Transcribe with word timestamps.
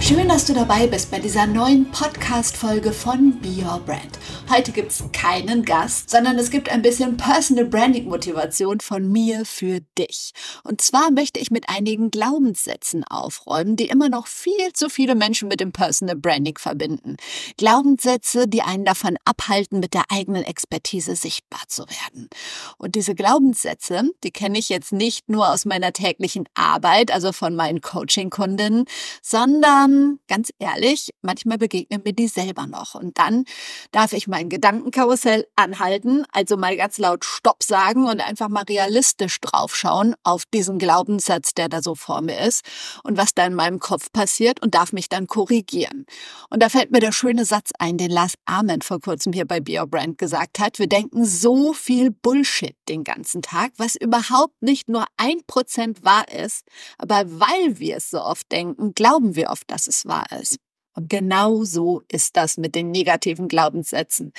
Schön, 0.00 0.28
dass 0.28 0.46
du 0.46 0.54
dabei 0.54 0.86
bist 0.86 1.10
bei 1.10 1.18
dieser 1.18 1.46
neuen 1.46 1.90
Podcast-Folge 1.90 2.92
von 2.92 3.38
Be 3.40 3.48
Your 3.62 3.80
Brand. 3.80 4.18
Heute 4.48 4.72
gibt 4.72 4.92
es 4.92 5.04
keinen 5.12 5.64
Gast, 5.64 6.08
sondern 6.08 6.38
es 6.38 6.50
gibt 6.50 6.70
ein 6.70 6.80
bisschen 6.80 7.18
Personal 7.18 7.66
Branding 7.66 8.08
Motivation 8.08 8.80
von 8.80 9.10
mir 9.10 9.44
für 9.44 9.80
dich. 9.98 10.32
Und 10.64 10.80
zwar 10.80 11.10
möchte 11.10 11.40
ich 11.40 11.50
mit 11.50 11.68
einigen 11.68 12.10
Glaubenssätzen 12.10 13.04
aufräumen, 13.04 13.76
die 13.76 13.88
immer 13.88 14.08
noch 14.08 14.26
viel 14.28 14.72
zu 14.72 14.88
viele 14.88 15.14
Menschen 15.14 15.48
mit 15.48 15.60
dem 15.60 15.72
Personal 15.72 16.16
Branding 16.16 16.56
verbinden. 16.56 17.16
Glaubenssätze, 17.58 18.48
die 18.48 18.62
einen 18.62 18.86
davon 18.86 19.18
abhalten, 19.26 19.80
mit 19.80 19.92
der 19.92 20.04
eigenen 20.08 20.44
Expertise 20.44 21.16
sichtbar 21.16 21.62
zu 21.66 21.82
werden. 21.82 22.30
Und 22.78 22.94
diese 22.94 23.14
Glaubenssätze, 23.14 24.10
die 24.24 24.30
kenne 24.30 24.58
ich 24.58 24.70
jetzt 24.70 24.92
nicht 24.92 25.28
nur 25.28 25.52
aus 25.52 25.66
meiner 25.66 25.92
täglichen 25.92 26.48
Arbeit, 26.54 27.10
also 27.10 27.32
von 27.32 27.54
meinen 27.54 27.82
Coaching-Kundinnen, 27.82 28.86
sondern 29.20 29.87
ganz 30.28 30.50
ehrlich, 30.58 31.10
manchmal 31.22 31.58
begegnen 31.58 32.02
mir 32.04 32.12
die 32.12 32.28
selber 32.28 32.66
noch. 32.66 32.94
Und 32.94 33.18
dann 33.18 33.44
darf 33.92 34.12
ich 34.12 34.28
mein 34.28 34.48
Gedankenkarussell 34.48 35.46
anhalten, 35.56 36.24
also 36.32 36.56
mal 36.56 36.76
ganz 36.76 36.98
laut 36.98 37.24
Stopp 37.24 37.62
sagen 37.62 38.06
und 38.06 38.20
einfach 38.20 38.48
mal 38.48 38.64
realistisch 38.64 39.40
draufschauen 39.40 40.14
auf 40.22 40.44
diesen 40.46 40.78
Glaubenssatz, 40.78 41.54
der 41.54 41.68
da 41.68 41.82
so 41.82 41.94
vor 41.94 42.20
mir 42.20 42.38
ist 42.40 42.64
und 43.04 43.16
was 43.16 43.34
da 43.34 43.46
in 43.46 43.54
meinem 43.54 43.78
Kopf 43.78 44.12
passiert 44.12 44.60
und 44.62 44.74
darf 44.74 44.92
mich 44.92 45.08
dann 45.08 45.26
korrigieren. 45.26 46.06
Und 46.50 46.62
da 46.62 46.68
fällt 46.68 46.90
mir 46.90 47.00
der 47.00 47.12
schöne 47.12 47.44
Satz 47.44 47.70
ein, 47.78 47.98
den 47.98 48.10
Lars 48.10 48.34
Arment 48.46 48.84
vor 48.84 49.00
kurzem 49.00 49.32
hier 49.32 49.46
bei 49.46 49.60
Be 49.60 49.78
Brand 49.86 50.18
gesagt 50.18 50.58
hat. 50.58 50.78
Wir 50.78 50.88
denken 50.88 51.24
so 51.24 51.72
viel 51.72 52.10
Bullshit 52.10 52.76
den 52.88 53.04
ganzen 53.04 53.42
Tag, 53.42 53.72
was 53.76 53.96
überhaupt 53.96 54.60
nicht 54.60 54.88
nur 54.88 55.04
ein 55.16 55.40
Prozent 55.46 56.04
wahr 56.04 56.28
ist, 56.30 56.64
aber 56.98 57.24
weil 57.40 57.78
wir 57.78 57.96
es 57.96 58.10
so 58.10 58.20
oft 58.20 58.50
denken, 58.50 58.94
glauben 58.94 59.36
wir 59.36 59.50
oft, 59.50 59.70
dass 59.70 59.77
es 59.86 60.06
wahr 60.06 60.26
ist. 60.40 60.58
Und 60.98 61.08
genau 61.08 61.62
so 61.62 62.02
ist 62.10 62.36
das 62.36 62.56
mit 62.56 62.74
den 62.74 62.90
negativen 62.90 63.46
Glaubenssätzen. 63.46 64.32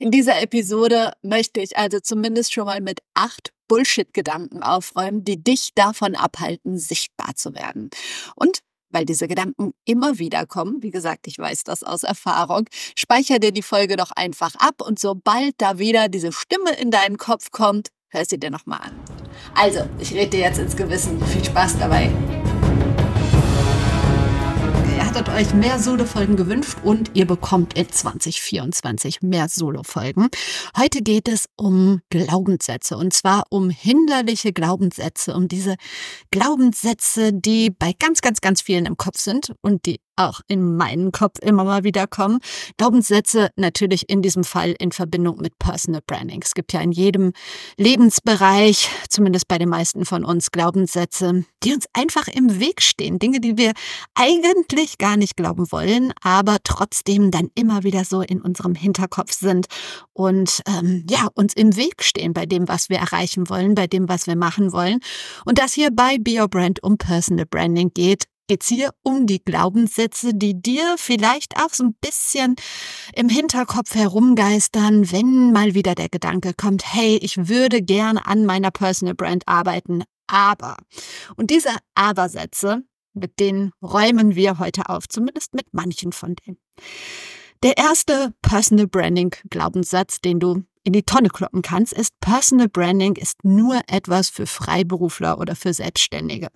In 0.00 0.10
dieser 0.10 0.40
Episode 0.40 1.12
möchte 1.22 1.60
ich 1.60 1.76
also 1.76 2.00
zumindest 2.00 2.54
schon 2.54 2.64
mal 2.64 2.80
mit 2.80 3.00
acht 3.12 3.52
Bullshit-Gedanken 3.68 4.62
aufräumen, 4.62 5.24
die 5.24 5.42
dich 5.42 5.72
davon 5.74 6.14
abhalten, 6.14 6.78
sichtbar 6.78 7.34
zu 7.34 7.54
werden. 7.54 7.90
Und 8.34 8.60
weil 8.88 9.04
diese 9.04 9.28
Gedanken 9.28 9.72
immer 9.84 10.18
wieder 10.18 10.46
kommen, 10.46 10.82
wie 10.82 10.90
gesagt, 10.90 11.26
ich 11.26 11.38
weiß 11.38 11.64
das 11.64 11.82
aus 11.82 12.02
Erfahrung, 12.02 12.66
speicher 12.96 13.38
dir 13.38 13.52
die 13.52 13.60
Folge 13.60 13.96
doch 13.96 14.12
einfach 14.12 14.54
ab 14.54 14.80
und 14.80 14.98
sobald 14.98 15.54
da 15.58 15.78
wieder 15.78 16.08
diese 16.08 16.32
Stimme 16.32 16.72
in 16.80 16.90
deinen 16.90 17.18
Kopf 17.18 17.50
kommt, 17.50 17.88
hör 18.08 18.24
sie 18.24 18.38
dir 18.38 18.50
nochmal 18.50 18.80
an. 18.80 18.98
Also, 19.54 19.80
ich 19.98 20.14
rede 20.14 20.30
dir 20.30 20.40
jetzt 20.40 20.58
ins 20.58 20.76
Gewissen. 20.76 21.22
Viel 21.26 21.44
Spaß 21.44 21.78
dabei 21.78 22.10
hattet 25.16 25.34
euch 25.34 25.54
mehr 25.54 25.78
Solo-Folgen 25.78 26.36
gewünscht 26.36 26.76
und 26.84 27.12
ihr 27.14 27.26
bekommt 27.26 27.72
in 27.72 27.88
2024 27.88 29.22
mehr 29.22 29.48
Solo-Folgen. 29.48 30.28
Heute 30.76 31.00
geht 31.00 31.26
es 31.26 31.46
um 31.56 32.02
Glaubenssätze 32.10 32.98
und 32.98 33.14
zwar 33.14 33.44
um 33.48 33.70
hinderliche 33.70 34.52
Glaubenssätze, 34.52 35.34
um 35.34 35.48
diese 35.48 35.76
Glaubenssätze, 36.30 37.32
die 37.32 37.70
bei 37.70 37.94
ganz, 37.98 38.20
ganz, 38.20 38.42
ganz 38.42 38.60
vielen 38.60 38.84
im 38.84 38.98
Kopf 38.98 39.18
sind 39.18 39.54
und 39.62 39.86
die 39.86 40.00
auch 40.16 40.40
in 40.48 40.76
meinen 40.76 41.12
Kopf 41.12 41.38
immer 41.40 41.64
mal 41.64 41.84
wieder 41.84 42.06
kommen. 42.06 42.40
Glaubenssätze 42.76 43.50
natürlich 43.56 44.08
in 44.08 44.22
diesem 44.22 44.44
Fall 44.44 44.74
in 44.78 44.92
Verbindung 44.92 45.38
mit 45.38 45.58
Personal 45.58 46.02
Branding. 46.06 46.42
Es 46.42 46.54
gibt 46.54 46.72
ja 46.72 46.80
in 46.80 46.92
jedem 46.92 47.32
Lebensbereich, 47.76 48.88
zumindest 49.08 49.48
bei 49.48 49.58
den 49.58 49.68
meisten 49.68 50.04
von 50.04 50.24
uns, 50.24 50.50
Glaubenssätze, 50.50 51.44
die 51.62 51.74
uns 51.74 51.86
einfach 51.92 52.28
im 52.28 52.60
Weg 52.60 52.82
stehen. 52.82 53.18
Dinge, 53.18 53.40
die 53.40 53.56
wir 53.56 53.72
eigentlich 54.14 54.98
gar 54.98 55.16
nicht 55.16 55.36
glauben 55.36 55.70
wollen, 55.70 56.12
aber 56.22 56.58
trotzdem 56.64 57.30
dann 57.30 57.50
immer 57.54 57.82
wieder 57.82 58.04
so 58.04 58.22
in 58.22 58.40
unserem 58.40 58.74
Hinterkopf 58.74 59.32
sind 59.32 59.66
und 60.12 60.62
ähm, 60.66 61.04
ja, 61.08 61.28
uns 61.34 61.54
im 61.54 61.76
Weg 61.76 62.02
stehen 62.02 62.32
bei 62.32 62.46
dem, 62.46 62.68
was 62.68 62.88
wir 62.88 62.98
erreichen 62.98 63.48
wollen, 63.48 63.74
bei 63.74 63.86
dem, 63.86 64.08
was 64.08 64.26
wir 64.26 64.36
machen 64.36 64.72
wollen. 64.72 65.00
Und 65.44 65.58
das 65.58 65.74
hier 65.74 65.90
bei 65.90 66.18
Be 66.18 66.40
Your 66.40 66.48
Brand 66.48 66.82
um 66.82 66.98
Personal 66.98 67.46
Branding 67.46 67.90
geht, 67.92 68.24
geht's 68.46 68.68
hier 68.68 68.90
um 69.02 69.26
die 69.26 69.44
Glaubenssätze, 69.44 70.34
die 70.34 70.60
dir 70.60 70.96
vielleicht 70.98 71.56
auch 71.62 71.72
so 71.72 71.84
ein 71.84 71.94
bisschen 72.00 72.56
im 73.14 73.28
Hinterkopf 73.28 73.94
herumgeistern, 73.94 75.10
wenn 75.12 75.52
mal 75.52 75.74
wieder 75.74 75.94
der 75.94 76.08
Gedanke 76.08 76.54
kommt, 76.54 76.94
hey, 76.94 77.18
ich 77.22 77.48
würde 77.48 77.82
gerne 77.82 78.26
an 78.26 78.46
meiner 78.46 78.70
Personal 78.70 79.14
Brand 79.14 79.46
arbeiten, 79.46 80.04
aber. 80.26 80.76
Und 81.36 81.50
diese 81.50 81.70
Aber-Sätze, 81.94 82.82
mit 83.14 83.38
denen 83.40 83.72
räumen 83.82 84.34
wir 84.34 84.58
heute 84.58 84.88
auf, 84.88 85.08
zumindest 85.08 85.54
mit 85.54 85.72
manchen 85.72 86.12
von 86.12 86.34
denen. 86.36 86.58
Der 87.62 87.78
erste 87.78 88.34
Personal 88.42 88.86
Branding 88.86 89.34
Glaubenssatz, 89.48 90.20
den 90.20 90.40
du 90.40 90.64
in 90.84 90.92
die 90.92 91.02
Tonne 91.02 91.30
kloppen 91.30 91.62
kannst, 91.62 91.92
ist 91.92 92.18
Personal 92.20 92.68
Branding 92.68 93.16
ist 93.16 93.44
nur 93.44 93.80
etwas 93.88 94.28
für 94.28 94.46
Freiberufler 94.46 95.38
oder 95.38 95.56
für 95.56 95.74
Selbstständige. 95.74 96.48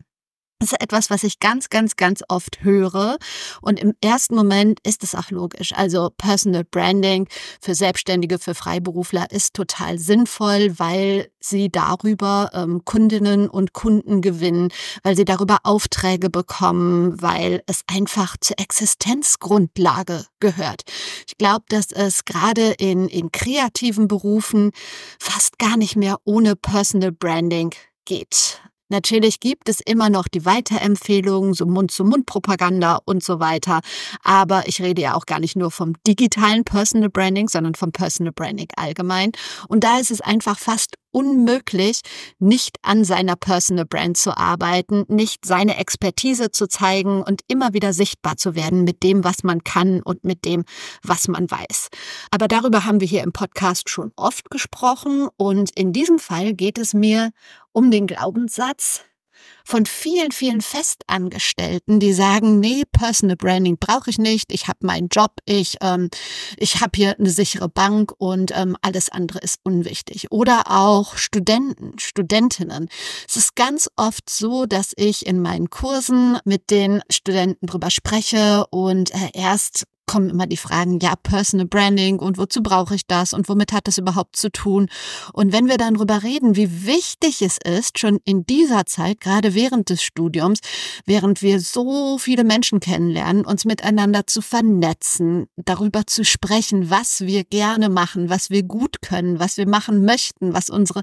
Das 0.61 0.73
ist 0.73 0.83
etwas, 0.83 1.09
was 1.09 1.23
ich 1.23 1.41
ganz, 1.41 1.71
ganz, 1.71 1.97
ganz 1.97 2.23
oft 2.29 2.63
höre. 2.63 3.17
Und 3.63 3.81
im 3.81 3.95
ersten 4.03 4.35
Moment 4.35 4.79
ist 4.87 5.03
es 5.03 5.15
auch 5.15 5.31
logisch. 5.31 5.73
Also 5.75 6.11
Personal 6.19 6.65
Branding 6.65 7.29
für 7.63 7.75
Selbstständige, 7.75 8.39
für 8.39 8.55
Freiberufler 8.55 9.31
ist 9.31 9.55
total 9.55 9.99
sinnvoll, 9.99 10.79
weil 10.79 11.31
sie 11.41 11.71
darüber 11.71 12.51
ähm, 12.53 12.85
Kundinnen 12.85 13.49
und 13.49 13.73
Kunden 13.73 14.21
gewinnen, 14.21 14.69
weil 15.03 15.17
sie 15.17 15.25
darüber 15.25 15.61
Aufträge 15.63 16.29
bekommen, 16.29 17.23
weil 17.23 17.63
es 17.67 17.81
einfach 17.87 18.37
zur 18.39 18.59
Existenzgrundlage 18.59 20.27
gehört. 20.41 20.83
Ich 21.27 21.39
glaube, 21.39 21.65
dass 21.71 21.91
es 21.91 22.27
gerade 22.27 22.73
in, 22.73 23.09
in 23.09 23.33
kreativen 23.33 24.09
Berufen 24.09 24.73
fast 25.19 25.59
gar 25.59 25.79
nicht 25.79 25.97
mehr 25.97 26.19
ohne 26.25 26.55
Personal 26.55 27.13
Branding 27.13 27.71
geht. 28.05 28.61
Natürlich 28.91 29.41
gibt 29.41 29.69
es 29.69 29.81
immer 29.81 30.11
noch 30.11 30.29
die 30.29 30.45
Weiterempfehlungen, 30.45 31.55
so 31.55 31.65
Mund-zu-Mund-Propaganda 31.65 33.01
und 33.05 33.25
so 33.25 33.41
weiter. 33.41 33.81
Aber 34.23 34.69
ich 34.69 34.83
rede 34.83 35.01
ja 35.01 35.15
auch 35.15 35.27
gar 35.27 35.41
nicht 35.41 35.57
nur 35.57 35.71
vom 35.71 35.95
digitalen 36.07 36.65
Personal 36.65 37.09
Branding, 37.09 37.49
sondern 37.49 37.75
vom 37.75 37.93
Personal 37.93 38.33
Branding 38.33 38.69
allgemein. 38.77 39.33
Und 39.69 39.85
da 39.85 39.99
ist 39.99 40.11
es 40.11 40.21
einfach 40.21 40.59
fast 40.59 40.97
unmöglich, 41.13 42.01
nicht 42.39 42.79
an 42.83 43.05
seiner 43.05 43.37
Personal 43.37 43.85
Brand 43.85 44.17
zu 44.17 44.37
arbeiten, 44.37 45.05
nicht 45.09 45.45
seine 45.45 45.77
Expertise 45.77 46.51
zu 46.51 46.69
zeigen 46.69 47.23
und 47.23 47.43
immer 47.49 47.73
wieder 47.73 47.93
sichtbar 47.93 48.37
zu 48.37 48.55
werden 48.55 48.85
mit 48.85 49.03
dem, 49.03 49.25
was 49.25 49.43
man 49.43 49.65
kann 49.65 50.03
und 50.03 50.25
mit 50.25 50.45
dem, 50.45 50.65
was 51.03 51.29
man 51.29 51.51
weiß. 51.51 51.89
Aber 52.31 52.49
darüber 52.49 52.85
haben 52.85 53.01
wir 53.01 53.09
hier 53.09 53.23
im 53.23 53.33
Podcast 53.33 53.89
schon 53.89 54.13
oft 54.17 54.51
gesprochen 54.51 55.29
und 55.37 55.71
in 55.77 55.93
diesem 55.93 56.19
Fall 56.19 56.55
geht 56.55 56.79
es 56.79 56.95
mir 56.95 57.31
um 57.73 57.91
den 57.91 58.07
Glaubenssatz, 58.07 59.05
von 59.65 59.87
vielen, 59.87 60.33
vielen 60.33 60.61
Festangestellten, 60.61 62.01
die 62.01 62.13
sagen, 62.13 62.61
nee, 62.61 62.83
Personal 62.91 63.37
Branding 63.37 63.79
brauche 63.79 64.11
ich 64.11 64.19
nicht, 64.19 64.53
ich 64.53 64.69
habe 64.69 64.79
meinen 64.83 65.09
Job, 65.09 65.33
ich, 65.45 65.77
ähm, 65.81 66.11
ich 66.57 66.81
habe 66.81 66.93
hier 66.95 67.19
eine 67.19 67.31
sichere 67.31 67.69
Bank 67.69 68.13
und 68.19 68.53
ähm, 68.55 68.77
alles 68.83 69.11
andere 69.11 69.39
ist 69.41 69.61
unwichtig. 69.63 70.31
Oder 70.31 70.65
auch 70.71 71.17
Studenten, 71.17 71.99
Studentinnen. 71.99 72.89
Es 73.29 73.37
ist 73.37 73.55
ganz 73.55 73.89
oft 73.97 74.29
so, 74.29 74.67
dass 74.67 74.93
ich 74.97 75.27
in 75.27 75.41
meinen 75.41 75.71
Kursen 75.71 76.39
mit 76.45 76.71
den 76.71 77.03
Studenten 77.11 77.67
drüber 77.67 77.91
spreche 77.91 78.67
und 78.71 79.15
äh, 79.15 79.31
erst 79.35 79.85
kommen 80.11 80.29
immer 80.29 80.49
die 80.49 80.57
Fragen, 80.57 80.99
ja, 80.99 81.15
Personal 81.15 81.69
Branding 81.69 82.19
und 82.19 82.37
wozu 82.37 82.65
brauche 82.65 82.97
ich 82.97 83.07
das 83.07 83.33
und 83.33 83.49
womit 83.49 83.73
hat 83.73 83.87
das 83.87 83.97
überhaupt 83.97 84.35
zu 84.35 84.51
tun? 84.51 84.89
Und 85.33 85.53
wenn 85.53 85.69
wir 85.69 85.79
dann 85.79 85.95
darüber 85.95 86.25
reden, 86.25 86.57
wie 86.57 86.85
wichtig 86.85 87.43
es 87.43 87.59
ist, 87.65 88.01
schon 88.01 88.19
in 88.25 88.45
dieser 88.45 88.87
Zeit, 88.87 89.21
gerade 89.21 89.55
während 89.55 89.89
des 89.89 90.03
Studiums, 90.03 90.59
während 91.07 91.43
wir 91.43 91.61
so 91.61 92.19
viele 92.19 92.43
Menschen 92.43 92.81
kennenlernen, 92.81 93.45
uns 93.45 93.65
miteinander 93.65 94.27
zu 94.27 94.43
vernetzen, 94.43 95.47
darüber 95.55 96.09
zu 96.09 96.25
sprechen, 96.25 96.91
was 96.91 97.21
wir 97.21 97.45
gerne 97.45 97.89
machen, 97.89 98.31
was 98.31 98.51
wir 98.51 98.65
gut 98.65 99.03
können, 99.03 99.39
was 99.39 99.59
wir 99.59 99.69
machen 99.69 100.05
möchten, 100.05 100.55
was 100.55 100.71
unsere 100.71 101.03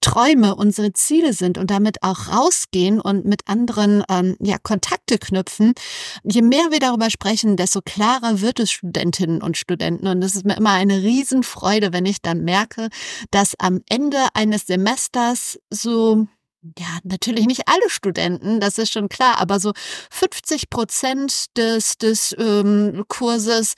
Träume, 0.00 0.54
unsere 0.54 0.92
Ziele 0.92 1.32
sind 1.32 1.58
und 1.58 1.72
damit 1.72 2.04
auch 2.04 2.28
rausgehen 2.28 3.00
und 3.00 3.24
mit 3.24 3.48
anderen 3.48 4.04
ähm, 4.08 4.36
ja, 4.38 4.58
Kontakte 4.62 5.18
knüpfen. 5.18 5.72
Je 6.22 6.42
mehr 6.42 6.70
wir 6.70 6.78
darüber 6.78 7.10
sprechen, 7.10 7.56
desto 7.56 7.80
klarer 7.82 8.40
wird 8.44 8.60
es 8.60 8.70
Studentinnen 8.70 9.42
und 9.42 9.56
Studenten. 9.56 10.06
Und 10.06 10.22
es 10.22 10.36
ist 10.36 10.44
mir 10.44 10.56
immer 10.56 10.72
eine 10.72 11.02
Riesenfreude, 11.02 11.92
wenn 11.92 12.06
ich 12.06 12.22
dann 12.22 12.44
merke, 12.44 12.88
dass 13.30 13.54
am 13.58 13.80
Ende 13.88 14.18
eines 14.34 14.66
Semesters 14.66 15.58
so 15.70 16.28
ja, 16.78 16.98
natürlich 17.02 17.46
nicht 17.46 17.68
alle 17.68 17.90
Studenten, 17.90 18.58
das 18.58 18.78
ist 18.78 18.92
schon 18.92 19.10
klar, 19.10 19.38
aber 19.38 19.60
so 19.60 19.72
50 20.10 20.70
Prozent 20.70 21.56
des, 21.58 21.98
des 21.98 22.34
ähm, 22.38 23.04
Kurses 23.08 23.74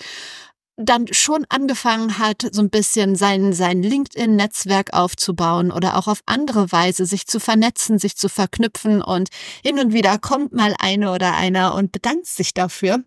dann 0.77 1.07
schon 1.11 1.47
angefangen 1.49 2.19
hat, 2.19 2.47
so 2.53 2.61
ein 2.61 2.71
bisschen 2.71 3.17
sein, 3.17 3.53
sein 3.55 3.83
LinkedIn-Netzwerk 3.83 4.93
aufzubauen 4.93 5.73
oder 5.73 5.97
auch 5.97 6.07
auf 6.07 6.21
andere 6.27 6.71
Weise 6.71 7.07
sich 7.07 7.27
zu 7.27 7.41
vernetzen, 7.41 7.99
sich 7.99 8.17
zu 8.17 8.29
verknüpfen 8.29 9.01
und 9.03 9.31
hin 9.65 9.79
und 9.79 9.93
wieder 9.93 10.19
kommt 10.19 10.53
mal 10.53 10.75
eine 10.79 11.13
oder 11.13 11.35
einer 11.35 11.75
und 11.75 11.93
bedankt 11.93 12.27
sich 12.27 12.53
dafür 12.53 13.03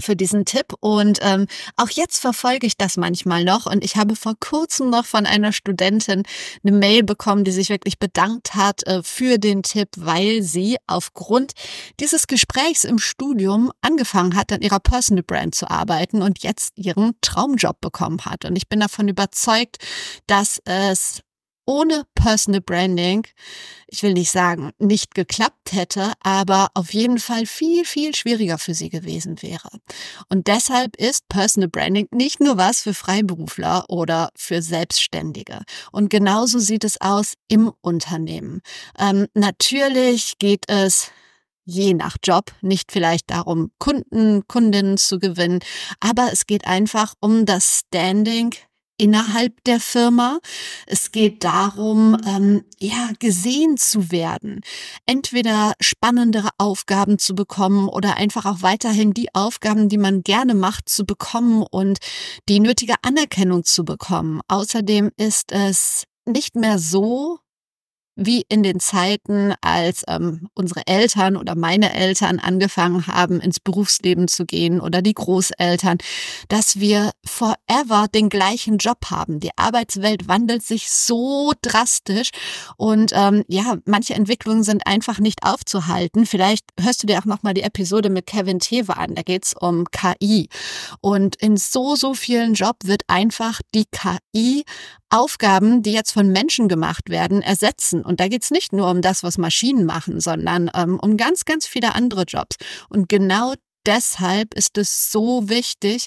für 0.00 0.16
diesen 0.16 0.44
Tipp. 0.44 0.72
Und 0.80 1.18
ähm, 1.22 1.46
auch 1.76 1.90
jetzt 1.90 2.20
verfolge 2.20 2.66
ich 2.66 2.76
das 2.76 2.96
manchmal 2.96 3.44
noch. 3.44 3.66
Und 3.66 3.84
ich 3.84 3.96
habe 3.96 4.16
vor 4.16 4.34
kurzem 4.38 4.90
noch 4.90 5.04
von 5.04 5.26
einer 5.26 5.52
Studentin 5.52 6.22
eine 6.64 6.76
Mail 6.76 7.02
bekommen, 7.02 7.44
die 7.44 7.50
sich 7.50 7.68
wirklich 7.68 7.98
bedankt 7.98 8.54
hat 8.54 8.86
äh, 8.86 9.02
für 9.02 9.38
den 9.38 9.62
Tipp, 9.62 9.88
weil 9.96 10.42
sie 10.42 10.76
aufgrund 10.86 11.52
dieses 12.00 12.26
Gesprächs 12.26 12.84
im 12.84 12.98
Studium 12.98 13.70
angefangen 13.80 14.36
hat, 14.36 14.52
an 14.52 14.62
ihrer 14.62 14.80
Personal 14.80 15.22
Brand 15.22 15.54
zu 15.54 15.68
arbeiten 15.70 16.22
und 16.22 16.42
jetzt 16.42 16.72
ihren 16.76 17.14
Traumjob 17.20 17.80
bekommen 17.80 18.24
hat. 18.24 18.44
Und 18.44 18.56
ich 18.56 18.68
bin 18.68 18.80
davon 18.80 19.08
überzeugt, 19.08 19.78
dass 20.26 20.60
es 20.64 21.22
ohne 21.68 22.04
Personal 22.14 22.62
Branding, 22.62 23.26
ich 23.88 24.02
will 24.02 24.14
nicht 24.14 24.30
sagen, 24.30 24.72
nicht 24.78 25.14
geklappt 25.14 25.72
hätte, 25.72 26.12
aber 26.20 26.68
auf 26.72 26.94
jeden 26.94 27.18
Fall 27.18 27.44
viel, 27.44 27.84
viel 27.84 28.14
schwieriger 28.14 28.56
für 28.56 28.72
sie 28.72 28.88
gewesen 28.88 29.42
wäre. 29.42 29.68
Und 30.30 30.46
deshalb 30.46 30.96
ist 30.96 31.28
Personal 31.28 31.68
Branding 31.68 32.08
nicht 32.10 32.40
nur 32.40 32.56
was 32.56 32.80
für 32.80 32.94
Freiberufler 32.94 33.84
oder 33.90 34.30
für 34.34 34.62
Selbstständige. 34.62 35.60
Und 35.92 36.08
genauso 36.08 36.58
sieht 36.58 36.84
es 36.84 36.98
aus 37.02 37.34
im 37.48 37.70
Unternehmen. 37.82 38.62
Ähm, 38.98 39.26
natürlich 39.34 40.38
geht 40.38 40.64
es 40.68 41.10
je 41.66 41.92
nach 41.92 42.16
Job, 42.24 42.50
nicht 42.62 42.92
vielleicht 42.92 43.30
darum, 43.30 43.72
Kunden, 43.78 44.48
Kundinnen 44.48 44.96
zu 44.96 45.18
gewinnen, 45.18 45.60
aber 46.00 46.30
es 46.32 46.46
geht 46.46 46.66
einfach 46.66 47.12
um 47.20 47.44
das 47.44 47.80
Standing 47.80 48.54
innerhalb 48.98 49.64
der 49.64 49.80
Firma. 49.80 50.38
Es 50.86 51.12
geht 51.12 51.44
darum, 51.44 52.16
ähm, 52.26 52.64
ja, 52.78 53.10
gesehen 53.18 53.76
zu 53.76 54.10
werden. 54.10 54.60
Entweder 55.06 55.72
spannendere 55.80 56.50
Aufgaben 56.58 57.18
zu 57.18 57.34
bekommen 57.34 57.88
oder 57.88 58.16
einfach 58.16 58.44
auch 58.44 58.62
weiterhin 58.62 59.14
die 59.14 59.34
Aufgaben, 59.34 59.88
die 59.88 59.98
man 59.98 60.22
gerne 60.22 60.54
macht, 60.54 60.88
zu 60.88 61.06
bekommen 61.06 61.62
und 61.62 61.98
die 62.48 62.60
nötige 62.60 62.94
Anerkennung 63.02 63.64
zu 63.64 63.84
bekommen. 63.84 64.40
Außerdem 64.48 65.10
ist 65.16 65.52
es 65.52 66.04
nicht 66.26 66.56
mehr 66.56 66.78
so, 66.78 67.38
wie 68.18 68.44
in 68.48 68.64
den 68.64 68.80
Zeiten, 68.80 69.54
als 69.60 70.02
ähm, 70.08 70.48
unsere 70.54 70.86
Eltern 70.86 71.36
oder 71.36 71.54
meine 71.54 71.94
Eltern 71.94 72.40
angefangen 72.40 73.06
haben, 73.06 73.40
ins 73.40 73.60
Berufsleben 73.60 74.26
zu 74.26 74.44
gehen 74.44 74.80
oder 74.80 75.02
die 75.02 75.14
Großeltern, 75.14 75.98
dass 76.48 76.80
wir 76.80 77.12
forever 77.24 78.06
den 78.12 78.28
gleichen 78.28 78.78
Job 78.78 79.06
haben. 79.10 79.38
Die 79.38 79.56
Arbeitswelt 79.56 80.26
wandelt 80.26 80.64
sich 80.64 80.90
so 80.90 81.52
drastisch 81.62 82.30
und 82.76 83.12
ähm, 83.14 83.44
ja, 83.46 83.76
manche 83.84 84.14
Entwicklungen 84.14 84.64
sind 84.64 84.86
einfach 84.86 85.20
nicht 85.20 85.44
aufzuhalten. 85.44 86.26
Vielleicht 86.26 86.64
hörst 86.80 87.04
du 87.04 87.06
dir 87.06 87.20
auch 87.20 87.24
nochmal 87.24 87.54
die 87.54 87.62
Episode 87.62 88.10
mit 88.10 88.26
Kevin 88.26 88.58
Tewe 88.58 88.96
an, 88.96 89.14
da 89.14 89.22
geht's 89.22 89.54
um 89.58 89.84
KI. 89.92 90.48
Und 91.00 91.36
in 91.36 91.56
so, 91.56 91.94
so 91.94 92.14
vielen 92.14 92.54
Jobs 92.54 92.86
wird 92.86 93.02
einfach 93.06 93.60
die 93.74 93.84
KI 93.92 94.64
Aufgaben, 95.10 95.82
die 95.82 95.92
jetzt 95.92 96.12
von 96.12 96.28
Menschen 96.28 96.68
gemacht 96.68 97.08
werden, 97.08 97.42
ersetzen. 97.42 98.02
Und 98.02 98.20
da 98.20 98.28
geht 98.28 98.42
es 98.42 98.50
nicht 98.50 98.72
nur 98.72 98.90
um 98.90 99.02
das, 99.02 99.22
was 99.22 99.38
Maschinen 99.38 99.84
machen, 99.84 100.20
sondern 100.20 100.70
ähm, 100.74 100.98
um 101.00 101.16
ganz, 101.16 101.44
ganz 101.44 101.66
viele 101.66 101.94
andere 101.94 102.22
Jobs. 102.22 102.56
Und 102.88 103.08
genau 103.08 103.54
deshalb 103.88 104.54
ist 104.54 104.76
es 104.76 105.10
so 105.10 105.48
wichtig, 105.48 106.06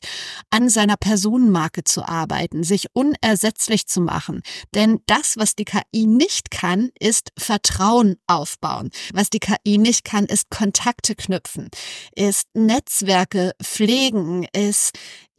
an 0.52 0.70
seiner 0.70 0.98
Personenmarke 0.98 1.84
zu 1.84 2.08
arbeiten, 2.08 2.64
sich 2.64 2.86
unersetzlich 2.94 3.88
zu 3.88 4.02
machen. 4.02 4.42
Denn 4.76 5.00
das, 5.08 5.36
was 5.38 5.56
die 5.56 5.66
KI 5.66 6.06
nicht 6.06 6.52
kann, 6.52 6.92
ist 7.00 7.32
Vertrauen 7.38 8.18
aufbauen. 8.28 8.92
Was 9.14 9.32
die 9.32 9.40
KI 9.40 9.80
nicht 9.80 10.04
kann, 10.04 10.26
ist 10.26 10.50
Kontakte 10.52 11.16
knüpfen, 11.16 11.70
ist 12.16 12.48
Netzwerke 12.54 13.54
pflegen, 13.62 14.46
ist 14.54 14.92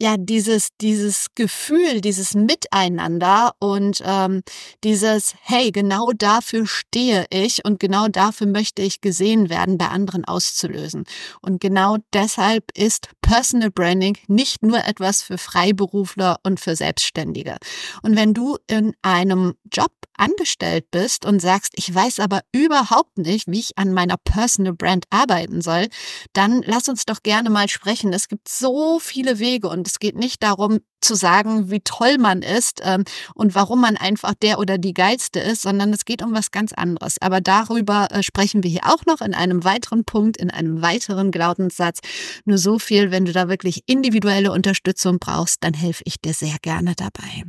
ja 0.03 0.17
dieses 0.17 0.67
dieses 0.81 1.27
Gefühl, 1.33 2.01
dieses 2.01 2.35
Miteinander 2.35 3.53
und 3.59 4.03
ähm, 4.05 4.43
dieses 4.83 5.33
Hey, 5.41 5.71
genau 5.71 6.11
dafür 6.11 6.67
stehe 6.67 7.25
ich 7.29 7.63
und 7.65 7.79
genau 7.79 8.09
dafür 8.09 8.47
möchte 8.47 8.81
ich 8.81 8.99
gesehen 8.99 9.49
werden, 9.49 9.77
bei 9.77 9.87
anderen 9.87 10.25
auszulösen. 10.25 11.05
Und 11.41 11.61
genau 11.61 11.97
deshalb 12.13 12.65
ist 12.77 13.07
Personal 13.21 13.71
Branding 13.71 14.17
nicht 14.27 14.61
nur 14.61 14.85
etwas 14.85 15.21
für 15.23 15.37
Freiberufler 15.37 16.37
und 16.43 16.59
für 16.59 16.75
Selbstständige. 16.75 17.55
Und 18.01 18.17
wenn 18.17 18.33
du 18.33 18.57
in 18.67 18.93
einem 19.01 19.53
Job 19.71 19.91
angestellt 20.17 20.85
bist 20.91 21.25
und 21.25 21.41
sagst, 21.41 21.73
ich 21.75 21.93
weiß 21.93 22.19
aber 22.19 22.41
überhaupt 22.51 23.17
nicht, 23.17 23.47
wie 23.47 23.59
ich 23.59 23.77
an 23.77 23.93
meiner 23.93 24.17
Personal 24.17 24.73
Brand 24.73 25.05
arbeiten 25.09 25.61
soll, 25.61 25.87
dann 26.33 26.61
lass 26.65 26.87
uns 26.87 27.05
doch 27.05 27.23
gerne 27.23 27.49
mal 27.49 27.69
sprechen. 27.69 28.13
Es 28.13 28.27
gibt 28.27 28.47
so 28.47 28.99
viele 28.99 29.39
Wege 29.39 29.69
und 29.69 29.87
es 29.93 29.99
geht 29.99 30.15
nicht 30.15 30.41
darum 30.41 30.79
zu 31.01 31.13
sagen, 31.13 31.69
wie 31.69 31.81
toll 31.81 32.17
man 32.17 32.41
ist 32.41 32.81
ähm, 32.83 33.03
und 33.35 33.53
warum 33.53 33.79
man 33.79 33.95
einfach 33.95 34.33
der 34.33 34.57
oder 34.57 34.79
die 34.79 34.95
geilste 34.95 35.39
ist, 35.39 35.61
sondern 35.61 35.93
es 35.93 36.05
geht 36.05 36.23
um 36.23 36.33
was 36.33 36.49
ganz 36.49 36.73
anderes. 36.73 37.21
Aber 37.21 37.41
darüber 37.41 38.07
äh, 38.09 38.23
sprechen 38.23 38.63
wir 38.63 38.71
hier 38.71 38.85
auch 38.85 39.05
noch 39.05 39.21
in 39.21 39.35
einem 39.35 39.63
weiteren 39.63 40.03
Punkt, 40.03 40.37
in 40.37 40.49
einem 40.49 40.81
weiteren 40.81 41.29
Glaubenssatz. 41.29 41.99
Nur 42.45 42.57
so 42.57 42.79
viel, 42.79 43.11
wenn 43.11 43.25
du 43.25 43.33
da 43.33 43.49
wirklich 43.49 43.83
individuelle 43.85 44.51
Unterstützung 44.51 45.19
brauchst, 45.19 45.63
dann 45.63 45.75
helfe 45.75 46.01
ich 46.07 46.19
dir 46.19 46.33
sehr 46.33 46.57
gerne 46.63 46.95
dabei. 46.95 47.43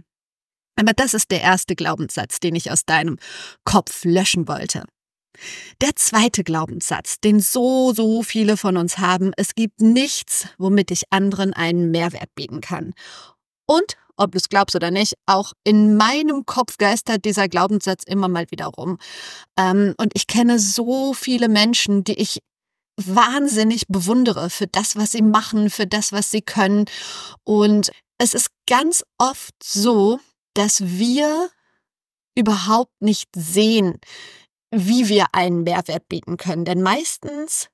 Aber 0.76 0.92
das 0.92 1.14
ist 1.14 1.30
der 1.30 1.40
erste 1.40 1.76
Glaubenssatz, 1.76 2.40
den 2.40 2.54
ich 2.54 2.70
aus 2.70 2.84
deinem 2.84 3.16
Kopf 3.64 4.04
löschen 4.04 4.48
wollte. 4.48 4.84
Der 5.80 5.94
zweite 5.96 6.44
Glaubenssatz, 6.44 7.20
den 7.20 7.40
so, 7.40 7.92
so 7.92 8.22
viele 8.22 8.56
von 8.56 8.76
uns 8.76 8.98
haben, 8.98 9.32
es 9.36 9.54
gibt 9.54 9.80
nichts, 9.80 10.48
womit 10.58 10.90
ich 10.90 11.04
anderen 11.10 11.52
einen 11.52 11.90
Mehrwert 11.90 12.34
bieten 12.34 12.60
kann. 12.60 12.94
Und, 13.66 13.96
ob 14.16 14.32
du 14.32 14.38
es 14.38 14.48
glaubst 14.48 14.76
oder 14.76 14.90
nicht, 14.90 15.14
auch 15.26 15.52
in 15.64 15.96
meinem 15.96 16.46
Kopf 16.46 16.76
geistert 16.78 17.24
dieser 17.24 17.48
Glaubenssatz 17.48 18.04
immer 18.04 18.28
mal 18.28 18.46
wieder 18.50 18.66
rum. 18.66 18.98
Ähm, 19.58 19.94
und 19.98 20.12
ich 20.14 20.26
kenne 20.26 20.58
so 20.58 21.14
viele 21.14 21.48
Menschen, 21.48 22.04
die 22.04 22.20
ich 22.20 22.40
wahnsinnig 22.96 23.86
bewundere 23.88 24.50
für 24.50 24.66
das, 24.66 24.96
was 24.96 25.12
sie 25.12 25.22
machen, 25.22 25.70
für 25.70 25.86
das, 25.86 26.12
was 26.12 26.30
sie 26.30 26.42
können. 26.42 26.84
Und 27.42 27.90
es 28.18 28.34
ist 28.34 28.48
ganz 28.68 29.04
oft 29.18 29.54
so, 29.62 30.20
dass 30.54 30.80
wir 30.80 31.50
überhaupt 32.36 32.92
nicht 33.00 33.28
sehen, 33.34 33.98
wie 34.74 35.08
wir 35.08 35.26
einen 35.32 35.62
Mehrwert 35.62 36.08
bieten 36.08 36.36
können. 36.36 36.64
Denn 36.64 36.82
meistens 36.82 37.68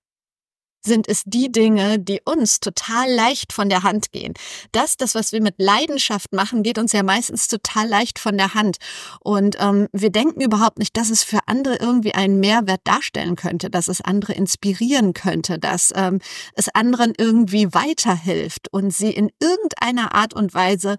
sind 0.83 1.09
es 1.09 1.23
die 1.25 1.53
Dinge, 1.53 1.99
die 1.99 2.21
uns 2.25 2.61
total 2.61 3.11
leicht 3.11 3.53
von 3.53 3.69
der 3.69 3.83
Hand 3.83 4.13
gehen. 4.13 4.35
Das, 4.73 4.97
das, 4.97 5.15
was 5.15 5.33
wir 5.33 5.43
mit 5.43 5.55
Leidenschaft 5.59 6.33
machen, 6.33 6.63
geht 6.63 6.79
uns 6.79 6.93
ja 6.93 7.03
meistens 7.03 7.49
total 7.49 7.89
leicht 7.89 8.19
von 8.19 8.37
der 8.37 8.55
Hand. 8.55 8.79
Und 9.21 9.57
ähm, 9.61 9.89
wir 9.93 10.11
denken 10.11 10.41
überhaupt 10.41 10.79
nicht, 10.79 10.97
dass 10.97 11.11
es 11.11 11.23
für 11.23 11.41
andere 11.47 11.77
irgendwie 11.77 12.15
einen 12.15 12.41
Mehrwert 12.41 12.81
darstellen 12.85 13.37
könnte, 13.37 13.71
dass 13.71 13.89
es 13.89 14.01
andere 14.01 14.33
inspirieren 14.33 15.13
könnte, 15.13 15.59
dass 15.59 15.93
ähm, 15.95 16.21
es 16.55 16.69
anderen 16.75 17.13
irgendwie 17.17 17.73
weiterhilft 17.75 18.73
und 18.73 18.93
sie 18.93 19.11
in 19.11 19.31
irgendeiner 19.41 20.15
Art 20.15 20.35
und 20.35 20.55
Weise 20.55 20.97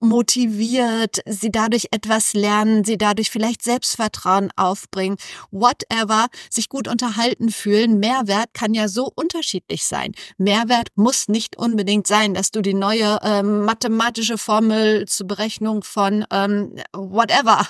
motiviert, 0.00 1.20
sie 1.26 1.50
dadurch 1.50 1.88
etwas 1.90 2.34
lernen, 2.34 2.84
sie 2.84 2.98
dadurch 2.98 3.30
vielleicht 3.30 3.62
Selbstvertrauen 3.62 4.50
aufbringen, 4.56 5.16
whatever, 5.50 6.28
sich 6.50 6.68
gut 6.68 6.88
unterhalten 6.88 7.50
fühlen. 7.50 7.98
Mehrwert 7.98 8.54
kann 8.54 8.74
ja 8.74 8.88
so 8.88 9.12
unterschiedlich 9.20 9.84
sein. 9.84 10.12
Mehrwert 10.38 10.88
muss 10.94 11.28
nicht 11.28 11.56
unbedingt 11.56 12.06
sein, 12.06 12.34
dass 12.34 12.50
du 12.50 12.62
die 12.62 12.74
neue 12.74 13.18
ähm, 13.22 13.64
mathematische 13.64 14.38
Formel 14.38 15.06
zur 15.06 15.26
Berechnung 15.26 15.82
von 15.82 16.24
ähm, 16.32 16.74
whatever 16.92 17.66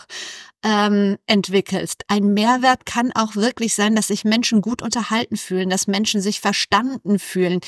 ähm, 0.62 1.16
entwickelst. 1.26 2.04
Ein 2.09 2.35
Mehrwert 2.35 2.87
kann 2.87 3.12
auch 3.12 3.35
wirklich 3.35 3.75
sein, 3.75 3.97
dass 3.97 4.09
sich 4.09 4.25
Menschen 4.25 4.61
gut 4.61 4.83
unterhalten 4.83 5.37
fühlen, 5.37 5.71
dass 5.71 5.87
Menschen 5.87 6.21
sich 6.21 6.40
verstanden 6.40 7.19
fühlen, 7.19 7.61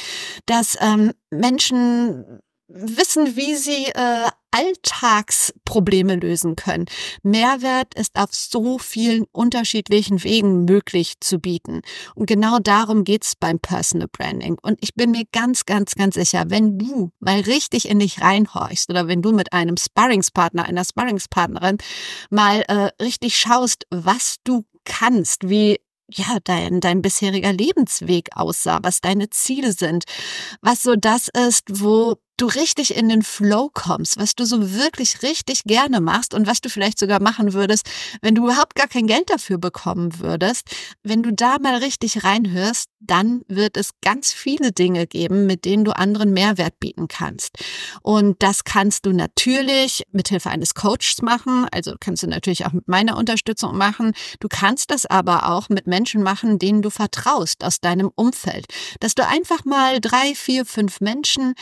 dass 0.46 0.76
ähm, 0.80 1.12
Menschen 1.30 2.40
wissen, 2.68 3.36
wie 3.36 3.54
sie 3.56 3.86
äh, 3.86 4.30
Alltagsprobleme 4.52 6.16
lösen 6.16 6.56
können. 6.56 6.86
Mehrwert 7.22 7.94
ist 7.94 8.16
auf 8.16 8.32
so 8.32 8.78
vielen 8.78 9.24
unterschiedlichen 9.32 10.22
Wegen 10.22 10.64
möglich 10.64 11.14
zu 11.20 11.38
bieten. 11.38 11.80
Und 12.14 12.26
genau 12.26 12.58
darum 12.58 13.04
geht's 13.04 13.34
beim 13.34 13.58
Personal 13.58 14.08
Branding. 14.08 14.58
Und 14.62 14.78
ich 14.80 14.94
bin 14.94 15.10
mir 15.10 15.24
ganz, 15.32 15.64
ganz, 15.64 15.94
ganz 15.94 16.14
sicher, 16.14 16.44
wenn 16.48 16.78
du 16.78 17.10
mal 17.18 17.40
richtig 17.40 17.88
in 17.88 17.98
dich 17.98 18.20
reinhorchst 18.20 18.90
oder 18.90 19.08
wenn 19.08 19.22
du 19.22 19.32
mit 19.32 19.52
einem 19.52 19.76
Sparringspartner, 19.76 20.64
einer 20.64 20.84
Sparringspartnerin 20.84 21.78
mal 22.30 22.62
äh, 22.68 22.90
richtig 23.02 23.36
schaust, 23.36 23.86
was 23.90 24.36
du 24.44 24.64
kannst, 24.84 25.48
wie 25.48 25.78
ja, 26.14 26.38
dein, 26.44 26.80
dein 26.80 27.00
bisheriger 27.00 27.52
Lebensweg 27.52 28.28
aussah, 28.34 28.80
was 28.82 29.00
deine 29.00 29.30
Ziele 29.30 29.72
sind, 29.72 30.04
was 30.60 30.82
so 30.82 30.94
das 30.94 31.28
ist, 31.28 31.80
wo 31.80 32.16
du 32.36 32.46
richtig 32.46 32.94
in 32.94 33.08
den 33.08 33.22
Flow 33.22 33.70
kommst, 33.72 34.18
was 34.18 34.34
du 34.34 34.44
so 34.44 34.72
wirklich 34.72 35.22
richtig 35.22 35.64
gerne 35.64 36.00
machst 36.00 36.34
und 36.34 36.46
was 36.46 36.60
du 36.60 36.68
vielleicht 36.68 36.98
sogar 36.98 37.20
machen 37.20 37.52
würdest, 37.52 37.88
wenn 38.20 38.34
du 38.34 38.44
überhaupt 38.44 38.74
gar 38.74 38.88
kein 38.88 39.06
Geld 39.06 39.30
dafür 39.30 39.58
bekommen 39.58 40.18
würdest. 40.18 40.68
Wenn 41.02 41.22
du 41.22 41.32
da 41.32 41.58
mal 41.58 41.76
richtig 41.76 42.24
reinhörst, 42.24 42.88
dann 43.00 43.42
wird 43.48 43.76
es 43.76 43.90
ganz 44.00 44.32
viele 44.32 44.72
Dinge 44.72 45.06
geben, 45.06 45.46
mit 45.46 45.64
denen 45.64 45.84
du 45.84 45.94
anderen 45.96 46.32
Mehrwert 46.32 46.78
bieten 46.78 47.08
kannst. 47.08 47.58
Und 48.02 48.42
das 48.42 48.64
kannst 48.64 49.06
du 49.06 49.12
natürlich 49.12 50.04
mit 50.12 50.28
Hilfe 50.28 50.50
eines 50.50 50.74
Coaches 50.74 51.20
machen, 51.20 51.66
also 51.72 51.94
kannst 51.98 52.22
du 52.22 52.28
natürlich 52.28 52.64
auch 52.64 52.72
mit 52.72 52.88
meiner 52.88 53.16
Unterstützung 53.16 53.76
machen. 53.76 54.12
Du 54.40 54.48
kannst 54.48 54.90
das 54.90 55.06
aber 55.06 55.50
auch 55.50 55.68
mit 55.68 55.86
Menschen 55.86 56.22
machen, 56.22 56.58
denen 56.58 56.82
du 56.82 56.90
vertraust 56.90 57.64
aus 57.64 57.80
deinem 57.80 58.10
Umfeld, 58.14 58.66
dass 59.00 59.14
du 59.14 59.26
einfach 59.26 59.64
mal 59.64 60.00
drei, 60.00 60.34
vier, 60.34 60.64
fünf 60.64 61.00
Menschen, 61.00 61.54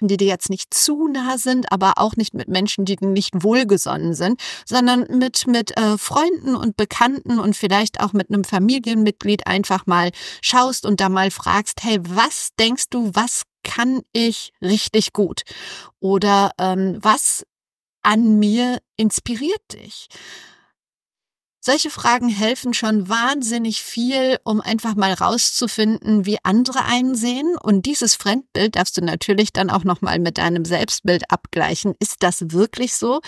die 0.00 0.13
die 0.14 0.24
dir 0.24 0.28
jetzt 0.28 0.50
nicht 0.50 0.72
zu 0.72 1.08
nah 1.08 1.38
sind, 1.38 1.72
aber 1.72 1.94
auch 1.96 2.14
nicht 2.16 2.34
mit 2.34 2.48
Menschen, 2.48 2.84
die 2.84 2.96
nicht 3.00 3.42
wohlgesonnen 3.42 4.14
sind, 4.14 4.40
sondern 4.64 5.06
mit, 5.10 5.46
mit 5.46 5.76
äh, 5.76 5.98
Freunden 5.98 6.54
und 6.54 6.76
Bekannten 6.76 7.38
und 7.38 7.56
vielleicht 7.56 8.00
auch 8.00 8.12
mit 8.12 8.30
einem 8.30 8.44
Familienmitglied 8.44 9.46
einfach 9.46 9.86
mal 9.86 10.10
schaust 10.40 10.86
und 10.86 11.00
da 11.00 11.08
mal 11.08 11.30
fragst, 11.30 11.82
hey, 11.82 11.98
was 12.02 12.50
denkst 12.58 12.84
du, 12.90 13.10
was 13.14 13.42
kann 13.64 14.02
ich 14.12 14.52
richtig 14.62 15.12
gut? 15.12 15.42
Oder 15.98 16.52
ähm, 16.58 16.98
was 17.00 17.44
an 18.02 18.38
mir 18.38 18.78
inspiriert 18.96 19.62
dich? 19.72 20.08
Solche 21.66 21.88
Fragen 21.88 22.28
helfen 22.28 22.74
schon 22.74 23.08
wahnsinnig 23.08 23.82
viel, 23.82 24.36
um 24.44 24.60
einfach 24.60 24.96
mal 24.96 25.14
rauszufinden, 25.14 26.26
wie 26.26 26.36
andere 26.42 26.84
einsehen. 26.84 27.56
Und 27.56 27.86
dieses 27.86 28.16
Fremdbild 28.16 28.76
darfst 28.76 28.98
du 28.98 29.00
natürlich 29.00 29.50
dann 29.50 29.70
auch 29.70 29.82
nochmal 29.82 30.18
mit 30.18 30.36
deinem 30.36 30.66
Selbstbild 30.66 31.30
abgleichen. 31.30 31.94
Ist 32.00 32.16
das 32.22 32.50
wirklich 32.50 32.94
so? 32.94 33.22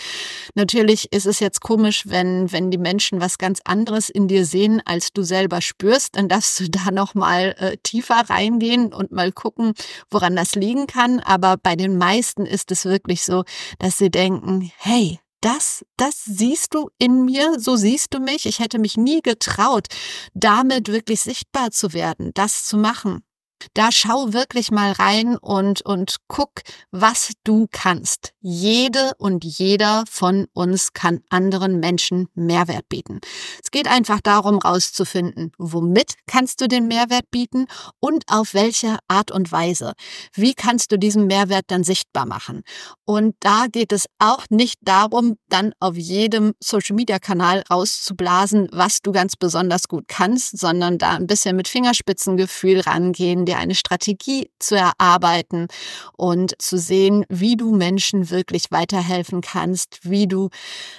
Natürlich 0.54 1.14
ist 1.14 1.24
es 1.24 1.40
jetzt 1.40 1.62
komisch, 1.62 2.02
wenn, 2.08 2.52
wenn 2.52 2.70
die 2.70 2.76
Menschen 2.76 3.22
was 3.22 3.38
ganz 3.38 3.60
anderes 3.64 4.10
in 4.10 4.28
dir 4.28 4.44
sehen, 4.44 4.82
als 4.84 5.14
du 5.14 5.22
selber 5.22 5.62
spürst. 5.62 6.16
Dann 6.16 6.28
darfst 6.28 6.60
du 6.60 6.68
da 6.68 6.90
nochmal 6.90 7.56
äh, 7.58 7.78
tiefer 7.82 8.28
reingehen 8.28 8.92
und 8.92 9.12
mal 9.12 9.32
gucken, 9.32 9.72
woran 10.10 10.36
das 10.36 10.54
liegen 10.54 10.86
kann. 10.86 11.20
Aber 11.20 11.56
bei 11.56 11.74
den 11.74 11.96
meisten 11.96 12.44
ist 12.44 12.70
es 12.70 12.84
wirklich 12.84 13.24
so, 13.24 13.44
dass 13.78 13.96
sie 13.96 14.10
denken, 14.10 14.70
hey, 14.76 15.20
das, 15.40 15.84
das 15.96 16.24
siehst 16.24 16.74
du 16.74 16.90
in 16.98 17.24
mir, 17.24 17.58
so 17.58 17.76
siehst 17.76 18.14
du 18.14 18.20
mich. 18.20 18.46
Ich 18.46 18.58
hätte 18.58 18.78
mich 18.78 18.96
nie 18.96 19.20
getraut, 19.22 19.86
damit 20.34 20.88
wirklich 20.88 21.20
sichtbar 21.20 21.70
zu 21.70 21.92
werden, 21.92 22.32
das 22.34 22.64
zu 22.64 22.76
machen. 22.76 23.25
Da 23.74 23.90
schau 23.90 24.32
wirklich 24.32 24.70
mal 24.70 24.92
rein 24.92 25.36
und, 25.36 25.82
und 25.82 26.16
guck, 26.28 26.50
was 26.90 27.32
du 27.44 27.66
kannst. 27.70 28.32
Jede 28.40 29.12
und 29.18 29.44
jeder 29.44 30.04
von 30.10 30.46
uns 30.52 30.92
kann 30.92 31.20
anderen 31.30 31.80
Menschen 31.80 32.28
Mehrwert 32.34 32.88
bieten. 32.88 33.20
Es 33.62 33.70
geht 33.70 33.88
einfach 33.88 34.20
darum, 34.20 34.58
rauszufinden, 34.58 35.52
womit 35.58 36.14
kannst 36.26 36.60
du 36.60 36.68
den 36.68 36.86
Mehrwert 36.86 37.30
bieten 37.30 37.66
und 37.98 38.24
auf 38.28 38.54
welche 38.54 38.98
Art 39.08 39.30
und 39.30 39.50
Weise. 39.52 39.94
Wie 40.34 40.54
kannst 40.54 40.92
du 40.92 40.98
diesen 40.98 41.26
Mehrwert 41.26 41.64
dann 41.68 41.84
sichtbar 41.84 42.26
machen? 42.26 42.62
Und 43.04 43.34
da 43.40 43.66
geht 43.70 43.92
es 43.92 44.06
auch 44.18 44.44
nicht 44.50 44.78
darum, 44.82 45.36
dann 45.48 45.72
auf 45.80 45.96
jedem 45.96 46.52
Social 46.60 46.96
Media 46.96 47.18
Kanal 47.18 47.62
rauszublasen, 47.70 48.68
was 48.72 49.00
du 49.00 49.12
ganz 49.12 49.36
besonders 49.36 49.88
gut 49.88 50.04
kannst, 50.08 50.58
sondern 50.58 50.98
da 50.98 51.12
ein 51.12 51.26
bisschen 51.26 51.56
mit 51.56 51.68
Fingerspitzengefühl 51.68 52.80
rangehen, 52.80 53.45
dir 53.46 53.58
eine 53.58 53.74
Strategie 53.74 54.50
zu 54.58 54.76
erarbeiten 54.76 55.68
und 56.16 56.54
zu 56.60 56.78
sehen, 56.78 57.24
wie 57.28 57.56
du 57.56 57.74
Menschen 57.74 58.30
wirklich 58.30 58.70
weiterhelfen 58.70 59.40
kannst, 59.40 60.00
wie 60.02 60.26
du 60.26 60.50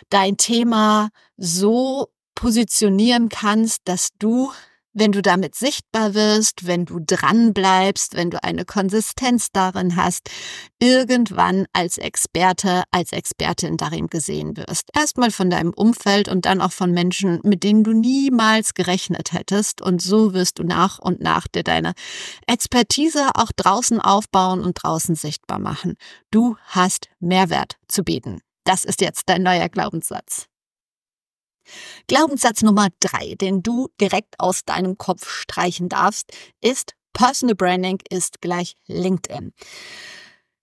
dein 0.10 0.38
Thema 0.38 1.10
so 1.38 2.08
positionieren 2.36 3.30
kannst, 3.30 3.82
dass 3.86 4.10
du 4.20 4.51
wenn 4.98 5.12
du 5.12 5.22
damit 5.22 5.56
sichtbar 5.56 6.16
wirst, 6.16 6.66
wenn 6.66 6.86
du 6.86 7.00
dran 7.00 7.54
bleibst, 7.54 8.16
wenn 8.16 8.32
du 8.32 8.44
eine 8.44 8.66
Konsistenz 8.66 9.51
darin 9.51 9.96
hast, 9.96 10.30
irgendwann 10.80 11.68
als 11.72 11.98
Experte, 11.98 12.84
als 12.92 13.12
Expertin 13.12 13.77
darin 13.77 14.08
gesehen 14.08 14.58
wirst. 14.58 14.89
Erstmal 14.96 15.30
von 15.30 15.50
deinem 15.50 15.72
Umfeld 15.74 16.30
und 16.30 16.46
dann 16.46 16.62
auch 16.62 16.72
von 16.72 16.92
Menschen, 16.92 17.39
mit 17.44 17.63
denen 17.63 17.84
du 17.84 17.94
niemals 17.94 18.74
gerechnet 18.74 19.34
hättest. 19.34 19.82
Und 19.82 20.01
so 20.01 20.34
wirst 20.34 20.58
du 20.58 20.63
nach 20.63 20.98
und 20.98 21.22
nach 21.22 21.48
dir 21.48 21.63
deine 21.63 21.94
Expertise 22.48 23.30
auch 23.36 23.51
draußen 23.56 24.01
aufbauen 24.01 24.62
und 24.62 24.82
draußen 24.82 25.16
sichtbar 25.16 25.60
machen. 25.60 25.96
Du 26.32 26.56
hast 26.66 27.10
Mehrwert 27.20 27.77
zu 27.88 28.04
bieten. 28.04 28.42
Das 28.63 28.84
ist 28.84 29.01
jetzt 29.01 29.30
dein 29.30 29.44
neuer 29.44 29.70
Glaubenssatz. 29.70 30.48
Glaubenssatz 32.08 32.62
Nummer 32.62 32.88
drei, 33.00 33.36
den 33.36 33.64
du 33.64 33.90
direkt 34.00 34.40
aus 34.40 34.66
deinem 34.66 34.98
Kopf 34.98 35.30
streichen 35.30 35.90
darfst, 35.90 36.32
ist 36.62 36.94
Personal 37.14 37.56
Branding 37.56 38.00
ist 38.10 38.42
gleich 38.42 38.76
LinkedIn. 38.88 39.52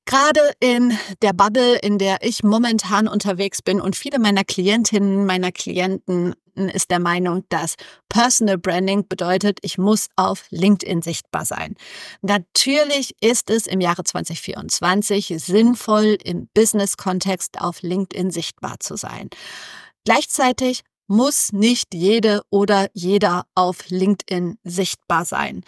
Gerade 0.07 0.53
in 0.61 0.97
der 1.23 1.33
Bubble, 1.33 1.77
in 1.79 1.99
der 1.99 2.19
ich 2.21 2.43
momentan 2.45 3.09
unterwegs 3.09 3.63
bin 3.63 3.81
und 3.81 3.97
viele 3.97 4.19
meiner 4.19 4.45
Klientinnen, 4.45 5.25
meiner 5.25 5.51
Klienten 5.51 6.35
ist 6.55 6.91
der 6.91 7.01
Meinung, 7.01 7.45
dass 7.49 7.75
Personal 8.09 8.59
Branding 8.59 9.09
bedeutet, 9.09 9.59
ich 9.63 9.79
muss 9.79 10.09
auf 10.17 10.45
LinkedIn 10.51 11.03
sichtbar 11.03 11.45
sein. 11.45 11.75
Natürlich 12.23 13.17
ist 13.21 13.51
es 13.51 13.67
im 13.67 13.81
Jahre 13.81 14.05
2024 14.05 15.35
sinnvoll, 15.39 16.19
im 16.23 16.49
Business-Kontext 16.55 17.61
auf 17.61 17.83
LinkedIn 17.83 18.31
sichtbar 18.31 18.79
zu 18.81 18.97
sein. 18.97 19.31
Gleichzeitig 20.05 20.83
muss 21.07 21.53
nicht 21.53 21.95
jede 21.95 22.43
oder 22.51 22.89
jeder 22.93 23.47
auf 23.55 23.89
LinkedIn 23.89 24.59
sichtbar 24.65 25.25
sein 25.25 25.65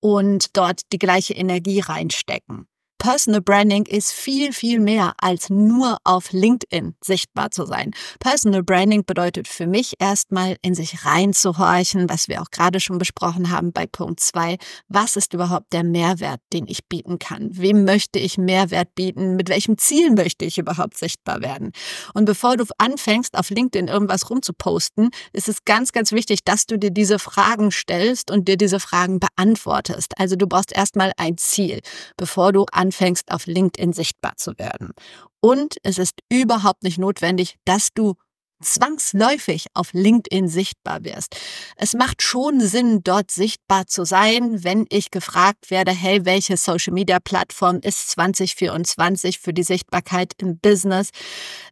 und 0.00 0.56
dort 0.56 0.82
die 0.92 0.98
gleiche 0.98 1.34
Energie 1.34 1.80
reinstecken. 1.80 2.66
Personal 3.00 3.40
Branding 3.40 3.86
ist 3.86 4.12
viel, 4.12 4.52
viel 4.52 4.78
mehr 4.78 5.14
als 5.22 5.48
nur 5.48 5.96
auf 6.04 6.32
LinkedIn 6.32 6.96
sichtbar 7.02 7.50
zu 7.50 7.64
sein. 7.64 7.92
Personal 8.18 8.62
Branding 8.62 9.06
bedeutet 9.06 9.48
für 9.48 9.66
mich 9.66 9.94
erstmal 9.98 10.58
in 10.60 10.74
sich 10.74 11.06
reinzuhorchen, 11.06 12.10
was 12.10 12.28
wir 12.28 12.42
auch 12.42 12.50
gerade 12.50 12.78
schon 12.78 12.98
besprochen 12.98 13.50
haben 13.50 13.72
bei 13.72 13.86
Punkt 13.86 14.20
zwei. 14.20 14.58
Was 14.88 15.16
ist 15.16 15.32
überhaupt 15.32 15.72
der 15.72 15.82
Mehrwert, 15.82 16.42
den 16.52 16.66
ich 16.68 16.84
bieten 16.88 17.18
kann? 17.18 17.48
Wem 17.52 17.86
möchte 17.86 18.18
ich 18.18 18.36
Mehrwert 18.36 18.94
bieten? 18.94 19.34
Mit 19.34 19.48
welchem 19.48 19.78
Ziel 19.78 20.10
möchte 20.10 20.44
ich 20.44 20.58
überhaupt 20.58 20.98
sichtbar 20.98 21.40
werden? 21.40 21.72
Und 22.12 22.26
bevor 22.26 22.58
du 22.58 22.66
anfängst, 22.76 23.34
auf 23.38 23.48
LinkedIn 23.48 23.88
irgendwas 23.88 24.28
rumzuposten, 24.28 25.08
ist 25.32 25.48
es 25.48 25.64
ganz, 25.64 25.92
ganz 25.92 26.12
wichtig, 26.12 26.44
dass 26.44 26.66
du 26.66 26.78
dir 26.78 26.90
diese 26.90 27.18
Fragen 27.18 27.70
stellst 27.70 28.30
und 28.30 28.46
dir 28.46 28.58
diese 28.58 28.78
Fragen 28.78 29.20
beantwortest. 29.20 30.12
Also 30.18 30.36
du 30.36 30.46
brauchst 30.46 30.76
erstmal 30.76 31.12
ein 31.16 31.38
Ziel, 31.38 31.80
bevor 32.18 32.52
du 32.52 32.66
anfängst, 32.70 32.89
anfängst, 32.90 33.30
auf 33.30 33.46
LinkedIn 33.46 33.92
sichtbar 33.92 34.36
zu 34.36 34.58
werden. 34.58 34.92
Und 35.40 35.76
es 35.84 35.98
ist 35.98 36.20
überhaupt 36.28 36.82
nicht 36.82 36.98
notwendig, 36.98 37.56
dass 37.64 37.90
du 37.94 38.14
zwangsläufig 38.60 39.66
auf 39.74 39.92
LinkedIn 39.92 40.48
sichtbar 40.48 41.04
wirst. 41.04 41.36
Es 41.76 41.94
macht 41.94 42.22
schon 42.22 42.60
Sinn, 42.60 43.02
dort 43.02 43.30
sichtbar 43.30 43.86
zu 43.86 44.04
sein, 44.04 44.64
wenn 44.64 44.86
ich 44.90 45.10
gefragt 45.10 45.70
werde, 45.70 45.92
hey, 45.92 46.24
welche 46.24 46.56
Social 46.56 46.92
Media 46.92 47.18
Plattform 47.20 47.80
ist 47.82 48.10
2024 48.10 49.38
für 49.38 49.52
die 49.52 49.62
Sichtbarkeit 49.62 50.32
im 50.38 50.58
Business 50.58 51.10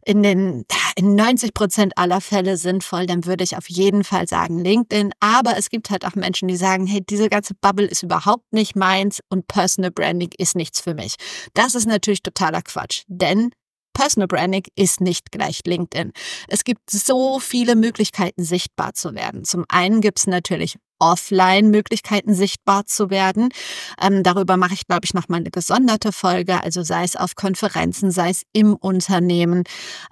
in 0.05 0.23
den 0.23 0.65
in 0.95 1.15
90 1.15 1.53
Prozent 1.53 1.97
aller 1.97 2.19
Fälle 2.19 2.57
sinnvoll, 2.57 3.05
dann 3.05 3.25
würde 3.25 3.43
ich 3.43 3.55
auf 3.55 3.69
jeden 3.69 4.03
Fall 4.03 4.27
sagen 4.27 4.59
LinkedIn. 4.59 5.13
Aber 5.21 5.57
es 5.57 5.69
gibt 5.69 5.89
halt 5.89 6.05
auch 6.05 6.15
Menschen, 6.15 6.49
die 6.49 6.57
sagen, 6.57 6.87
hey, 6.87 7.01
diese 7.01 7.29
ganze 7.29 7.53
Bubble 7.53 7.85
ist 7.85 8.03
überhaupt 8.03 8.51
nicht 8.51 8.75
meins 8.75 9.21
und 9.29 9.47
Personal 9.47 9.91
Branding 9.91 10.31
ist 10.37 10.55
nichts 10.55 10.81
für 10.81 10.93
mich. 10.93 11.15
Das 11.53 11.73
ist 11.73 11.85
natürlich 11.85 12.21
totaler 12.21 12.61
Quatsch, 12.61 13.03
denn 13.07 13.51
Personal 13.99 14.27
Branding 14.27 14.63
ist 14.77 15.01
nicht 15.01 15.29
gleich 15.29 15.59
LinkedIn. 15.65 16.13
Es 16.47 16.63
gibt 16.63 16.89
so 16.89 17.37
viele 17.39 17.75
Möglichkeiten, 17.75 18.45
sichtbar 18.45 18.93
zu 18.93 19.13
werden. 19.13 19.43
Zum 19.43 19.65
einen 19.67 19.99
gibt 19.99 20.19
es 20.19 20.27
natürlich 20.27 20.77
Offline-Möglichkeiten 20.99 22.33
sichtbar 22.33 22.85
zu 22.85 23.09
werden. 23.09 23.49
Ähm, 24.01 24.23
darüber 24.23 24.55
mache 24.55 24.73
ich, 24.73 24.87
glaube 24.87 25.01
ich, 25.03 25.13
noch 25.13 25.27
mal 25.27 25.37
eine 25.37 25.51
gesonderte 25.51 26.13
Folge. 26.13 26.63
Also 26.63 26.81
sei 26.81 27.03
es 27.03 27.17
auf 27.17 27.35
Konferenzen, 27.35 28.11
sei 28.11 28.29
es 28.29 28.43
im 28.53 28.73
Unternehmen, 28.73 29.63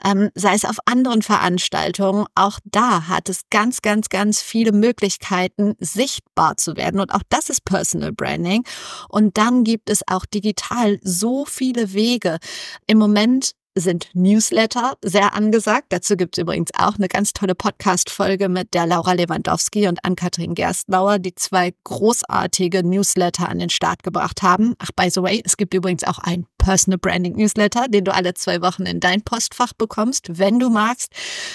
ähm, 0.04 0.32
sei 0.36 0.54
es 0.54 0.66
auf 0.66 0.80
anderen 0.86 1.22
Veranstaltungen. 1.22 2.26
Auch 2.36 2.60
da 2.66 3.08
hat 3.08 3.30
es 3.30 3.44
ganz, 3.50 3.82
ganz, 3.82 4.10
ganz 4.10 4.42
viele 4.42 4.74
Möglichkeiten, 4.74 5.76
sichtbar 5.80 6.58
zu 6.58 6.76
werden. 6.76 7.00
Und 7.00 7.14
auch 7.14 7.24
das 7.30 7.50
ist 7.50 7.64
Personal 7.64 8.12
Branding. 8.12 8.66
Und 9.08 9.38
dann 9.38 9.64
gibt 9.64 9.90
es 9.90 10.02
auch 10.08 10.26
digital 10.26 11.00
so 11.04 11.46
viele 11.46 11.94
Wege. 11.94 12.38
Im 12.86 12.98
Moment 12.98 13.52
sind 13.80 14.10
Newsletter 14.14 14.98
sehr 15.04 15.34
angesagt. 15.34 15.88
Dazu 15.90 16.18
gibt 16.18 16.38
es 16.38 16.42
übrigens 16.42 16.72
auch 16.78 16.96
eine 16.96 17.08
ganz 17.08 17.34
tolle 17.34 17.56
Podcast-Folge 17.56 18.50
mit 18.50 18.74
der 18.74 18.86
Laura 18.86 19.14
Lewandowski 19.14 19.88
und 19.88 20.04
Ann-Kathrin 20.04 20.56
Gerstlauer, 20.56 21.20
die 21.20 21.36
zwei 21.36 21.74
großartige 21.84 22.84
Newsletter 22.84 23.50
an 23.50 23.60
den 23.60 23.70
Start 23.70 24.04
gebracht 24.04 24.42
haben. 24.42 24.74
Ach, 24.80 24.92
by 24.96 25.10
the 25.10 25.22
way, 25.22 25.42
es 25.46 25.58
gibt 25.58 25.74
übrigens 25.74 26.04
auch 26.04 26.20
ein 26.20 26.46
Personal 26.58 26.98
Branding 26.98 27.36
Newsletter, 27.38 27.88
den 27.88 28.04
du 28.04 28.14
alle 28.14 28.34
zwei 28.34 28.62
Wochen 28.62 28.86
in 28.86 29.00
dein 29.00 29.22
Postfach 29.22 29.72
bekommst, 29.72 30.38
wenn 30.38 30.60
du 30.60 30.70
magst, 30.70 31.14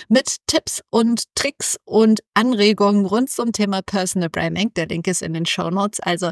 mit 0.09 0.37
Tipps 0.47 0.83
und 0.89 1.25
Tricks 1.35 1.77
und 1.85 2.21
Anregungen 2.33 3.05
rund 3.05 3.29
zum 3.29 3.53
Thema 3.53 3.83
Personal 3.83 4.31
Branding. 4.31 4.73
Der 4.75 4.87
Link 4.87 5.07
ist 5.07 5.21
in 5.21 5.35
den 5.35 5.45
Show 5.45 5.69
Notes. 5.71 6.01
Also 6.01 6.31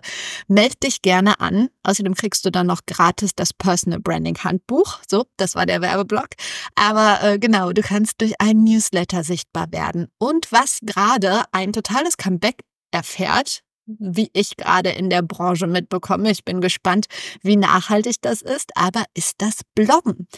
melde 0.49 0.76
dich 0.82 1.02
gerne 1.02 1.40
an. 1.40 1.68
Außerdem 1.82 2.14
kriegst 2.14 2.44
du 2.47 2.50
dann 2.50 2.68
noch 2.68 2.80
gratis 2.87 3.35
das 3.35 3.52
Personal 3.52 4.00
Branding 4.00 4.38
Handbuch. 4.38 5.00
So, 5.11 5.26
das 5.37 5.54
war 5.54 5.66
der 5.66 5.79
Werbeblock. 5.80 6.28
Aber 6.75 7.18
äh, 7.22 7.38
genau, 7.38 7.72
du 7.72 7.82
kannst 7.82 8.20
durch 8.20 8.34
einen 8.40 8.64
Newsletter 8.64 9.25
sichtbar 9.25 9.66
werden. 9.70 10.08
Und 10.18 10.52
was 10.52 10.78
gerade 10.82 11.42
ein 11.52 11.72
totales 11.72 12.16
Comeback 12.16 12.60
erfährt, 12.90 13.62
wie 13.99 14.30
ich 14.32 14.56
gerade 14.56 14.90
in 14.90 15.10
der 15.10 15.22
Branche 15.22 15.66
mitbekomme. 15.66 16.30
Ich 16.30 16.44
bin 16.44 16.60
gespannt, 16.60 17.06
wie 17.42 17.56
nachhaltig 17.56 18.16
das 18.20 18.42
ist, 18.42 18.70
aber 18.76 19.04
ist 19.14 19.37
das 19.38 19.60
Bloggen? 19.75 20.28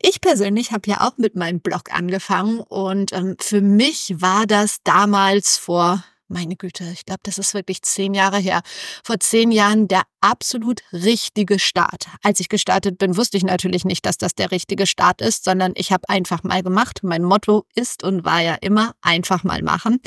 Ich 0.00 0.20
persönlich 0.20 0.72
habe 0.72 0.88
ja 0.88 1.00
auch 1.02 1.18
mit 1.18 1.36
meinem 1.36 1.60
Blog 1.60 1.92
angefangen 1.92 2.60
und 2.60 3.12
ähm, 3.12 3.36
für 3.40 3.60
mich 3.60 4.14
war 4.18 4.46
das 4.46 4.78
damals 4.84 5.56
vor 5.56 6.02
meine 6.28 6.56
Güte, 6.56 6.84
ich 6.92 7.04
glaube, 7.04 7.20
das 7.22 7.38
ist 7.38 7.54
wirklich 7.54 7.82
zehn 7.82 8.14
Jahre 8.14 8.38
her. 8.38 8.62
Vor 9.04 9.20
zehn 9.20 9.52
Jahren 9.52 9.88
der 9.88 10.02
absolut 10.20 10.80
richtige 10.92 11.58
Start. 11.58 12.06
Als 12.22 12.40
ich 12.40 12.48
gestartet 12.48 12.98
bin, 12.98 13.16
wusste 13.16 13.36
ich 13.36 13.44
natürlich 13.44 13.84
nicht, 13.84 14.06
dass 14.06 14.16
das 14.16 14.34
der 14.34 14.50
richtige 14.50 14.86
Start 14.86 15.20
ist, 15.20 15.44
sondern 15.44 15.72
ich 15.76 15.92
habe 15.92 16.08
einfach 16.08 16.42
mal 16.42 16.62
gemacht. 16.62 17.00
Mein 17.02 17.24
Motto 17.24 17.66
ist 17.74 18.02
und 18.02 18.24
war 18.24 18.40
ja 18.40 18.54
immer 18.54 18.94
einfach 19.02 19.44
mal 19.44 19.62
machen. 19.62 20.00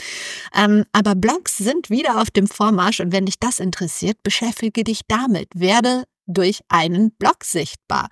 Ähm, 0.55 0.85
aber 0.91 1.15
Blogs 1.15 1.57
sind 1.57 1.89
wieder 1.89 2.21
auf 2.21 2.31
dem 2.31 2.47
Vormarsch 2.47 2.99
und 2.99 3.11
wenn 3.11 3.25
dich 3.25 3.39
das 3.39 3.59
interessiert, 3.59 4.17
beschäftige 4.23 4.83
dich 4.83 5.01
damit. 5.07 5.49
Werde 5.53 6.03
durch 6.27 6.61
einen 6.67 7.11
Blog 7.11 7.43
sichtbar. 7.43 8.09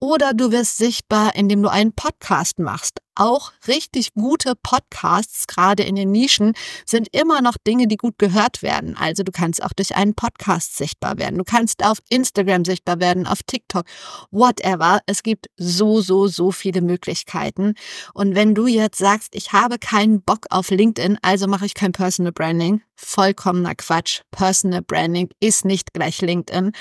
Oder 0.00 0.32
du 0.32 0.50
wirst 0.50 0.78
sichtbar, 0.78 1.34
indem 1.34 1.62
du 1.62 1.68
einen 1.68 1.92
Podcast 1.92 2.58
machst. 2.58 3.00
Auch 3.14 3.52
richtig 3.68 4.14
gute 4.14 4.54
Podcasts, 4.62 5.46
gerade 5.46 5.82
in 5.82 5.96
den 5.96 6.10
Nischen, 6.10 6.54
sind 6.86 7.08
immer 7.12 7.42
noch 7.42 7.56
Dinge, 7.66 7.86
die 7.86 7.96
gut 7.96 8.18
gehört 8.18 8.62
werden. 8.62 8.96
Also 8.96 9.22
du 9.22 9.32
kannst 9.32 9.62
auch 9.62 9.72
durch 9.72 9.94
einen 9.94 10.14
Podcast 10.14 10.76
sichtbar 10.76 11.18
werden. 11.18 11.38
Du 11.38 11.44
kannst 11.44 11.84
auf 11.84 11.98
Instagram 12.08 12.64
sichtbar 12.64 13.00
werden, 13.00 13.26
auf 13.26 13.42
TikTok, 13.42 13.84
whatever. 14.30 15.00
Es 15.06 15.22
gibt 15.22 15.46
so, 15.56 16.00
so, 16.00 16.26
so 16.26 16.52
viele 16.52 16.80
Möglichkeiten. 16.80 17.74
Und 18.14 18.34
wenn 18.34 18.54
du 18.54 18.66
jetzt 18.66 18.98
sagst, 18.98 19.34
ich 19.34 19.52
habe 19.52 19.78
keinen 19.78 20.22
Bock 20.22 20.46
auf 20.50 20.70
LinkedIn, 20.70 21.18
also 21.22 21.46
mache 21.46 21.66
ich 21.66 21.74
kein 21.74 21.92
Personal 21.92 22.32
Branding, 22.32 22.82
vollkommener 22.94 23.74
Quatsch. 23.74 24.22
Personal 24.30 24.82
Branding 24.82 25.28
ist 25.40 25.64
nicht 25.64 25.92
gleich 25.92 26.20
LinkedIn. 26.22 26.72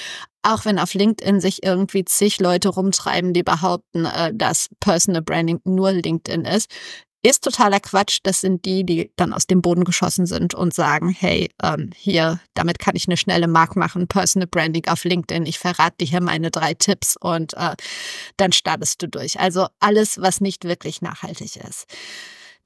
Auch 0.43 0.65
wenn 0.65 0.79
auf 0.79 0.95
LinkedIn 0.95 1.39
sich 1.39 1.63
irgendwie 1.63 2.03
zig 2.03 2.39
Leute 2.39 2.69
rumtreiben, 2.69 3.31
die 3.33 3.43
behaupten, 3.43 4.05
äh, 4.05 4.33
dass 4.33 4.69
Personal 4.79 5.21
Branding 5.21 5.61
nur 5.65 5.91
LinkedIn 5.91 6.20
ist, 6.27 6.69
ist 7.23 7.43
totaler 7.43 7.79
Quatsch. 7.79 8.19
Das 8.23 8.41
sind 8.41 8.65
die, 8.65 8.83
die 8.83 9.11
dann 9.15 9.33
aus 9.33 9.47
dem 9.47 9.61
Boden 9.61 9.83
geschossen 9.83 10.25
sind 10.25 10.53
und 10.53 10.73
sagen, 10.73 11.09
hey, 11.09 11.51
ähm, 11.61 11.91
hier, 11.95 12.39
damit 12.53 12.79
kann 12.79 12.95
ich 12.95 13.07
eine 13.07 13.17
schnelle 13.17 13.47
Mark 13.47 13.75
machen, 13.75 14.07
Personal 14.07 14.47
Branding 14.47 14.87
auf 14.87 15.03
LinkedIn. 15.03 15.45
Ich 15.45 15.59
verrate 15.59 15.97
dir 15.99 16.07
hier 16.07 16.21
meine 16.21 16.51
drei 16.51 16.73
Tipps 16.73 17.15
und 17.17 17.53
äh, 17.53 17.75
dann 18.37 18.51
startest 18.51 19.01
du 19.01 19.07
durch. 19.07 19.39
Also 19.39 19.67
alles, 19.79 20.19
was 20.19 20.41
nicht 20.41 20.63
wirklich 20.63 21.01
nachhaltig 21.01 21.57
ist. 21.57 21.85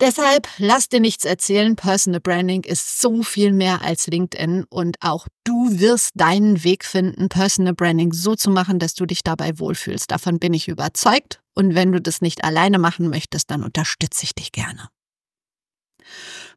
Deshalb 0.02 0.50
lass 0.58 0.90
dir 0.90 1.00
nichts 1.00 1.24
erzählen. 1.24 1.78
Personal 1.78 2.20
Branding 2.20 2.64
ist 2.64 3.00
so 3.00 3.24
viel 3.24 3.54
mehr 3.54 3.82
als 3.82 4.08
LinkedIn 4.08 4.66
und 4.70 4.98
auch 5.00 5.28
du 5.46 5.80
wirst 5.80 6.12
deinen 6.16 6.66
Weg 6.66 6.84
finden, 6.84 7.30
Personal 7.30 7.74
Branding 7.74 8.12
so 8.12 8.36
zu 8.36 8.50
machen, 8.52 8.78
dass 8.78 8.94
du 8.94 9.06
dich 9.06 9.24
dabei 9.24 9.58
wohlfühlst. 9.58 10.12
Davon 10.12 10.40
bin 10.40 10.54
ich 10.54 10.68
überzeugt. 10.68 11.40
Und 11.56 11.74
wenn 11.74 11.92
du 11.92 12.02
das 12.02 12.22
nicht 12.22 12.44
alleine 12.44 12.80
machen 12.80 13.10
möchtest, 13.10 13.50
dann 13.50 13.64
unterstütze 13.64 14.24
ich 14.24 14.36
dich 14.36 14.52
gerne. 14.52 14.90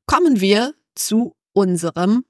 Kommen 0.06 0.40
wir 0.40 0.74
zu 0.94 1.34
unserem 1.52 2.24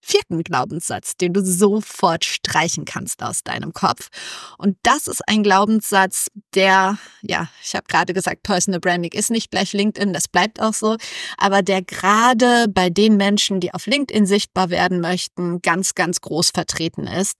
vierten 0.00 0.42
Glaubenssatz, 0.42 1.16
den 1.16 1.32
du 1.32 1.44
sofort 1.44 2.24
streichen 2.24 2.84
kannst 2.84 3.22
aus 3.22 3.42
deinem 3.42 3.72
Kopf. 3.72 4.08
Und 4.56 4.76
das 4.82 5.06
ist 5.06 5.22
ein 5.28 5.42
Glaubenssatz, 5.42 6.28
der, 6.54 6.98
ja, 7.22 7.48
ich 7.62 7.74
habe 7.74 7.86
gerade 7.88 8.14
gesagt, 8.14 8.42
Personal 8.42 8.80
Branding 8.80 9.12
ist 9.12 9.30
nicht 9.30 9.50
gleich 9.50 9.72
LinkedIn, 9.72 10.12
das 10.12 10.28
bleibt 10.28 10.60
auch 10.60 10.72
so, 10.72 10.96
aber 11.36 11.62
der 11.62 11.82
gerade 11.82 12.66
bei 12.68 12.90
den 12.90 13.16
Menschen, 13.16 13.60
die 13.60 13.74
auf 13.74 13.86
LinkedIn 13.86 14.26
sichtbar 14.26 14.70
werden 14.70 15.00
möchten, 15.00 15.60
ganz, 15.62 15.94
ganz 15.94 16.20
groß 16.20 16.50
vertreten 16.54 17.06
ist. 17.06 17.36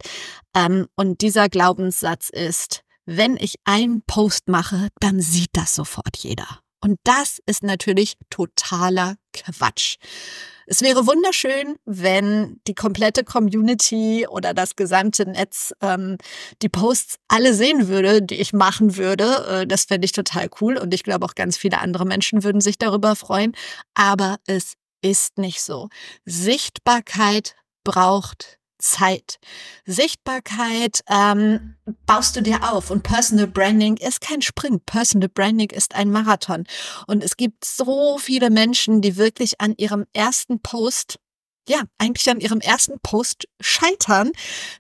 Ähm, 0.54 0.86
und 0.96 1.20
dieser 1.20 1.48
Glaubenssatz 1.48 2.28
ist, 2.28 2.82
wenn 3.10 3.38
ich 3.38 3.54
einen 3.64 4.02
Post 4.02 4.48
mache, 4.48 4.88
dann 5.00 5.18
sieht 5.20 5.48
das 5.54 5.74
sofort 5.74 6.18
jeder. 6.18 6.60
Und 6.80 6.98
das 7.04 7.40
ist 7.46 7.62
natürlich 7.62 8.18
totaler 8.28 9.16
Quatsch. 9.32 9.96
Es 10.66 10.82
wäre 10.82 11.06
wunderschön, 11.06 11.76
wenn 11.86 12.60
die 12.66 12.74
komplette 12.74 13.24
Community 13.24 14.26
oder 14.28 14.52
das 14.52 14.76
gesamte 14.76 15.24
Netz 15.24 15.72
ähm, 15.80 16.18
die 16.60 16.68
Posts 16.68 17.16
alle 17.28 17.54
sehen 17.54 17.88
würde, 17.88 18.20
die 18.20 18.34
ich 18.34 18.52
machen 18.52 18.98
würde. 18.98 19.46
Äh, 19.62 19.66
das 19.66 19.86
fände 19.86 20.04
ich 20.04 20.12
total 20.12 20.50
cool 20.60 20.76
und 20.76 20.92
ich 20.92 21.02
glaube 21.02 21.24
auch 21.24 21.34
ganz 21.34 21.56
viele 21.56 21.78
andere 21.80 22.04
Menschen 22.04 22.44
würden 22.44 22.60
sich 22.60 22.76
darüber 22.76 23.16
freuen. 23.16 23.56
Aber 23.94 24.36
es 24.46 24.74
ist 25.00 25.38
nicht 25.38 25.62
so. 25.62 25.88
Sichtbarkeit 26.26 27.56
braucht 27.84 28.57
Zeit. 28.78 29.38
Sichtbarkeit 29.84 31.00
ähm, 31.08 31.76
baust 32.06 32.36
du 32.36 32.42
dir 32.42 32.72
auf 32.72 32.90
und 32.90 33.02
Personal 33.02 33.46
Branding 33.46 33.96
ist 33.96 34.20
kein 34.20 34.42
Sprint. 34.42 34.86
Personal 34.86 35.28
Branding 35.28 35.70
ist 35.70 35.94
ein 35.94 36.10
Marathon. 36.10 36.64
Und 37.06 37.22
es 37.22 37.36
gibt 37.36 37.64
so 37.64 38.18
viele 38.18 38.50
Menschen, 38.50 39.00
die 39.00 39.16
wirklich 39.16 39.60
an 39.60 39.74
ihrem 39.76 40.06
ersten 40.12 40.60
Post 40.60 41.18
ja, 41.68 41.82
eigentlich 41.98 42.28
an 42.30 42.40
ihrem 42.40 42.60
ersten 42.60 42.98
Post 43.00 43.46
scheitern, 43.60 44.32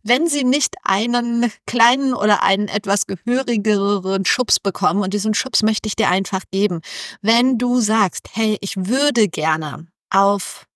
wenn 0.02 0.26
sie 0.26 0.42
nicht 0.42 0.74
einen 0.82 1.52
kleinen 1.66 2.14
oder 2.14 2.42
einen 2.42 2.68
etwas 2.68 3.06
gehörigeren 3.06 4.24
Schubs 4.24 4.58
bekommen. 4.58 5.02
Und 5.02 5.14
diesen 5.14 5.34
Schubs 5.34 5.62
möchte 5.62 5.86
ich 5.86 5.96
dir 5.96 6.08
einfach 6.08 6.42
geben. 6.50 6.80
Wenn 7.20 7.58
du 7.58 7.80
sagst, 7.80 8.28
hey, 8.32 8.56
ich 8.60 8.74
würde 8.76 9.28
gerne 9.28 9.86
auf 10.10 10.67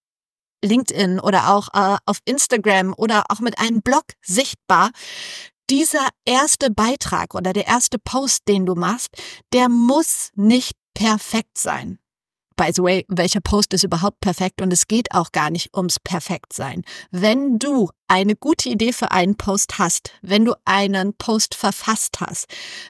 LinkedIn 0.63 1.21
oder 1.21 1.55
auch 1.55 1.69
äh, 1.75 1.97
auf 2.07 2.19
Instagram 2.25 2.95
oder 2.97 3.25
auch 3.29 3.41
mit 3.41 3.59
einem 3.59 3.83
Blog 3.83 4.05
sichtbar. 4.23 4.91
Dieser 5.71 6.09
erste 6.25 6.71
Beitrag 6.71 7.35
oder 7.35 7.53
der 7.53 7.67
erste 7.67 7.99
Post, 7.99 8.49
den 8.49 8.67
du 8.67 8.75
machst, 8.75 9.11
der 9.53 9.69
muss 9.69 10.31
nicht 10.35 10.73
perfekt 10.95 11.59
sein. 11.59 11.99
By 12.57 12.71
the 12.75 12.83
way, 12.83 13.05
welcher 13.09 13.41
Post 13.41 13.73
ist 13.73 13.83
überhaupt 13.83 14.21
perfekt? 14.21 14.61
Und 14.61 14.73
es 14.73 14.87
geht 14.87 15.13
auch 15.13 15.33
gar 15.33 15.51
nicht 15.51 15.75
ums 15.75 15.99
Perfektsein. 15.99 16.83
Wenn 17.11 17.59
du 17.59 17.91
eine 18.13 18.37
gute 18.37 18.69
Idee 18.69 18.93
für 18.93 19.11
einen 19.11 19.37
Post 19.37 19.79
hast, 19.79 20.11
wenn 20.21 20.45
du 20.45 20.53
einen 20.67 21.15
Post 21.15 21.55
verfasst 21.55 22.21
hast, 22.21 22.45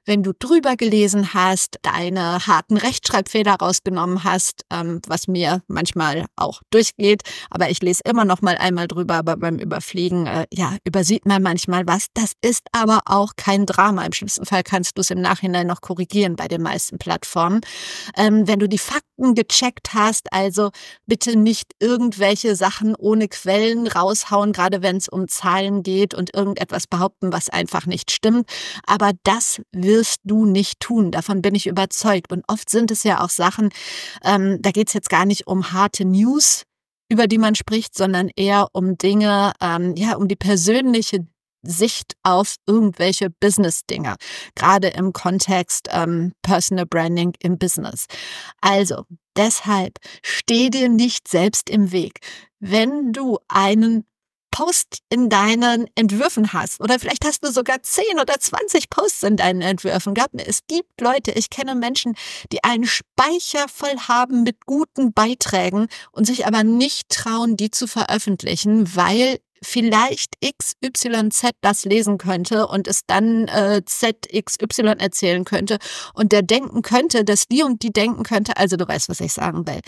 wenn 0.05 0.25
du 0.25 0.33
drüber 0.37 0.75
gelesen 0.75 1.33
hast, 1.33 1.79
deine 1.83 2.45
harten 2.45 2.77
Rechtschreibfehler 2.77 3.55
rausgenommen 3.55 4.25
hast, 4.25 4.63
ähm, 4.73 5.01
was 5.07 5.29
mir 5.29 5.63
manchmal 5.69 6.27
auch 6.35 6.61
durchgeht, 6.71 7.23
aber 7.51 7.71
ich 7.71 7.81
lese 7.83 8.03
immer 8.05 8.25
noch 8.25 8.43
mal 8.43 8.57
einmal 8.57 8.89
drüber, 8.89 9.15
aber 9.15 9.37
beim 9.37 9.61
Überfliegen, 9.61 10.27
äh, 10.27 10.47
ja, 10.53 10.77
übersieht 10.83 11.25
man 11.25 11.41
manchmal 11.41 11.87
was. 11.87 12.07
Das 12.15 12.33
ist 12.41 12.67
aber 12.73 13.03
auch 13.05 13.35
kein 13.37 13.65
Drama. 13.65 14.05
Im 14.05 14.13
schlimmsten 14.13 14.45
Fall 14.45 14.65
kannst 14.65 14.99
du 14.99 15.03
es 15.03 15.11
im 15.13 15.21
Nachhinein 15.21 15.69
noch 15.69 15.83
korrigieren 15.83 16.35
bei 16.35 16.49
den 16.49 16.63
meisten 16.63 16.99
Plattformen. 16.99 17.61
Ähm, 18.17 18.49
wenn 18.49 18.59
du 18.59 18.69
die 18.69 18.79
Fakten 18.79 19.37
gecheckt 19.37 19.95
hast, 19.95 20.33
also 20.33 20.73
bitte 21.07 21.37
nicht 21.39 21.75
irgendwelche 21.79 22.57
Sachen 22.57 22.97
ohne 22.97 23.29
Quellen 23.29 23.87
raushauen, 23.87 24.53
gerade 24.53 24.83
wenn 24.83 24.97
es 24.97 25.12
um 25.13 25.29
Zahlen 25.29 25.83
geht 25.83 26.15
und 26.15 26.35
irgendetwas 26.35 26.87
behaupten, 26.87 27.33
was 27.33 27.49
einfach 27.49 27.87
nicht 27.87 28.11
stimmt. 28.11 28.49
Aber 28.87 29.13
das 29.25 29.61
wirst 29.73 30.21
du 30.25 30.47
nicht 30.47 30.81
tun. 30.81 31.11
Davon 31.11 31.43
bin 31.43 31.55
ich 31.55 31.67
überzeugt. 31.67 32.33
Und 32.33 32.45
oft 32.49 32.71
sind 32.71 32.91
es 32.91 33.03
ja 33.03 33.23
auch 33.23 33.31
Sachen, 33.31 33.71
ähm, 34.25 34.61
da 34.61 34.71
geht 34.71 34.89
es 34.89 34.95
jetzt 34.95 35.11
gar 35.11 35.25
nicht 35.25 35.47
um 35.47 35.73
harte 35.73 36.05
News, 36.05 36.65
über 37.09 37.27
die 37.27 37.39
man 37.39 37.55
spricht, 37.55 37.95
sondern 37.97 38.31
eher 38.37 38.69
um 38.73 38.97
Dinge, 38.97 39.53
ähm, 39.61 39.95
ja, 39.97 40.17
um 40.17 40.29
die 40.29 40.37
persönliche 40.37 41.27
Sicht 41.63 42.15
auf 42.23 42.57
irgendwelche 42.67 43.31
Business-Dinge, 43.31 44.17
gerade 44.55 44.89
im 44.89 45.13
Kontext 45.13 45.89
ähm, 45.91 46.33
Personal 46.43 46.87
Branding 46.87 47.35
im 47.41 47.59
Business. 47.59 48.07
Also 48.61 49.05
deshalb 49.37 49.99
steh 50.23 50.71
dir 50.71 50.89
nicht 50.89 51.29
selbst 51.29 51.71
im 51.71 51.93
Weg. 51.93 52.21
Wenn 52.59 53.13
du 53.13 53.39
einen 53.49 54.05
Post 54.53 54.99
in 55.09 55.29
deinen 55.29 55.89
Entwürfen 55.97 56.53
hast. 56.53 56.81
Oder 56.81 57.01
vielleicht 57.01 57.25
hast 57.25 57.45
du 57.45 57.51
sogar 57.51 57.83
10 57.83 58.21
oder 58.21 58.39
20 58.39 58.89
Posts 58.89 59.25
in 59.25 59.37
deinen 59.37 59.63
Entwürfen. 59.63 60.15
Mir, 60.33 60.47
es 60.47 60.61
gibt 60.69 61.01
Leute, 61.01 61.33
ich 61.33 61.51
kenne 61.51 61.75
Menschen, 61.75 62.15
die 62.53 62.63
einen 62.63 62.87
Speicher 62.87 63.67
voll 63.67 63.99
haben 64.07 64.45
mit 64.45 64.67
guten 64.67 65.13
Beiträgen 65.13 65.89
und 66.13 66.27
sich 66.27 66.47
aber 66.47 66.63
nicht 66.63 67.09
trauen, 67.09 67.57
die 67.57 67.73
zu 67.73 67.89
veröffentlichen, 67.89 68.95
weil 68.95 69.39
vielleicht 69.65 70.35
XYZ 70.41 71.51
das 71.61 71.85
lesen 71.85 72.19
könnte 72.19 72.67
und 72.67 72.89
es 72.89 73.07
dann 73.07 73.49
äh, 73.49 73.83
ZXY 73.85 74.83
erzählen 74.99 75.45
könnte 75.45 75.79
und 76.15 76.33
der 76.33 76.43
denken 76.43 76.83
könnte, 76.83 77.25
dass 77.25 77.47
die 77.47 77.63
und 77.63 77.83
die 77.83 77.93
denken 77.93 78.25
könnte, 78.25 78.57
also 78.57 78.77
du 78.77 78.87
weißt, 78.87 79.09
was 79.09 79.21
ich 79.21 79.33
sagen 79.33 79.67
will. 79.67 79.81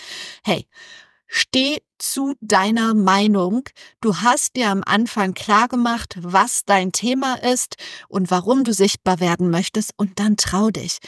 Hey, 0.45 0.67
steh 1.35 1.79
zu 1.99 2.35
deiner 2.41 2.95
Meinung. 2.95 3.63
Du 4.01 4.19
hast 4.19 4.55
dir 4.55 4.71
am 4.71 4.83
Anfang 4.87 5.35
klar 5.35 5.67
gemacht, 5.67 6.17
was 6.21 6.65
dein 6.65 6.93
Thema 6.93 7.35
ist 7.43 7.75
und 8.09 8.31
warum 8.31 8.63
du 8.63 8.73
sichtbar 8.73 9.19
werden 9.19 9.51
möchtest 9.51 9.91
und 9.97 10.21
dann 10.21 10.37
trau 10.37 10.71
dich. 10.71 10.99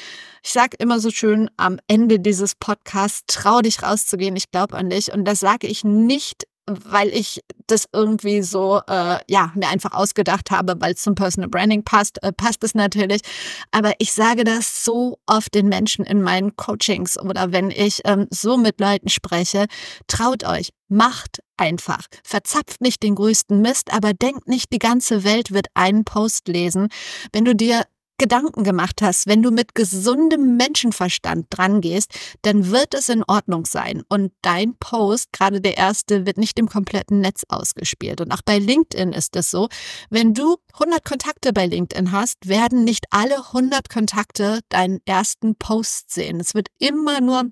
Ich 0.42 0.50
sage 0.50 0.76
immer 0.80 0.98
so 0.98 1.10
schön 1.10 1.48
am 1.56 1.78
Ende 1.86 2.18
dieses 2.18 2.56
Podcasts, 2.56 3.22
trau 3.28 3.60
dich 3.60 3.84
rauszugehen, 3.84 4.34
ich 4.34 4.50
glaube 4.50 4.76
an 4.76 4.90
dich 4.90 5.12
und 5.12 5.24
das 5.24 5.38
sage 5.38 5.68
ich 5.68 5.84
nicht 5.84 6.44
weil 6.66 7.08
ich 7.08 7.42
das 7.66 7.86
irgendwie 7.92 8.42
so, 8.42 8.80
äh, 8.88 9.18
ja, 9.28 9.52
mir 9.54 9.68
einfach 9.68 9.92
ausgedacht 9.92 10.50
habe, 10.50 10.76
weil 10.80 10.94
es 10.94 11.02
zum 11.02 11.14
Personal 11.14 11.48
Branding 11.48 11.84
passt, 11.84 12.22
äh, 12.22 12.32
passt 12.32 12.62
es 12.64 12.74
natürlich. 12.74 13.22
Aber 13.70 13.92
ich 13.98 14.12
sage 14.12 14.44
das 14.44 14.84
so 14.84 15.18
oft 15.26 15.54
den 15.54 15.68
Menschen 15.68 16.04
in 16.04 16.22
meinen 16.22 16.56
Coachings 16.56 17.18
oder 17.18 17.52
wenn 17.52 17.70
ich 17.70 18.00
ähm, 18.04 18.26
so 18.30 18.56
mit 18.56 18.80
Leuten 18.80 19.08
spreche, 19.08 19.66
traut 20.06 20.44
euch, 20.44 20.70
macht 20.88 21.40
einfach. 21.56 22.06
Verzapft 22.24 22.80
nicht 22.80 23.02
den 23.02 23.14
größten 23.14 23.60
Mist, 23.60 23.92
aber 23.92 24.12
denkt 24.12 24.48
nicht, 24.48 24.72
die 24.72 24.78
ganze 24.78 25.24
Welt 25.24 25.52
wird 25.52 25.66
einen 25.74 26.04
Post 26.04 26.48
lesen. 26.48 26.88
Wenn 27.32 27.44
du 27.44 27.54
dir 27.54 27.82
Gedanken 28.18 28.64
gemacht 28.64 29.02
hast, 29.02 29.26
wenn 29.26 29.42
du 29.42 29.50
mit 29.50 29.74
gesundem 29.74 30.56
Menschenverstand 30.56 31.46
dran 31.50 31.80
gehst, 31.80 32.12
dann 32.42 32.70
wird 32.70 32.94
es 32.94 33.08
in 33.08 33.22
Ordnung 33.24 33.66
sein. 33.66 34.02
Und 34.08 34.32
dein 34.42 34.76
Post, 34.78 35.32
gerade 35.32 35.60
der 35.60 35.76
erste, 35.76 36.26
wird 36.26 36.38
nicht 36.38 36.58
im 36.58 36.68
kompletten 36.68 37.20
Netz 37.20 37.42
ausgespielt. 37.48 38.20
Und 38.20 38.32
auch 38.32 38.42
bei 38.44 38.58
LinkedIn 38.58 39.12
ist 39.12 39.36
es 39.36 39.50
so, 39.50 39.68
wenn 40.10 40.34
du 40.34 40.56
100 40.74 41.04
Kontakte 41.04 41.52
bei 41.52 41.66
LinkedIn 41.66 42.12
hast, 42.12 42.48
werden 42.48 42.84
nicht 42.84 43.06
alle 43.10 43.36
100 43.36 43.88
Kontakte 43.88 44.60
deinen 44.68 45.00
ersten 45.04 45.56
Post 45.56 46.12
sehen. 46.12 46.40
Es 46.40 46.54
wird 46.54 46.68
immer 46.78 47.20
nur 47.20 47.50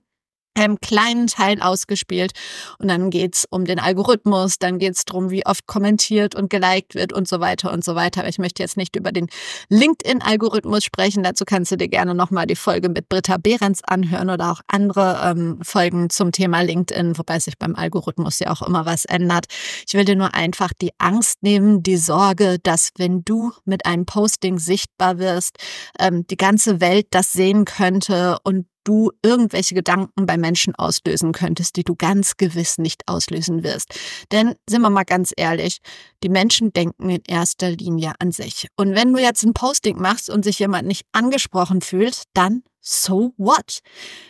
einem 0.54 0.80
kleinen 0.80 1.26
Teil 1.26 1.60
ausgespielt. 1.60 2.32
Und 2.78 2.88
dann 2.88 3.10
geht's 3.10 3.46
um 3.48 3.64
den 3.64 3.78
Algorithmus, 3.78 4.58
dann 4.58 4.78
geht's 4.78 5.04
drum, 5.04 5.30
wie 5.30 5.46
oft 5.46 5.66
kommentiert 5.66 6.34
und 6.34 6.50
geliked 6.50 6.94
wird 6.94 7.12
und 7.12 7.28
so 7.28 7.40
weiter 7.40 7.72
und 7.72 7.84
so 7.84 7.94
weiter. 7.94 8.20
Aber 8.20 8.28
ich 8.28 8.38
möchte 8.38 8.62
jetzt 8.62 8.76
nicht 8.76 8.96
über 8.96 9.12
den 9.12 9.28
LinkedIn-Algorithmus 9.68 10.84
sprechen. 10.84 11.22
Dazu 11.22 11.44
kannst 11.44 11.72
du 11.72 11.76
dir 11.76 11.88
gerne 11.88 12.14
nochmal 12.14 12.46
die 12.46 12.56
Folge 12.56 12.88
mit 12.88 13.08
Britta 13.08 13.36
Behrens 13.36 13.82
anhören 13.84 14.30
oder 14.30 14.52
auch 14.52 14.60
andere 14.68 15.20
ähm, 15.24 15.58
Folgen 15.62 16.10
zum 16.10 16.32
Thema 16.32 16.62
LinkedIn, 16.62 17.18
wobei 17.18 17.38
sich 17.38 17.58
beim 17.58 17.74
Algorithmus 17.74 18.38
ja 18.38 18.50
auch 18.50 18.62
immer 18.62 18.86
was 18.86 19.04
ändert. 19.04 19.46
Ich 19.86 19.94
will 19.94 20.04
dir 20.04 20.16
nur 20.16 20.34
einfach 20.34 20.72
die 20.80 20.92
Angst 20.98 21.42
nehmen, 21.42 21.82
die 21.82 21.96
Sorge, 21.96 22.58
dass 22.62 22.90
wenn 22.96 23.24
du 23.24 23.52
mit 23.64 23.86
einem 23.86 24.06
Posting 24.06 24.58
sichtbar 24.58 25.18
wirst, 25.18 25.56
ähm, 25.98 26.26
die 26.26 26.36
ganze 26.36 26.80
Welt 26.80 27.06
das 27.10 27.32
sehen 27.32 27.64
könnte 27.64 28.38
und 28.44 28.66
du 28.84 29.10
irgendwelche 29.22 29.74
Gedanken 29.74 30.26
bei 30.26 30.36
Menschen 30.36 30.74
auslösen 30.74 31.32
könntest, 31.32 31.76
die 31.76 31.84
du 31.84 31.94
ganz 31.94 32.36
gewiss 32.36 32.78
nicht 32.78 33.08
auslösen 33.08 33.64
wirst. 33.64 33.94
Denn 34.30 34.54
sind 34.68 34.82
wir 34.82 34.90
mal 34.90 35.04
ganz 35.04 35.32
ehrlich, 35.36 35.78
die 36.22 36.28
Menschen 36.28 36.72
denken 36.72 37.10
in 37.10 37.22
erster 37.26 37.70
Linie 37.70 38.12
an 38.18 38.32
sich. 38.32 38.68
Und 38.76 38.94
wenn 38.94 39.12
du 39.12 39.20
jetzt 39.20 39.42
ein 39.44 39.54
Posting 39.54 40.00
machst 40.00 40.30
und 40.30 40.44
sich 40.44 40.58
jemand 40.58 40.86
nicht 40.86 41.06
angesprochen 41.12 41.80
fühlt, 41.80 42.22
dann 42.34 42.62
so 42.80 43.32
what? 43.38 43.80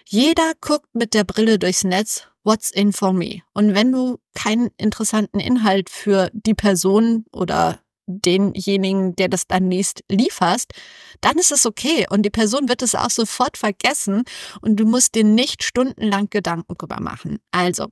Jeder 0.07 0.53
guckt 0.61 0.95
mit 0.95 1.13
der 1.13 1.25
Brille 1.25 1.59
durchs 1.59 1.85
Netz, 1.85 2.29
what's 2.45 2.71
in 2.71 2.93
for 2.93 3.13
me? 3.13 3.41
Und 3.53 3.75
wenn 3.75 3.91
du 3.91 4.19
keinen 4.35 4.71
interessanten 4.77 5.41
Inhalt 5.41 5.91
für 5.91 6.31
die 6.33 6.55
Person 6.55 7.25
oder 7.33 7.81
denjenigen, 8.07 9.15
der 9.17 9.29
das 9.29 9.47
dann 9.47 9.69
nächst 9.69 10.05
lieferst, 10.11 10.73
dann 11.21 11.39
ist 11.39 11.53
es 11.53 11.67
okay 11.67 12.07
und 12.11 12.23
die 12.23 12.31
Person 12.31 12.69
wird 12.69 12.83
es 12.83 12.95
auch 12.95 13.11
sofort 13.11 13.57
vergessen 13.57 14.25
und 14.61 14.77
du 14.77 14.85
musst 14.85 15.15
dir 15.15 15.25
nicht 15.25 15.63
stundenlang 15.63 16.29
Gedanken 16.31 16.75
drüber 16.77 17.01
machen. 17.01 17.39
Also, 17.51 17.89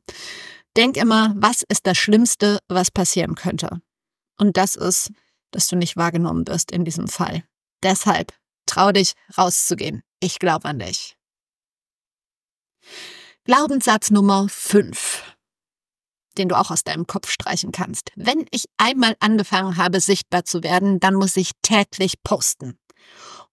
denk 0.77 0.97
immer, 0.97 1.35
was 1.37 1.63
ist 1.69 1.87
das 1.87 1.99
Schlimmste, 1.99 2.59
was 2.69 2.91
passieren 2.91 3.35
könnte? 3.35 3.81
Und 4.39 4.57
das 4.57 4.77
ist, 4.77 5.11
dass 5.51 5.69
du 5.69 5.77
nicht 5.77 5.97
wahrgenommen 5.97 6.47
wirst 6.47 6.71
in 6.73 6.85
diesem 6.85 7.09
Fall. 7.09 7.45
Deshalb 7.83 8.33
trau 8.67 8.93
dich 8.93 9.13
rauszugehen. 9.37 10.03
Ich 10.21 10.39
glaube 10.39 10.69
an 10.69 10.79
dich. 10.79 11.17
Glaubenssatz 13.45 14.11
Nummer 14.11 14.47
5 14.49 15.32
den 16.35 16.49
du 16.49 16.59
auch 16.59 16.71
aus 16.71 16.85
deinem 16.85 17.07
Kopf 17.07 17.31
streichen 17.31 17.73
kannst. 17.73 18.11
Wenn 18.17 18.47
ich 18.51 18.65
einmal 18.77 19.17
angefangen 19.21 19.77
habe, 19.77 20.01
sichtbar 20.01 20.45
zu 20.45 20.63
werden, 20.63 21.01
dann 21.01 21.15
muss 21.15 21.37
ich 21.37 21.53
täglich 21.63 22.23
posten. 22.23 22.79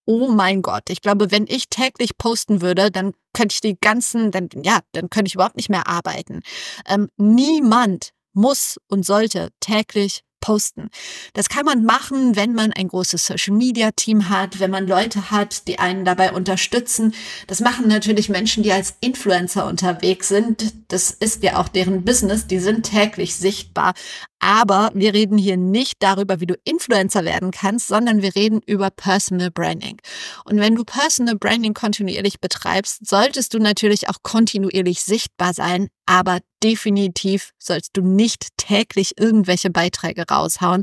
Oh 0.06 0.30
mein 0.30 0.62
Gott, 0.62 0.90
ich 0.90 1.02
glaube, 1.02 1.32
wenn 1.32 1.46
ich 1.48 1.70
täglich 1.70 2.18
posten 2.18 2.62
würde, 2.62 2.90
dann 2.90 3.14
könnte 3.34 3.54
ich 3.54 3.62
die 3.62 3.78
ganzen, 3.80 4.32
dann, 4.32 4.50
ja, 4.64 4.80
dann 4.94 5.10
könnte 5.10 5.28
ich 5.28 5.36
überhaupt 5.36 5.56
nicht 5.56 5.70
mehr 5.70 5.88
arbeiten. 5.88 6.42
Ähm, 6.88 7.10
niemand 7.18 8.12
muss 8.34 8.78
und 8.88 9.06
sollte 9.06 9.50
täglich 9.60 10.24
posten. 10.40 10.90
Das 11.34 11.50
kann 11.50 11.66
man 11.66 11.84
machen, 11.84 12.36
wenn 12.36 12.54
man 12.54 12.74
ein 12.74 12.88
großes 12.88 13.26
Social 13.26 13.56
Media 13.56 13.92
Team 13.92 14.30
hat, 14.30 14.60
wenn 14.60 14.72
man 14.72 14.88
Leute 14.88 15.32
hat, 15.32 15.68
die 15.68 15.80
einen 15.80 16.06
dabei 16.06 16.32
unterstützen. 16.32 17.14
Das 17.48 17.60
machen 17.60 17.88
natürlich 17.88 18.30
Menschen, 18.30 18.64
die 18.64 18.72
als 18.72 18.96
Influencer 19.02 19.66
unterwegs 19.66 20.28
sind. 20.28 20.74
Das 20.88 21.12
ist 21.12 21.44
ja 21.44 21.58
auch 21.58 21.68
deren 21.68 22.04
Business. 22.04 22.48
Die 22.48 22.60
sind 22.60 22.84
täglich 22.84 23.36
sichtbar. 23.36 23.94
Aber 24.40 24.92
wir 24.94 25.14
reden 25.14 25.38
hier 25.38 25.58
nicht 25.58 25.98
darüber, 26.00 26.40
wie 26.40 26.46
du 26.46 26.56
Influencer 26.64 27.26
werden 27.26 27.52
kannst, 27.52 27.88
sondern 27.88 28.22
wir 28.22 28.36
reden 28.36 28.62
über 28.66 28.90
Personal 28.90 29.52
Branding. 29.52 29.98
Und 30.46 30.60
wenn 30.60 30.76
du 30.76 30.84
Personal 30.84 31.36
Branding 31.36 31.74
kontinuierlich 31.74 32.40
betreibst, 32.40 33.08
solltest 33.08 33.54
du 33.54 33.60
natürlich 33.60 34.10
auch 34.10 34.24
kontinuierlich 34.24 35.02
sichtbar 35.02 35.54
sein, 35.54 35.90
aber 36.06 36.40
definitiv 36.64 37.52
sollst 37.60 37.96
du 37.96 38.02
nicht 38.02 38.48
täglich 38.58 39.20
irgendwelche 39.20 39.70
Beiträge 39.70 40.26
raushauen, 40.30 40.82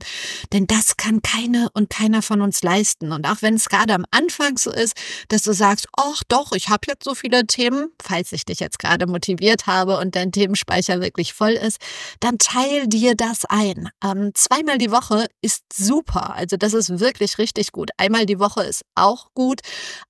denn 0.53 0.67
das 0.67 0.97
kann 0.97 1.21
keine 1.21 1.69
und 1.75 1.91
keiner 1.91 2.23
von 2.23 2.41
uns 2.41 2.63
leisten. 2.63 3.13
Und 3.13 3.27
auch 3.27 3.43
wenn 3.43 3.55
es 3.55 3.69
gerade 3.69 3.95
am 3.95 4.07
Anfang 4.13 4.57
so 4.57 4.71
ist, 4.71 4.95
dass 5.29 5.43
du 5.43 5.53
sagst, 5.53 5.89
ach 5.97 6.23
doch, 6.29 6.53
ich 6.53 6.69
habe 6.69 6.83
jetzt 6.89 7.05
so 7.05 7.15
viele 7.15 7.47
Themen, 7.47 7.89
falls 8.01 8.33
ich 8.33 8.45
dich 8.45 8.61
jetzt 8.61 8.79
gerade 8.79 9.07
motiviert 9.07 9.67
habe 9.67 9.99
und 9.99 10.15
dein 10.15 10.33
Themenspeicher 10.33 11.01
wirklich 11.01 11.33
voll 11.33 11.53
ist, 11.53 11.79
dann 12.21 12.39
teil 12.39 12.87
dir 12.87 13.17
das 13.17 13.45
ein. 13.49 13.89
Ähm, 14.03 14.33
zweimal 14.35 14.79
die 14.79 14.91
Woche 14.91 15.27
ist 15.41 15.65
super. 15.73 16.35
Also 16.35 16.57
das 16.57 16.75
ist 16.75 17.01
wirklich 17.01 17.39
richtig 17.39 17.73
gut. 17.73 17.91
Einmal 17.97 18.27
die 18.27 18.39
Woche 18.39 18.63
ist 18.63 18.83
auch 18.95 19.29
gut. 19.35 19.61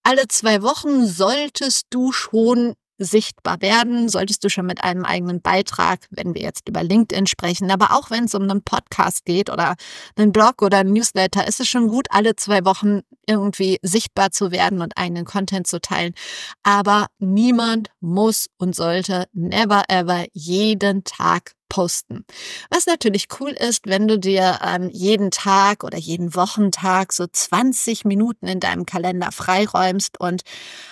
Alle 0.02 0.28
zwei 0.28 0.62
Wochen 0.62 1.06
solltest 1.06 1.86
du 1.90 2.12
schon 2.12 2.74
sichtbar 2.98 3.60
werden, 3.60 4.08
solltest 4.08 4.42
du 4.42 4.48
schon 4.48 4.66
mit 4.66 4.82
einem 4.82 5.04
eigenen 5.04 5.42
Beitrag, 5.42 6.06
wenn 6.10 6.34
wir 6.34 6.42
jetzt 6.42 6.68
über 6.68 6.82
LinkedIn 6.82 7.26
sprechen, 7.26 7.70
aber 7.70 7.92
auch 7.92 8.10
wenn 8.10 8.24
es 8.24 8.34
um 8.34 8.42
einen 8.42 8.62
Podcast 8.62 9.24
geht 9.24 9.50
oder 9.50 9.76
einen 10.16 10.32
Blog 10.32 10.62
oder 10.62 10.78
einen 10.78 10.94
Newsletter, 10.94 11.46
ist 11.46 11.60
es 11.60 11.68
schon 11.68 11.88
gut, 11.88 12.06
alle 12.10 12.36
zwei 12.36 12.64
Wochen 12.64 13.00
irgendwie 13.26 13.78
sichtbar 13.82 14.30
zu 14.30 14.50
werden 14.50 14.80
und 14.80 14.96
eigenen 14.96 15.24
Content 15.24 15.66
zu 15.66 15.80
teilen. 15.80 16.14
Aber 16.62 17.06
niemand 17.18 17.90
muss 18.00 18.46
und 18.56 18.74
sollte 18.74 19.26
never 19.32 19.84
ever 19.88 20.24
jeden 20.32 21.04
Tag 21.04 21.52
posten. 21.68 22.24
Was 22.70 22.86
natürlich 22.86 23.28
cool 23.40 23.50
ist, 23.50 23.86
wenn 23.86 24.08
du 24.08 24.18
dir 24.18 24.60
ähm, 24.64 24.88
jeden 24.92 25.30
Tag 25.30 25.84
oder 25.84 25.98
jeden 25.98 26.34
Wochentag 26.34 27.12
so 27.12 27.26
20 27.26 28.04
Minuten 28.04 28.46
in 28.46 28.60
deinem 28.60 28.86
Kalender 28.86 29.32
freiräumst 29.32 30.18
und 30.20 30.42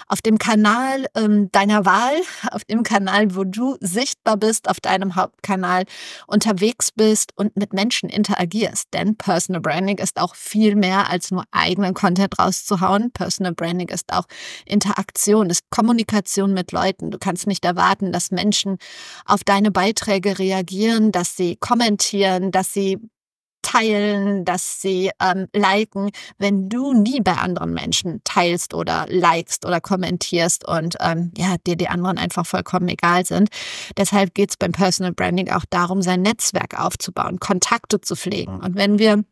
auf 0.09 0.21
dem 0.21 0.39
Kanal 0.39 1.07
ähm, 1.15 1.51
deiner 1.53 1.85
Wahl, 1.85 2.15
auf 2.51 2.65
dem 2.65 2.83
Kanal, 2.83 3.35
wo 3.37 3.45
du 3.45 3.77
sichtbar 3.81 4.37
bist, 4.37 4.69
auf 4.69 4.81
deinem 4.81 5.17
Hauptkanal 5.17 5.85
unterwegs 6.27 6.91
bist 6.91 7.33
und 7.37 7.57
mit 7.57 7.73
Menschen 7.73 8.09
interagierst. 8.09 8.89
Denn 8.93 9.17
Personal 9.17 9.61
Branding 9.61 9.99
ist 9.99 10.21
auch 10.21 10.35
viel 10.35 10.75
mehr 10.75 11.09
als 11.09 11.31
nur 11.31 11.45
eigenen 11.53 11.95
Content 11.95 12.39
rauszuhauen. 12.39 13.13
Personal 13.13 13.55
Branding 13.55 13.89
ist 13.89 14.13
auch 14.13 14.25
Interaktion, 14.67 15.51
ist 15.51 15.71
Kommunikation 15.71 16.53
mit 16.53 16.73
Leuten. 16.73 17.11
Du 17.11 17.19
kannst 17.19 17.47
nicht 17.47 17.65
erwarten, 17.65 18.13
dass 18.13 18.31
Menschen 18.31 18.79
auf 19.25 19.45
deine 19.45 19.71
Beiträge 19.71 20.39
reagieren 20.39 20.64
reagieren, 20.65 21.13
dass 21.13 21.37
sie 21.37 21.57
kommentieren, 21.57 22.51
dass 22.51 22.73
sie 22.73 22.99
teilen, 23.63 24.45
dass 24.45 24.83
sie 24.83 25.11
ähm, 25.23 25.47
liken, 25.55 26.11
wenn 26.37 26.69
du 26.69 26.93
nie 26.93 27.21
bei 27.21 27.33
anderen 27.33 27.73
Menschen 27.73 28.21
teilst 28.23 28.75
oder 28.75 29.07
likest 29.09 29.65
oder 29.65 29.81
kommentierst 29.81 30.69
und 30.69 30.97
ähm, 31.01 31.33
ja, 31.37 31.57
dir 31.67 31.75
die 31.75 31.89
anderen 31.89 32.19
einfach 32.19 32.47
vollkommen 32.47 32.89
egal 32.89 33.25
sind. 33.25 33.49
Deshalb 33.97 34.35
geht 34.35 34.51
es 34.51 34.57
beim 34.59 34.73
Personal 34.73 35.13
Branding 35.13 35.51
auch 35.51 35.65
darum, 35.71 36.03
sein 36.03 36.21
Netzwerk 36.21 36.79
aufzubauen, 36.79 37.41
Kontakte 37.41 38.03
zu 38.03 38.17
pflegen. 38.17 38.61
Und 38.61 38.77
wenn 38.77 38.99
wir 38.99 39.25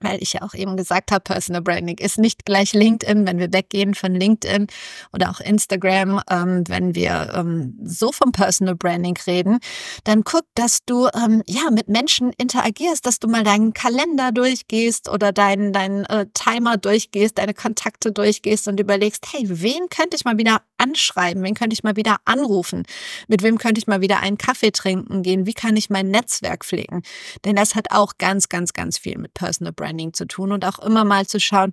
weil 0.00 0.22
ich 0.22 0.34
ja 0.34 0.42
auch 0.42 0.54
eben 0.54 0.76
gesagt 0.76 1.10
habe, 1.10 1.22
Personal 1.22 1.62
Branding 1.62 1.98
ist 1.98 2.18
nicht 2.18 2.44
gleich 2.44 2.72
LinkedIn, 2.72 3.26
wenn 3.26 3.38
wir 3.38 3.52
weggehen 3.52 3.94
von 3.94 4.14
LinkedIn 4.14 4.66
oder 5.12 5.30
auch 5.30 5.40
Instagram, 5.40 6.20
ähm, 6.30 6.64
wenn 6.68 6.94
wir 6.94 7.32
ähm, 7.34 7.78
so 7.82 8.12
vom 8.12 8.32
Personal 8.32 8.76
Branding 8.76 9.18
reden, 9.26 9.58
dann 10.04 10.24
guck, 10.24 10.44
dass 10.54 10.84
du 10.84 11.08
ähm, 11.14 11.42
ja 11.46 11.70
mit 11.70 11.88
Menschen 11.88 12.32
interagierst, 12.38 13.04
dass 13.06 13.18
du 13.18 13.28
mal 13.28 13.44
deinen 13.44 13.72
Kalender 13.72 14.32
durchgehst 14.32 15.08
oder 15.08 15.32
deinen 15.32 15.72
dein, 15.72 16.04
äh, 16.06 16.26
Timer 16.34 16.76
durchgehst, 16.76 17.38
deine 17.38 17.54
Kontakte 17.54 18.12
durchgehst 18.12 18.68
und 18.68 18.80
überlegst, 18.80 19.26
hey, 19.32 19.44
wen 19.46 19.88
könnte 19.88 20.16
ich 20.16 20.24
mal 20.24 20.38
wieder 20.38 20.62
anschreiben, 20.78 21.42
wen 21.42 21.54
könnte 21.54 21.74
ich 21.74 21.82
mal 21.82 21.96
wieder 21.96 22.16
anrufen, 22.24 22.84
mit 23.26 23.42
wem 23.42 23.58
könnte 23.58 23.78
ich 23.78 23.86
mal 23.86 24.00
wieder 24.00 24.20
einen 24.20 24.38
Kaffee 24.38 24.70
trinken 24.70 25.22
gehen, 25.22 25.46
wie 25.46 25.54
kann 25.54 25.76
ich 25.76 25.90
mein 25.90 26.10
Netzwerk 26.10 26.64
pflegen? 26.64 27.02
Denn 27.44 27.56
das 27.56 27.74
hat 27.74 27.90
auch 27.90 28.14
ganz, 28.18 28.48
ganz, 28.48 28.72
ganz 28.72 28.98
viel 28.98 29.18
mit 29.18 29.34
Personal 29.34 29.72
Branding 29.72 30.12
zu 30.14 30.26
tun 30.26 30.52
und 30.52 30.64
auch 30.64 30.78
immer 30.78 31.04
mal 31.04 31.26
zu 31.26 31.40
schauen, 31.40 31.72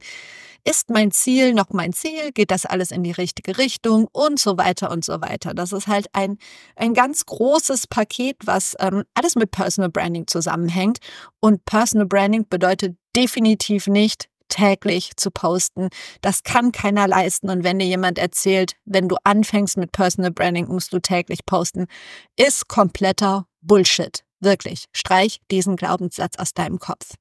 ist 0.67 0.89
mein 0.89 1.11
Ziel 1.11 1.53
noch 1.53 1.69
mein 1.69 1.93
Ziel? 1.93 2.31
Geht 2.33 2.49
das 2.49 2.65
alles 2.65 2.89
in 2.89 3.03
die 3.03 3.11
richtige 3.11 3.59
Richtung? 3.59 4.07
Und 4.11 4.39
so 4.39 4.57
weiter 4.57 4.89
und 4.89 5.05
so 5.05 5.21
weiter. 5.21 5.53
Das 5.53 5.71
ist 5.71 5.85
halt 5.87 6.07
ein, 6.13 6.39
ein 6.75 6.95
ganz 6.95 7.27
großes 7.27 7.85
Paket, 7.85 8.37
was 8.45 8.75
ähm, 8.79 9.03
alles 9.13 9.35
mit 9.35 9.51
Personal 9.51 9.91
Branding 9.91 10.25
zusammenhängt. 10.25 10.97
Und 11.39 11.65
Personal 11.65 12.07
Branding 12.07 12.47
bedeutet 12.49 12.97
definitiv 13.15 13.85
nicht, 13.85 14.27
täglich 14.49 15.15
zu 15.17 15.31
posten. 15.31 15.89
Das 16.21 16.43
kann 16.43 16.71
keiner 16.71 17.07
leisten. 17.07 17.49
Und 17.49 17.63
wenn 17.63 17.79
dir 17.79 17.85
jemand 17.85 18.17
erzählt, 18.19 18.75
wenn 18.85 19.09
du 19.09 19.17
anfängst 19.23 19.77
mit 19.77 19.91
Personal 19.91 20.31
Branding, 20.31 20.67
musst 20.67 20.93
du 20.93 20.99
täglich 20.99 21.45
posten, 21.45 21.87
ist 22.35 22.67
kompletter 22.67 23.47
Bullshit. 23.61 24.23
Wirklich. 24.39 24.85
Streich 24.91 25.39
diesen 25.49 25.75
Glaubenssatz 25.75 26.37
aus 26.37 26.53
deinem 26.53 26.79
Kopf. 26.79 27.15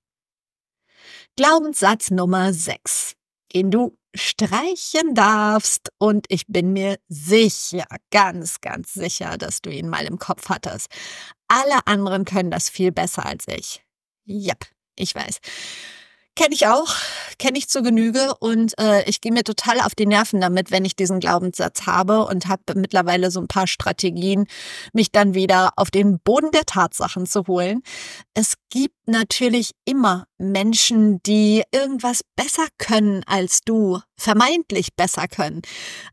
Glaubenssatz 1.37 2.11
Nummer 2.11 2.53
6, 2.53 3.15
den 3.55 3.71
du 3.71 3.97
streichen 4.15 5.15
darfst. 5.15 5.91
Und 5.99 6.27
ich 6.29 6.47
bin 6.47 6.73
mir 6.73 6.99
sicher, 7.09 7.87
ganz, 8.11 8.61
ganz 8.61 8.95
sicher, 8.95 9.37
dass 9.39 9.61
du 9.61 9.71
ihn 9.71 9.89
mal 9.89 10.07
im 10.07 10.19
Kopf 10.19 10.49
hattest. 10.49 10.89
Alle 11.49 11.87
anderen 11.87 12.25
können 12.25 12.51
das 12.51 12.69
viel 12.69 12.93
besser 12.93 13.27
als 13.27 13.45
ich. 13.49 13.83
Yep, 14.27 14.67
ich 14.97 15.15
weiß. 15.15 15.39
Kenne 16.37 16.55
ich 16.55 16.67
auch, 16.67 16.93
kenne 17.39 17.59
ich 17.59 17.69
zur 17.69 17.83
Genüge 17.83 18.35
und 18.41 18.77
äh, 18.81 19.09
ich 19.09 19.21
gehe 19.21 19.31
mir 19.31 19.45
total 19.45 19.81
auf 19.81 19.95
die 19.95 20.07
Nerven 20.07 20.41
damit, 20.41 20.73
wenn 20.73 20.85
ich 20.85 20.97
diesen 20.97 21.21
Glaubenssatz 21.21 21.87
habe 21.87 22.27
und 22.27 22.49
habe 22.49 22.63
mittlerweile 22.75 23.31
so 23.31 23.41
ein 23.41 23.47
paar 23.47 23.69
Strategien, 23.69 24.47
mich 24.93 25.13
dann 25.13 25.35
wieder 25.35 25.73
auf 25.77 25.93
den 25.93 26.19
Boden 26.19 26.51
der 26.51 26.65
Tatsachen 26.65 27.27
zu 27.27 27.47
holen. 27.47 27.83
Es 28.35 28.55
gibt 28.69 28.97
natürlich 29.07 29.71
immer 29.85 30.27
Menschen, 30.39 31.23
die 31.23 31.63
irgendwas 31.71 32.23
besser 32.35 32.67
können 32.79 33.23
als 33.27 33.61
du, 33.61 34.01
vermeintlich 34.17 34.95
besser 34.97 35.29
können, 35.29 35.63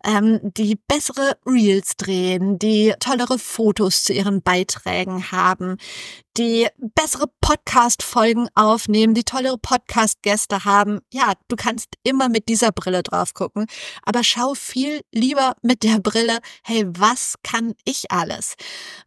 ähm, 0.06 0.40
die 0.44 0.76
bessere 0.88 1.38
Reels 1.48 1.98
drehen, 1.98 2.60
die 2.60 2.94
tollere 3.00 3.40
Fotos 3.40 4.04
zu 4.04 4.14
ihren 4.14 4.44
Beiträgen 4.44 5.32
haben, 5.32 5.78
die 6.38 6.68
bessere 6.78 7.28
Podcast-Folgen 7.42 8.48
aufnehmen, 8.56 9.14
die 9.14 9.24
tollere 9.24 9.58
Podcast-Gäste 9.58 10.64
haben. 10.64 11.00
Ja, 11.12 11.34
du 11.50 11.56
kannst 11.56 11.90
immer 12.04 12.30
mit 12.30 12.48
dieser 12.48 12.72
Brille 12.72 13.04
drauf 13.04 13.34
gucken, 13.34 13.66
aber 14.04 14.24
schau 14.24 14.54
viel 14.54 15.02
lieber 15.12 15.56
mit 15.62 15.84
der 15.84 16.00
Brille, 16.00 16.40
hey, 16.64 16.86
was 16.88 17.36
kann 17.44 17.74
ich 17.84 18.12
alles? 18.12 18.56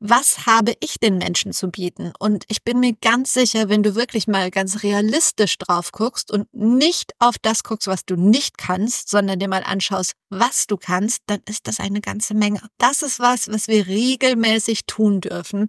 Was 0.01 0.47
habe 0.47 0.75
ich 0.81 1.01
den 1.01 1.17
Menschen 1.17 1.53
zu 1.53 1.69
bieten? 1.69 2.13
Und 2.19 2.45
ich 2.49 2.63
bin 2.63 2.81
mir 2.81 2.93
ganz 2.93 3.33
sicher, 3.33 3.69
wenn 3.69 3.83
du 3.83 3.95
wirklich 3.95 4.27
mal 4.27 4.51
ganz 4.51 4.83
realistisch 4.83 5.57
drauf 5.57 5.93
guckst 5.93 6.31
und 6.31 6.53
nicht 6.53 7.13
auf 7.19 7.37
das 7.41 7.65
guckst, 7.65 7.89
was 7.89 8.05
du 8.05 8.17
nicht 8.17 8.59
kannst, 8.59 9.09
sondern 9.09 9.39
dir 9.39 9.49
mal 9.49 9.65
anschaust, 9.65 10.13
was 10.29 10.67
du 10.67 10.77
kannst, 10.77 11.23
dann 11.27 11.41
ist 11.49 11.67
das 11.67 11.81
eine 11.81 12.01
ganze 12.01 12.35
Menge. 12.35 12.61
Das 12.79 13.03
ist 13.03 13.19
was, 13.19 13.49
was 13.49 13.69
wir 13.69 13.87
regelmäßig 13.87 14.85
tun 14.87 15.21
dürfen. 15.21 15.69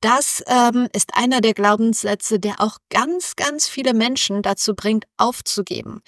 Das 0.00 0.42
ähm, 0.46 0.88
ist 0.94 1.14
einer 1.14 1.40
der 1.40 1.54
Glaubenssätze, 1.54 2.38
der 2.38 2.60
auch 2.60 2.78
ganz, 2.90 3.36
ganz 3.36 3.68
viele 3.68 3.94
Menschen 3.94 4.42
dazu 4.42 4.74
bringt, 4.74 5.04
aufzugeben. 5.16 6.00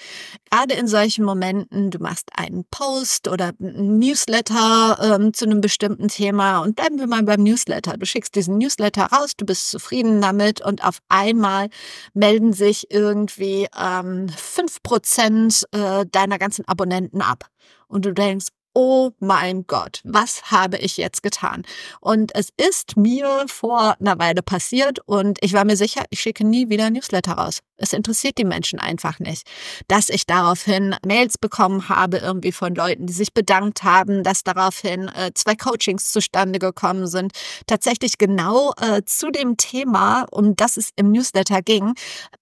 Gerade 0.50 0.74
in 0.74 0.86
solchen 0.86 1.24
Momenten, 1.24 1.90
du 1.90 1.98
machst 1.98 2.30
einen 2.34 2.64
Post 2.70 3.28
oder 3.28 3.52
ein 3.60 3.98
Newsletter 3.98 5.18
ähm, 5.18 5.34
zu 5.34 5.44
einem 5.44 5.60
bestimmten 5.60 6.08
Thema 6.08 6.60
und 6.60 6.76
bleiben 6.76 6.98
wir 6.98 7.06
mal 7.06 7.22
beim 7.22 7.42
Newsletter. 7.42 7.96
Du 7.96 8.06
schickst 8.06 8.34
diesen 8.34 8.58
Newsletter 8.58 9.06
raus, 9.06 9.32
du 9.36 9.44
bist 9.44 9.70
zufrieden 9.70 10.20
damit 10.20 10.60
und 10.60 10.84
auf 10.84 10.98
einmal 11.08 11.68
melden 12.14 12.52
sich 12.52 12.90
irgendwie 12.90 13.66
ähm, 13.76 14.26
5% 14.28 15.64
äh, 15.72 16.06
deiner 16.06 16.38
ganzen 16.38 16.66
Abonnenten 16.68 17.22
ab. 17.22 17.46
Und 17.88 18.04
du 18.04 18.12
denkst, 18.12 18.46
oh 18.76 19.12
mein 19.20 19.66
Gott, 19.66 20.02
was 20.04 20.50
habe 20.50 20.76
ich 20.76 20.98
jetzt 20.98 21.22
getan? 21.22 21.64
Und 22.00 22.34
es 22.34 22.50
ist 22.58 22.98
mir 22.98 23.46
vor 23.48 23.96
einer 23.98 24.18
Weile 24.18 24.42
passiert 24.42 24.98
und 25.06 25.38
ich 25.40 25.54
war 25.54 25.64
mir 25.64 25.78
sicher, 25.78 26.04
ich 26.10 26.20
schicke 26.20 26.46
nie 26.46 26.68
wieder 26.68 26.90
Newsletter 26.90 27.32
raus. 27.32 27.60
Es 27.78 27.92
interessiert 27.92 28.36
die 28.38 28.44
Menschen 28.44 28.78
einfach 28.78 29.18
nicht, 29.18 29.46
dass 29.88 30.10
ich 30.10 30.26
daraufhin 30.26 30.94
Mails 31.04 31.38
bekommen 31.38 31.88
habe, 31.88 32.18
irgendwie 32.18 32.52
von 32.52 32.74
Leuten, 32.74 33.06
die 33.06 33.12
sich 33.12 33.32
bedankt 33.34 33.82
haben, 33.82 34.22
dass 34.22 34.44
daraufhin 34.44 35.08
äh, 35.08 35.30
zwei 35.34 35.54
Coachings 35.54 36.12
zustande 36.12 36.58
gekommen 36.58 37.06
sind. 37.06 37.32
Tatsächlich 37.66 38.18
genau 38.18 38.72
äh, 38.80 39.02
zu 39.04 39.30
dem 39.30 39.56
Thema, 39.56 40.26
um 40.30 40.54
das 40.54 40.76
es 40.76 40.90
im 40.96 41.12
Newsletter 41.12 41.62
ging, 41.62 41.94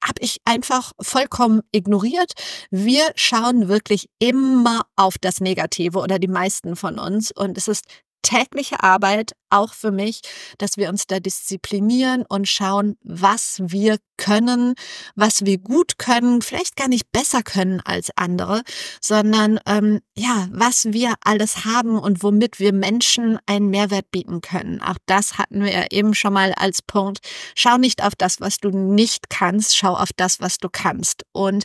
habe 0.02 0.20
ich 0.20 0.40
einfach 0.44 0.92
vollkommen 1.00 1.62
ignoriert. 1.72 2.32
Wir 2.70 3.04
schauen 3.14 3.68
wirklich 3.68 4.08
immer 4.18 4.82
auf 4.96 5.16
das 5.18 5.40
Negative 5.40 5.98
oder 5.98 6.18
die 6.24 6.32
meisten 6.32 6.76
von 6.76 6.98
uns. 6.98 7.30
Und 7.30 7.58
es 7.58 7.68
ist 7.68 7.84
tägliche 8.24 8.82
Arbeit, 8.82 9.32
auch 9.50 9.74
für 9.74 9.92
mich, 9.92 10.22
dass 10.58 10.76
wir 10.76 10.88
uns 10.88 11.06
da 11.06 11.20
disziplinieren 11.20 12.24
und 12.26 12.48
schauen, 12.48 12.96
was 13.02 13.60
wir 13.62 13.98
können, 14.16 14.74
was 15.14 15.44
wir 15.44 15.58
gut 15.58 15.98
können, 15.98 16.40
vielleicht 16.40 16.76
gar 16.76 16.88
nicht 16.88 17.12
besser 17.12 17.42
können 17.42 17.80
als 17.84 18.10
andere, 18.16 18.62
sondern 19.00 19.60
ähm, 19.66 20.00
ja, 20.16 20.48
was 20.50 20.86
wir 20.86 21.14
alles 21.22 21.64
haben 21.64 21.98
und 21.98 22.22
womit 22.22 22.58
wir 22.58 22.72
Menschen 22.72 23.38
einen 23.46 23.68
Mehrwert 23.68 24.10
bieten 24.10 24.40
können. 24.40 24.80
Auch 24.80 24.98
das 25.06 25.36
hatten 25.38 25.62
wir 25.62 25.72
ja 25.72 25.84
eben 25.90 26.14
schon 26.14 26.32
mal 26.32 26.52
als 26.54 26.80
Punkt. 26.80 27.18
Schau 27.54 27.76
nicht 27.76 28.02
auf 28.02 28.14
das, 28.16 28.40
was 28.40 28.58
du 28.58 28.70
nicht 28.70 29.28
kannst, 29.28 29.76
schau 29.76 29.94
auf 29.94 30.10
das, 30.16 30.40
was 30.40 30.58
du 30.58 30.68
kannst. 30.70 31.24
Und 31.32 31.64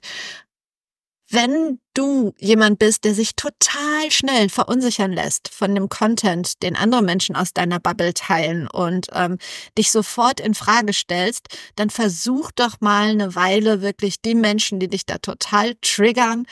wenn 1.29 1.79
du 1.93 2.33
jemand 2.39 2.79
bist, 2.79 3.03
der 3.03 3.13
sich 3.13 3.35
total 3.35 4.09
schnell 4.09 4.49
verunsichern 4.49 5.11
lässt 5.11 5.49
von 5.49 5.75
dem 5.75 5.89
Content, 5.89 6.63
den 6.63 6.75
andere 6.75 7.01
Menschen 7.01 7.35
aus 7.35 7.53
deiner 7.53 7.79
Bubble 7.79 8.13
teilen 8.13 8.67
und 8.67 9.07
ähm, 9.13 9.37
dich 9.77 9.91
sofort 9.91 10.39
in 10.39 10.53
Frage 10.53 10.93
stellst, 10.93 11.47
dann 11.75 11.89
versuch 11.89 12.51
doch 12.51 12.79
mal 12.79 13.09
eine 13.09 13.35
Weile 13.35 13.81
wirklich 13.81 14.21
die 14.21 14.35
Menschen, 14.35 14.79
die 14.79 14.87
dich 14.87 15.05
da 15.05 15.17
total 15.17 15.75
triggern, 15.81 16.45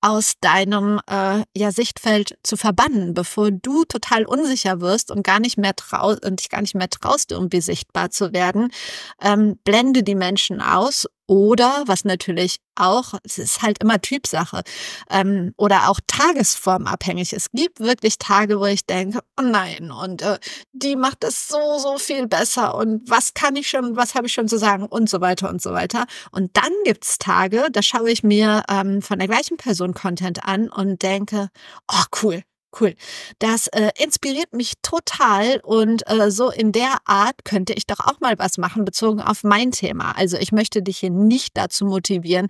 aus 0.00 0.34
deinem 0.40 1.00
äh, 1.10 1.42
ja, 1.56 1.70
Sichtfeld 1.72 2.38
zu 2.42 2.56
verbannen, 2.56 3.14
bevor 3.14 3.50
du 3.50 3.84
total 3.84 4.24
unsicher 4.24 4.80
wirst 4.80 5.10
und 5.10 5.24
gar 5.24 5.40
nicht 5.40 5.58
mehr 5.58 5.76
traust 5.76 6.24
und 6.24 6.40
dich 6.40 6.48
gar 6.48 6.60
nicht 6.60 6.74
mehr 6.74 6.90
traust, 6.90 7.32
irgendwie 7.32 7.60
sichtbar 7.60 8.10
zu 8.10 8.32
werden. 8.32 8.70
Ähm, 9.20 9.58
blende 9.64 10.02
die 10.02 10.14
Menschen 10.14 10.60
aus 10.60 11.06
oder, 11.32 11.84
was 11.86 12.04
natürlich 12.04 12.58
auch, 12.74 13.14
es 13.24 13.38
ist 13.38 13.62
halt 13.62 13.82
immer 13.82 14.02
Typsache 14.02 14.62
ähm, 15.08 15.54
oder 15.56 15.88
auch 15.88 15.98
tagesformabhängig. 16.06 17.32
Es 17.32 17.50
gibt 17.52 17.80
wirklich 17.80 18.18
Tage, 18.18 18.60
wo 18.60 18.66
ich 18.66 18.84
denke, 18.84 19.20
oh 19.40 19.42
nein, 19.42 19.90
und 19.90 20.20
äh, 20.20 20.38
die 20.74 20.94
macht 20.94 21.24
das 21.24 21.48
so, 21.48 21.78
so 21.78 21.96
viel 21.96 22.26
besser 22.28 22.74
und 22.74 23.08
was 23.08 23.32
kann 23.32 23.56
ich 23.56 23.70
schon, 23.70 23.96
was 23.96 24.14
habe 24.14 24.26
ich 24.26 24.34
schon 24.34 24.46
zu 24.46 24.58
sagen 24.58 24.84
und 24.84 25.08
so 25.08 25.22
weiter 25.22 25.48
und 25.48 25.62
so 25.62 25.72
weiter. 25.72 26.04
Und 26.32 26.54
dann 26.54 26.72
gibt's 26.84 27.16
Tage, 27.16 27.68
da 27.72 27.80
schaue 27.82 28.10
ich 28.10 28.22
mir 28.22 28.62
ähm, 28.68 29.00
von 29.00 29.18
der 29.18 29.28
gleichen 29.28 29.56
Person 29.56 29.94
Content 29.94 30.44
an 30.44 30.68
und 30.68 31.02
denke, 31.02 31.48
oh 31.90 32.04
cool, 32.22 32.42
Cool. 32.80 32.94
Das 33.38 33.66
äh, 33.68 33.90
inspiriert 34.02 34.54
mich 34.54 34.72
total 34.80 35.60
und 35.62 36.08
äh, 36.10 36.30
so 36.30 36.50
in 36.50 36.72
der 36.72 36.96
Art 37.04 37.44
könnte 37.44 37.74
ich 37.74 37.86
doch 37.86 38.00
auch 38.00 38.18
mal 38.20 38.38
was 38.38 38.56
machen 38.56 38.86
bezogen 38.86 39.20
auf 39.20 39.44
mein 39.44 39.72
Thema. 39.72 40.12
Also 40.16 40.38
ich 40.38 40.52
möchte 40.52 40.82
dich 40.82 40.98
hier 40.98 41.10
nicht 41.10 41.54
dazu 41.58 41.84
motivieren, 41.84 42.46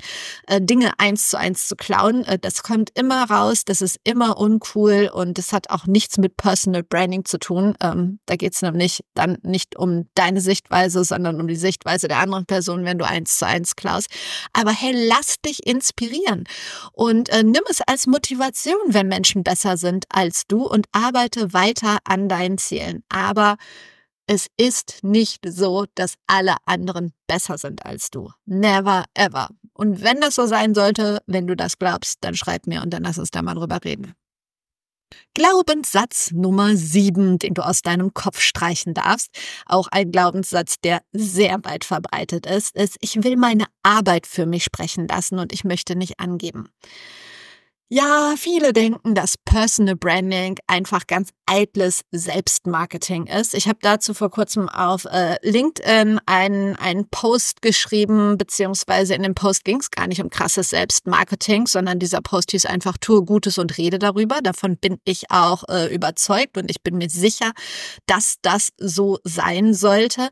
äh, 0.47 0.61
Dinge 0.61 0.93
eins 0.99 1.29
zu 1.29 1.39
eins 1.39 1.67
zu 1.67 1.75
klauen. 1.75 2.25
Äh, 2.25 2.39
das 2.39 2.63
kommt 2.63 2.91
immer 2.95 3.29
raus, 3.29 3.65
das 3.65 3.83
ist 3.83 3.99
immer 4.05 4.39
uncool 4.39 5.11
und 5.13 5.39
das 5.39 5.53
hat 5.53 5.71
auch 5.71 5.87
nichts 5.87 6.19
mit 6.19 6.37
Personal 6.37 6.85
Branding 6.85 7.25
zu 7.25 7.39
tun. 7.39 7.75
Ähm, 7.83 8.21
da 8.27 8.37
geht 8.37 8.55
es 8.55 8.63
nämlich 8.63 9.03
dann 9.15 9.39
nicht 9.43 9.77
um 9.77 10.09
deine 10.15 10.41
Sichtweise, 10.41 11.03
sondern 11.03 11.41
um 11.41 11.49
die 11.49 11.57
Sichtweise 11.57 12.07
der 12.07 12.19
anderen 12.19 12.47
Person, 12.47 12.85
wenn 12.85 12.99
du 12.99 13.05
eins 13.05 13.39
zu 13.39 13.47
eins 13.47 13.75
klaust. 13.75 14.09
Aber 14.53 14.71
hey, 14.71 14.93
lass 15.09 15.41
dich 15.41 15.67
inspirieren 15.67 16.45
und 16.93 17.29
äh, 17.31 17.43
nimm 17.43 17.65
es 17.69 17.81
als 17.81 18.07
Motivation, 18.07 18.77
wenn 18.87 19.09
Menschen 19.09 19.43
besser 19.43 19.77
sind 19.77 20.07
als 20.15 20.47
du 20.47 20.67
und 20.67 20.87
arbeite 20.93 21.53
weiter 21.53 21.99
an 22.05 22.29
deinen 22.29 22.59
Zielen. 22.59 23.05
Aber 23.09 23.57
es 24.27 24.47
ist 24.57 25.01
nicht 25.03 25.45
so, 25.47 25.87
dass 25.95 26.15
alle 26.27 26.57
anderen 26.65 27.13
besser 27.27 27.59
sind 27.59 27.85
als 27.85 28.11
du. 28.11 28.31
Never 28.47 29.05
ever. 29.15 29.49
Und 29.75 30.03
wenn 30.03 30.21
das 30.21 30.37
so 30.37 30.47
sein 30.47 30.75
sollte, 30.75 31.23
wenn 31.27 31.47
du 31.47 31.57
das 31.57 31.79
glaubst, 31.79 32.19
dann 32.21 32.35
schreib 32.35 32.67
mir 32.67 32.83
und 32.83 32.91
dann 32.91 33.03
lass 33.03 33.19
uns 33.19 33.31
da 33.31 33.43
mal 33.43 33.55
drüber 33.55 33.81
reden. 33.85 34.15
Glaubenssatz 35.35 36.31
Nummer 36.33 36.77
sieben, 36.77 37.39
den 37.39 37.55
du 37.55 37.63
aus 37.63 37.83
deinem 37.83 38.15
Kopf 38.15 38.41
streichen 38.41 38.95
darfst. 38.95 39.31
Auch 39.67 39.89
ein 39.89 40.11
Glaubenssatz, 40.11 40.77
der 40.81 41.03
sehr 41.13 41.59
weit 41.65 41.85
verbreitet 41.85 42.47
ist, 42.47 42.77
ist, 42.77 42.97
ich 43.01 43.23
will 43.23 43.37
meine 43.37 43.67
Arbeit 43.83 44.27
für 44.27 44.47
mich 44.47 44.65
sprechen 44.65 45.09
lassen 45.09 45.39
und 45.39 45.53
ich 45.53 45.65
möchte 45.65 45.97
nicht 45.97 46.21
angeben. 46.21 46.69
Ja, 47.95 48.37
viele 48.39 48.73
denken, 48.73 49.15
dass 49.15 49.37
Personal 49.37 49.97
Branding 49.97 50.57
einfach 50.67 51.07
ganz 51.07 51.29
eitles 51.53 52.05
Selbstmarketing 52.13 53.27
ist. 53.27 53.55
Ich 53.55 53.69
habe 53.69 53.79
dazu 53.83 54.15
vor 54.15 54.31
kurzem 54.31 54.71
auf 54.71 55.05
äh, 55.05 55.37
LinkedIn 55.43 56.19
einen, 56.25 56.77
einen 56.77 57.09
Post 57.09 57.61
geschrieben, 57.61 58.39
beziehungsweise 58.39 59.15
in 59.15 59.23
dem 59.23 59.35
Post 59.35 59.65
ging 59.65 59.79
es 59.79 59.91
gar 59.91 60.07
nicht 60.07 60.23
um 60.23 60.31
krasses 60.31 60.71
Selbstmarketing, 60.71 61.67
sondern 61.67 61.99
dieser 61.99 62.23
Post 62.23 62.53
hieß 62.53 62.65
einfach, 62.65 62.97
tue 62.99 63.23
Gutes 63.23 63.59
und 63.59 63.77
rede 63.77 63.99
darüber. 63.99 64.41
Davon 64.43 64.79
bin 64.79 64.99
ich 65.05 65.31
auch 65.31 65.65
äh, 65.69 65.95
überzeugt 65.95 66.57
und 66.57 66.71
ich 66.71 66.83
bin 66.83 66.97
mir 66.97 67.11
sicher, 67.11 67.53
dass 68.07 68.37
das 68.41 68.71
so 68.79 69.19
sein 69.25 69.75
sollte. 69.75 70.31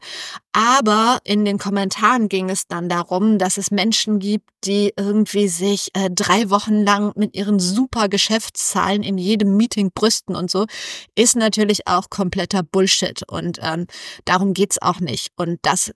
Aber 0.52 1.18
in 1.24 1.44
den 1.44 1.58
Kommentaren 1.58 2.28
ging 2.28 2.48
es 2.50 2.66
dann 2.66 2.88
darum, 2.88 3.38
dass 3.38 3.58
es 3.58 3.70
Menschen 3.70 4.18
gibt, 4.18 4.48
die 4.64 4.92
irgendwie 4.96 5.48
sich 5.48 5.90
äh, 5.94 6.10
drei 6.10 6.50
Wochen 6.50 6.82
lang 6.82 7.12
mit 7.14 7.36
ihren 7.36 7.60
super 7.60 8.08
Geschäftszahlen 8.08 9.02
in 9.02 9.16
jedem 9.16 9.56
Meeting 9.56 9.90
brüsten 9.94 10.34
und 10.34 10.50
so, 10.50 10.66
ist 11.14 11.36
natürlich 11.36 11.86
auch 11.86 12.10
kompletter 12.10 12.62
Bullshit. 12.62 13.22
Und 13.28 13.58
ähm, 13.62 13.86
darum 14.24 14.54
geht's 14.54 14.80
auch 14.80 15.00
nicht. 15.00 15.32
Und 15.36 15.58
das 15.62 15.92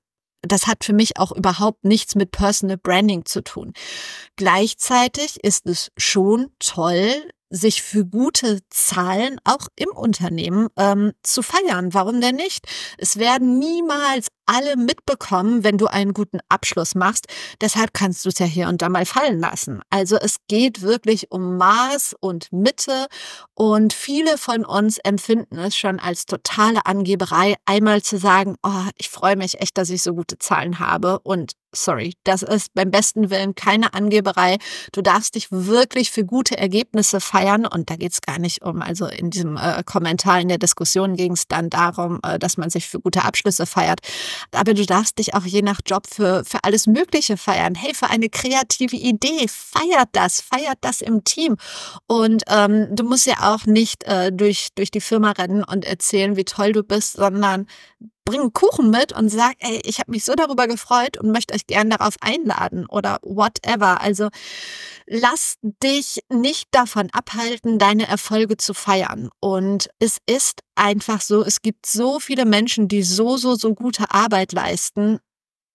das 0.46 0.66
hat 0.66 0.84
für 0.84 0.92
mich 0.92 1.18
auch 1.18 1.32
überhaupt 1.32 1.84
nichts 1.84 2.14
mit 2.14 2.30
Personal 2.30 2.76
Branding 2.76 3.24
zu 3.24 3.42
tun. 3.42 3.72
Gleichzeitig 4.36 5.42
ist 5.42 5.66
es 5.66 5.90
schon 5.96 6.48
toll, 6.58 7.08
sich 7.50 7.82
für 7.82 8.04
gute 8.04 8.60
Zahlen 8.68 9.38
auch 9.44 9.68
im 9.76 9.90
Unternehmen 9.90 10.68
ähm, 10.76 11.12
zu 11.22 11.42
feiern. 11.42 11.94
Warum 11.94 12.20
denn 12.20 12.36
nicht? 12.36 12.66
Es 12.98 13.16
werden 13.16 13.58
niemals 13.58 14.28
alle 14.46 14.76
mitbekommen, 14.76 15.64
wenn 15.64 15.78
du 15.78 15.86
einen 15.86 16.14
guten 16.14 16.40
Abschluss 16.48 16.94
machst. 16.94 17.26
Deshalb 17.60 17.94
kannst 17.94 18.24
du 18.24 18.28
es 18.28 18.38
ja 18.38 18.46
hier 18.46 18.68
und 18.68 18.82
da 18.82 18.88
mal 18.88 19.06
fallen 19.06 19.38
lassen. 19.38 19.80
Also 19.90 20.16
es 20.16 20.36
geht 20.48 20.82
wirklich 20.82 21.30
um 21.30 21.56
Maß 21.56 22.14
und 22.20 22.52
Mitte 22.52 23.06
und 23.54 23.92
viele 23.92 24.38
von 24.38 24.64
uns 24.64 24.98
empfinden 24.98 25.58
es 25.58 25.76
schon 25.76 26.00
als 26.00 26.26
totale 26.26 26.86
Angeberei, 26.86 27.54
einmal 27.66 28.02
zu 28.02 28.18
sagen, 28.18 28.56
oh, 28.62 28.88
ich 28.96 29.08
freue 29.08 29.36
mich 29.36 29.60
echt, 29.60 29.78
dass 29.78 29.90
ich 29.90 30.02
so 30.02 30.14
gute 30.14 30.38
Zahlen 30.38 30.78
habe 30.78 31.20
und 31.20 31.54
sorry, 31.76 32.14
das 32.24 32.42
ist 32.42 32.72
beim 32.74 32.90
besten 32.90 33.30
Willen 33.30 33.54
keine 33.54 33.94
Angeberei. 33.94 34.58
Du 34.92 35.02
darfst 35.02 35.34
dich 35.34 35.48
wirklich 35.50 36.10
für 36.10 36.24
gute 36.24 36.56
Ergebnisse 36.56 37.20
feiern 37.20 37.66
und 37.66 37.90
da 37.90 37.96
geht 37.96 38.12
es 38.12 38.20
gar 38.20 38.38
nicht 38.38 38.62
um, 38.62 38.82
also 38.82 39.06
in 39.06 39.30
diesem 39.30 39.56
äh, 39.56 39.82
Kommentar 39.84 40.40
in 40.40 40.48
der 40.48 40.58
Diskussion 40.58 41.16
ging 41.16 41.32
es 41.32 41.48
dann 41.48 41.70
darum, 41.70 42.20
äh, 42.22 42.38
dass 42.38 42.56
man 42.56 42.70
sich 42.70 42.88
für 42.88 43.00
gute 43.00 43.24
Abschlüsse 43.24 43.66
feiert. 43.66 44.00
Aber 44.52 44.74
du 44.74 44.84
darfst 44.84 45.18
dich 45.18 45.34
auch 45.34 45.44
je 45.44 45.62
nach 45.62 45.80
Job 45.86 46.06
für, 46.06 46.44
für 46.44 46.62
alles 46.62 46.86
Mögliche 46.86 47.36
feiern. 47.36 47.74
Hey, 47.74 47.94
für 47.94 48.10
eine 48.10 48.28
kreative 48.28 48.96
Idee, 48.96 49.46
feiert 49.48 50.08
das, 50.12 50.40
feiert 50.40 50.78
das 50.80 51.00
im 51.00 51.24
Team. 51.24 51.56
Und 52.06 52.42
ähm, 52.48 52.88
du 52.94 53.04
musst 53.04 53.26
ja 53.26 53.54
auch 53.54 53.66
nicht 53.66 54.04
äh, 54.04 54.32
durch, 54.32 54.68
durch 54.74 54.90
die 54.90 55.00
Firma 55.00 55.32
rennen 55.32 55.64
und 55.64 55.84
erzählen, 55.84 56.36
wie 56.36 56.44
toll 56.44 56.72
du 56.72 56.82
bist, 56.82 57.14
sondern 57.14 57.66
bring 58.24 58.52
Kuchen 58.52 58.90
mit 58.90 59.12
und 59.12 59.28
sag, 59.28 59.54
ey, 59.58 59.80
ich 59.84 59.98
habe 59.98 60.10
mich 60.10 60.24
so 60.24 60.34
darüber 60.34 60.66
gefreut 60.66 61.18
und 61.18 61.30
möchte 61.30 61.54
euch 61.54 61.66
gern 61.66 61.90
darauf 61.90 62.16
einladen 62.20 62.86
oder 62.86 63.18
whatever. 63.22 64.00
Also 64.00 64.28
lass 65.06 65.56
dich 65.62 66.20
nicht 66.30 66.68
davon 66.70 67.10
abhalten, 67.12 67.78
deine 67.78 68.08
Erfolge 68.08 68.56
zu 68.56 68.74
feiern. 68.74 69.30
Und 69.40 69.90
es 69.98 70.18
ist 70.26 70.60
einfach 70.74 71.20
so, 71.20 71.44
es 71.44 71.60
gibt 71.62 71.86
so 71.86 72.18
viele 72.18 72.44
Menschen, 72.46 72.88
die 72.88 73.02
so, 73.02 73.36
so, 73.36 73.54
so 73.54 73.74
gute 73.74 74.10
Arbeit 74.10 74.52
leisten 74.52 75.20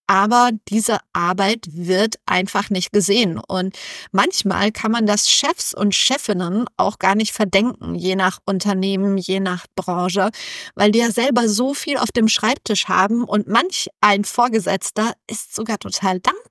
aber 0.10 0.50
diese 0.70 0.98
Arbeit 1.14 1.68
wird 1.72 2.16
einfach 2.26 2.72
nicht 2.72 2.92
gesehen. 2.92 3.38
Und 3.38 3.78
manchmal 4.12 4.72
kann 4.72 4.92
man 4.92 5.06
das 5.06 5.30
Chefs 5.30 5.72
und 5.72 5.94
Chefinnen 5.94 6.66
auch 6.78 6.98
gar 6.98 7.14
nicht 7.14 7.32
verdenken, 7.32 7.94
je 7.94 8.16
nach 8.16 8.40
Unternehmen, 8.48 9.20
je 9.20 9.40
nach 9.40 9.68
Branche, 9.76 10.32
weil 10.74 10.92
die 10.92 11.00
ja 11.00 11.12
selber 11.12 11.48
so 11.48 11.76
viel 11.76 11.98
auf 11.98 12.12
dem 12.12 12.28
Schreibtisch 12.28 12.88
haben 12.88 13.24
und 13.24 13.48
manch 13.48 13.88
ein 14.02 14.24
Vorgesetzter 14.24 15.14
ist 15.30 15.54
sogar 15.56 15.78
total 15.78 16.20
dankbar, 16.20 16.49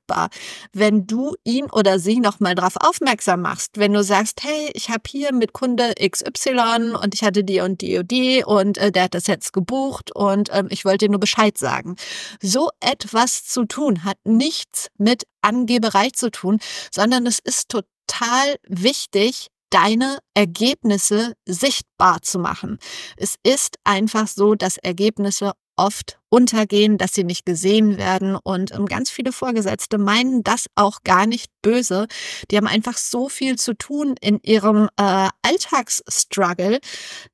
wenn 0.72 1.06
du 1.06 1.34
ihn 1.44 1.70
oder 1.70 1.98
sie 1.98 2.20
nochmal 2.20 2.54
darauf 2.54 2.76
aufmerksam 2.76 3.42
machst. 3.42 3.78
Wenn 3.78 3.92
du 3.92 4.02
sagst, 4.02 4.42
hey, 4.42 4.70
ich 4.74 4.90
habe 4.90 5.02
hier 5.06 5.32
mit 5.32 5.52
Kunde 5.52 5.94
XY 5.94 6.94
und 7.02 7.14
ich 7.14 7.22
hatte 7.22 7.44
die 7.44 7.60
und 7.60 7.80
die 7.80 7.98
und 7.98 8.10
die 8.10 8.44
und 8.44 8.78
äh, 8.78 8.92
der 8.92 9.04
hat 9.04 9.14
das 9.14 9.26
jetzt 9.26 9.52
gebucht 9.52 10.14
und 10.14 10.50
ähm, 10.52 10.68
ich 10.70 10.84
wollte 10.84 11.06
dir 11.06 11.10
nur 11.10 11.20
Bescheid 11.20 11.56
sagen. 11.56 11.96
So 12.40 12.70
etwas 12.80 13.44
zu 13.44 13.64
tun, 13.64 14.04
hat 14.04 14.18
nichts 14.24 14.88
mit 14.98 15.24
Angeberei 15.42 16.10
zu 16.10 16.30
tun, 16.30 16.58
sondern 16.92 17.26
es 17.26 17.38
ist 17.38 17.68
total 17.68 18.56
wichtig, 18.66 19.48
deine 19.70 20.18
Ergebnisse 20.34 21.34
sichtbar 21.46 22.22
zu 22.22 22.38
machen. 22.38 22.78
Es 23.16 23.36
ist 23.42 23.76
einfach 23.84 24.28
so, 24.28 24.54
dass 24.54 24.78
Ergebnisse 24.78 25.52
oft 25.78 26.18
untergehen, 26.30 26.98
dass 26.98 27.14
sie 27.14 27.24
nicht 27.24 27.46
gesehen 27.46 27.96
werden. 27.96 28.36
Und 28.36 28.74
ähm, 28.74 28.86
ganz 28.86 29.10
viele 29.10 29.32
Vorgesetzte 29.32 29.96
meinen 29.96 30.42
das 30.42 30.66
auch 30.74 31.02
gar 31.02 31.26
nicht 31.26 31.50
böse. 31.62 32.06
Die 32.50 32.56
haben 32.56 32.66
einfach 32.66 32.98
so 32.98 33.28
viel 33.28 33.56
zu 33.56 33.74
tun 33.74 34.14
in 34.20 34.38
ihrem 34.42 34.88
äh, 34.96 35.28
Alltagsstruggle. 35.42 36.80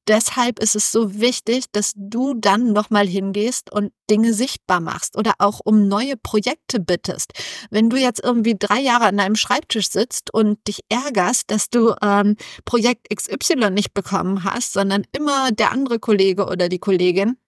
Deshalb 0.06 0.60
ist 0.60 0.76
es 0.76 0.92
so 0.92 1.18
wichtig, 1.20 1.64
dass 1.72 1.92
du 1.96 2.34
dann 2.34 2.72
nochmal 2.72 3.06
hingehst 3.06 3.72
und 3.72 3.92
Dinge 4.10 4.34
sichtbar 4.34 4.80
machst 4.80 5.16
oder 5.16 5.32
auch 5.38 5.60
um 5.64 5.88
neue 5.88 6.16
Projekte 6.16 6.78
bittest. 6.78 7.32
Wenn 7.70 7.90
du 7.90 7.96
jetzt 7.96 8.22
irgendwie 8.22 8.54
drei 8.56 8.80
Jahre 8.80 9.06
an 9.06 9.16
deinem 9.16 9.36
Schreibtisch 9.36 9.88
sitzt 9.88 10.32
und 10.32 10.58
dich 10.68 10.80
ärgerst, 10.88 11.50
dass 11.50 11.70
du 11.70 11.94
ähm, 12.02 12.36
Projekt 12.64 13.08
XY 13.12 13.70
nicht 13.70 13.94
bekommen 13.94 14.44
hast, 14.44 14.74
sondern 14.74 15.04
immer 15.12 15.50
der 15.52 15.72
andere 15.72 15.98
Kollege 15.98 16.46
oder 16.46 16.68
die 16.68 16.78
Kollegin 16.78 17.38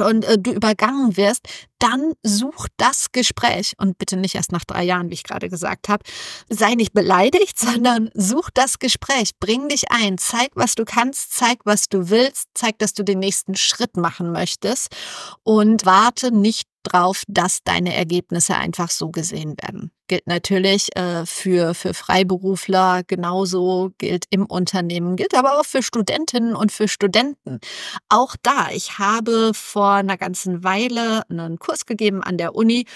und 0.00 0.24
äh, 0.24 0.38
du 0.38 0.52
übergangen 0.52 1.16
wirst, 1.16 1.48
dann 1.80 2.12
such 2.22 2.68
das 2.76 3.12
Gespräch 3.12 3.74
und 3.78 3.98
bitte 3.98 4.16
nicht 4.16 4.36
erst 4.36 4.52
nach 4.52 4.64
drei 4.64 4.84
Jahren, 4.84 5.10
wie 5.10 5.14
ich 5.14 5.24
gerade 5.24 5.48
gesagt 5.48 5.88
habe. 5.88 6.04
Sei 6.48 6.74
nicht 6.74 6.92
beleidigt, 6.92 7.58
sondern 7.58 8.10
such 8.14 8.50
das 8.54 8.78
Gespräch, 8.78 9.32
bring 9.40 9.68
dich 9.68 9.90
ein, 9.90 10.18
zeig, 10.18 10.50
was 10.54 10.74
du 10.74 10.84
kannst, 10.84 11.32
zeig, 11.32 11.60
was 11.64 11.88
du 11.88 12.10
willst, 12.10 12.48
zeig, 12.54 12.78
dass 12.78 12.94
du 12.94 13.02
den 13.02 13.18
nächsten 13.18 13.56
Schritt 13.56 13.96
machen 13.96 14.32
möchtest 14.32 14.94
und 15.42 15.84
warte 15.84 16.32
nicht 16.32 16.68
drauf, 16.82 17.24
dass 17.28 17.62
deine 17.62 17.94
Ergebnisse 17.94 18.56
einfach 18.56 18.90
so 18.90 19.10
gesehen 19.10 19.56
werden. 19.60 19.92
Gilt 20.08 20.26
natürlich 20.26 20.96
äh, 20.96 21.24
für, 21.24 21.74
für 21.74 21.94
Freiberufler 21.94 23.02
genauso, 23.06 23.92
gilt 23.98 24.24
im 24.30 24.46
Unternehmen, 24.46 25.16
gilt 25.16 25.34
aber 25.34 25.60
auch 25.60 25.64
für 25.64 25.82
Studentinnen 25.82 26.56
und 26.56 26.72
für 26.72 26.88
Studenten. 26.88 27.60
Auch 28.08 28.34
da, 28.42 28.70
ich 28.72 28.98
habe 28.98 29.52
vor 29.54 29.92
einer 29.92 30.16
ganzen 30.16 30.64
Weile 30.64 31.22
einen 31.28 31.58
Kurs 31.58 31.69
gegeben 31.86 32.22
an 32.22 32.38
der 32.38 32.54
Uni 32.54 32.86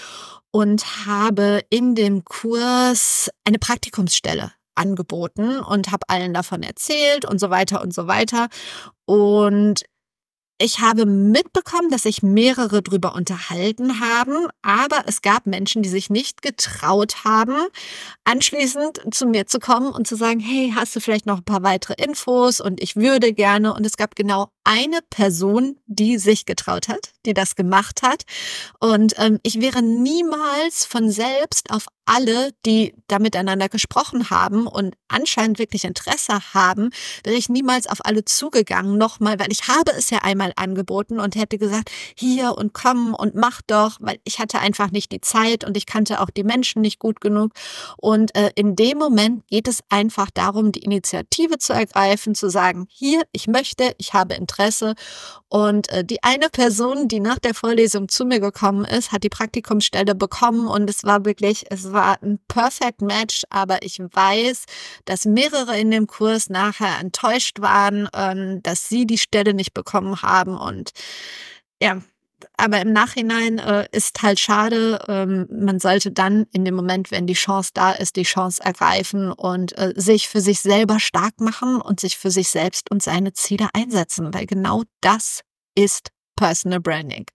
und 0.51 1.05
habe 1.05 1.61
in 1.69 1.95
dem 1.95 2.23
Kurs 2.23 3.29
eine 3.43 3.59
Praktikumsstelle 3.59 4.51
angeboten 4.75 5.59
und 5.59 5.91
habe 5.91 6.07
allen 6.09 6.33
davon 6.33 6.63
erzählt 6.63 7.25
und 7.25 7.39
so 7.39 7.49
weiter 7.49 7.81
und 7.81 7.93
so 7.93 8.07
weiter. 8.07 8.49
Und 9.05 9.83
Ich 10.57 10.79
habe 10.79 11.05
mitbekommen, 11.05 11.89
dass 11.89 12.03
sich 12.03 12.23
mehrere 12.23 12.81
drüber 12.81 13.13
unterhalten 13.13 13.99
haben, 13.99 14.47
aber 14.61 15.03
es 15.05 15.21
gab 15.21 15.47
Menschen, 15.47 15.83
die 15.83 15.89
sich 15.89 16.09
nicht 16.09 16.41
getraut 16.41 17.25
haben, 17.25 17.57
anschließend 18.23 19.01
zu 19.13 19.25
mir 19.25 19.47
zu 19.47 19.59
kommen 19.59 19.91
und 19.91 20.07
zu 20.07 20.15
sagen, 20.15 20.39
hey, 20.39 20.71
hast 20.73 20.95
du 20.95 21.01
vielleicht 21.01 21.25
noch 21.25 21.39
ein 21.39 21.43
paar 21.43 21.63
weitere 21.63 22.01
Infos 22.01 22.61
und 22.61 22.81
ich 22.81 22.95
würde 22.95 23.33
gerne. 23.33 23.73
Und 23.73 23.85
es 23.85 23.97
gab 23.97 24.15
genau 24.15 24.47
eine 24.63 24.99
Person, 25.09 25.77
die 25.87 26.17
sich 26.17 26.45
getraut 26.45 26.87
hat, 26.87 27.11
die 27.25 27.33
das 27.33 27.57
gemacht 27.57 28.01
hat. 28.01 28.23
Und 28.79 29.13
ähm, 29.17 29.39
ich 29.43 29.59
wäre 29.59 29.81
niemals 29.81 30.85
von 30.85 31.11
selbst 31.11 31.69
auf 31.69 31.87
alle, 32.05 32.51
die 32.65 32.93
da 33.07 33.19
miteinander 33.19 33.69
gesprochen 33.69 34.29
haben 34.29 34.67
und 34.67 34.95
anscheinend 35.07 35.59
wirklich 35.59 35.83
Interesse 35.83 36.39
haben, 36.53 36.89
wäre 37.23 37.35
ich 37.35 37.49
niemals 37.49 37.87
auf 37.87 38.05
alle 38.05 38.23
zugegangen 38.25 38.97
nochmal, 38.97 39.39
weil 39.39 39.51
ich 39.51 39.67
habe 39.67 39.91
es 39.91 40.09
ja 40.09 40.19
einmal 40.19 40.53
angeboten 40.55 41.19
und 41.19 41.35
hätte 41.35 41.57
gesagt, 41.57 41.89
hier 42.15 42.55
und 42.57 42.73
komm 42.73 43.13
und 43.13 43.35
mach 43.35 43.61
doch, 43.65 43.97
weil 43.99 44.19
ich 44.23 44.39
hatte 44.39 44.59
einfach 44.59 44.91
nicht 44.91 45.11
die 45.11 45.21
Zeit 45.21 45.63
und 45.63 45.75
ich 45.77 45.85
kannte 45.85 46.21
auch 46.21 46.29
die 46.29 46.43
Menschen 46.43 46.81
nicht 46.81 46.99
gut 46.99 47.21
genug. 47.21 47.53
Und 47.97 48.35
äh, 48.35 48.51
in 48.55 48.75
dem 48.75 48.97
Moment 48.97 49.47
geht 49.47 49.67
es 49.67 49.79
einfach 49.89 50.29
darum, 50.31 50.71
die 50.71 50.83
Initiative 50.83 51.57
zu 51.57 51.73
ergreifen, 51.73 52.35
zu 52.35 52.49
sagen, 52.49 52.87
hier, 52.89 53.23
ich 53.31 53.47
möchte, 53.47 53.95
ich 53.97 54.13
habe 54.13 54.35
Interesse. 54.35 54.93
Und 55.47 55.89
äh, 55.89 56.03
die 56.03 56.23
eine 56.23 56.49
Person, 56.49 57.07
die 57.07 57.19
nach 57.19 57.39
der 57.39 57.53
Vorlesung 57.53 58.09
zu 58.09 58.25
mir 58.25 58.39
gekommen 58.39 58.85
ist, 58.85 59.11
hat 59.11 59.23
die 59.23 59.29
Praktikumsstelle 59.29 60.15
bekommen 60.15 60.67
und 60.67 60.89
es 60.89 61.03
war 61.03 61.25
wirklich, 61.25 61.65
es 61.69 61.91
war 61.91 61.94
ein 62.03 62.39
Perfect 62.47 63.01
Match, 63.01 63.43
aber 63.49 63.83
ich 63.83 63.99
weiß, 63.99 64.65
dass 65.05 65.25
mehrere 65.25 65.77
in 65.77 65.91
dem 65.91 66.07
Kurs 66.07 66.49
nachher 66.49 66.99
enttäuscht 66.99 67.61
waren, 67.61 68.09
ähm, 68.13 68.61
dass 68.63 68.89
sie 68.89 69.05
die 69.05 69.17
Stelle 69.17 69.53
nicht 69.53 69.73
bekommen 69.73 70.21
haben 70.21 70.57
und 70.57 70.91
ja, 71.81 72.01
aber 72.57 72.81
im 72.81 72.93
Nachhinein 72.93 73.59
äh, 73.59 73.87
ist 73.91 74.21
halt 74.21 74.39
schade. 74.39 74.99
Ähm, 75.07 75.47
man 75.49 75.79
sollte 75.79 76.11
dann 76.11 76.45
in 76.51 76.65
dem 76.65 76.75
Moment, 76.75 77.11
wenn 77.11 77.27
die 77.27 77.33
Chance 77.33 77.71
da 77.73 77.91
ist, 77.91 78.15
die 78.15 78.23
Chance 78.23 78.63
ergreifen 78.63 79.31
und 79.31 79.77
äh, 79.77 79.93
sich 79.95 80.27
für 80.29 80.41
sich 80.41 80.59
selber 80.59 80.99
stark 80.99 81.39
machen 81.39 81.81
und 81.81 81.99
sich 81.99 82.17
für 82.17 82.31
sich 82.31 82.49
selbst 82.49 82.91
und 82.91 83.03
seine 83.03 83.33
Ziele 83.33 83.69
einsetzen, 83.73 84.33
weil 84.33 84.45
genau 84.45 84.83
das 85.01 85.41
ist 85.75 86.09
Personal 86.35 86.79
Branding. 86.79 87.25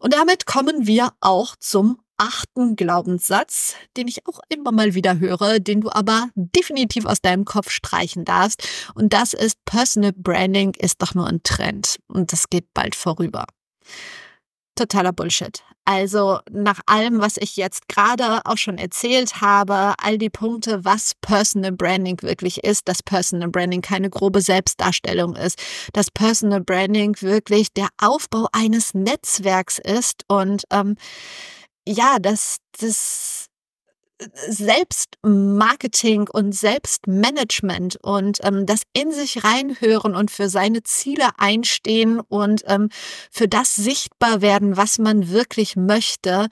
Und 0.00 0.14
damit 0.14 0.46
kommen 0.46 0.86
wir 0.86 1.12
auch 1.20 1.54
zum 1.56 2.01
achten 2.22 2.76
Glaubenssatz, 2.76 3.74
den 3.96 4.06
ich 4.06 4.26
auch 4.28 4.38
immer 4.48 4.70
mal 4.70 4.94
wieder 4.94 5.18
höre, 5.18 5.58
den 5.58 5.80
du 5.80 5.90
aber 5.90 6.28
definitiv 6.36 7.04
aus 7.04 7.20
deinem 7.20 7.44
Kopf 7.44 7.70
streichen 7.70 8.24
darfst. 8.24 8.66
Und 8.94 9.12
das 9.12 9.32
ist, 9.32 9.64
Personal 9.64 10.12
Branding 10.14 10.72
ist 10.78 11.02
doch 11.02 11.14
nur 11.14 11.26
ein 11.26 11.42
Trend 11.42 11.98
und 12.06 12.32
das 12.32 12.48
geht 12.48 12.66
bald 12.74 12.94
vorüber. 12.94 13.44
Totaler 14.76 15.12
Bullshit. 15.12 15.62
Also 15.84 16.38
nach 16.48 16.78
allem, 16.86 17.20
was 17.20 17.36
ich 17.36 17.56
jetzt 17.56 17.88
gerade 17.88 18.42
auch 18.44 18.56
schon 18.56 18.78
erzählt 18.78 19.40
habe, 19.40 19.94
all 19.98 20.16
die 20.16 20.30
Punkte, 20.30 20.84
was 20.84 21.14
Personal 21.20 21.72
Branding 21.72 22.22
wirklich 22.22 22.62
ist, 22.62 22.86
dass 22.86 23.02
Personal 23.02 23.48
Branding 23.48 23.80
keine 23.80 24.08
grobe 24.08 24.42
Selbstdarstellung 24.42 25.34
ist, 25.34 25.60
dass 25.92 26.12
Personal 26.12 26.60
Branding 26.60 27.20
wirklich 27.20 27.72
der 27.72 27.88
Aufbau 28.00 28.46
eines 28.52 28.94
Netzwerks 28.94 29.80
ist 29.80 30.22
und 30.28 30.62
ähm, 30.70 30.94
ja, 31.86 32.18
dass 32.18 32.58
das 32.78 33.46
Selbstmarketing 34.48 36.28
und 36.28 36.52
Selbstmanagement 36.52 37.96
und 38.02 38.38
ähm, 38.42 38.66
das 38.66 38.82
in 38.92 39.10
sich 39.10 39.42
reinhören 39.44 40.14
und 40.14 40.30
für 40.30 40.48
seine 40.48 40.82
Ziele 40.82 41.30
einstehen 41.38 42.20
und 42.20 42.62
ähm, 42.66 42.88
für 43.30 43.48
das 43.48 43.74
sichtbar 43.74 44.40
werden, 44.40 44.76
was 44.76 44.98
man 44.98 45.30
wirklich 45.30 45.76
möchte, 45.76 46.48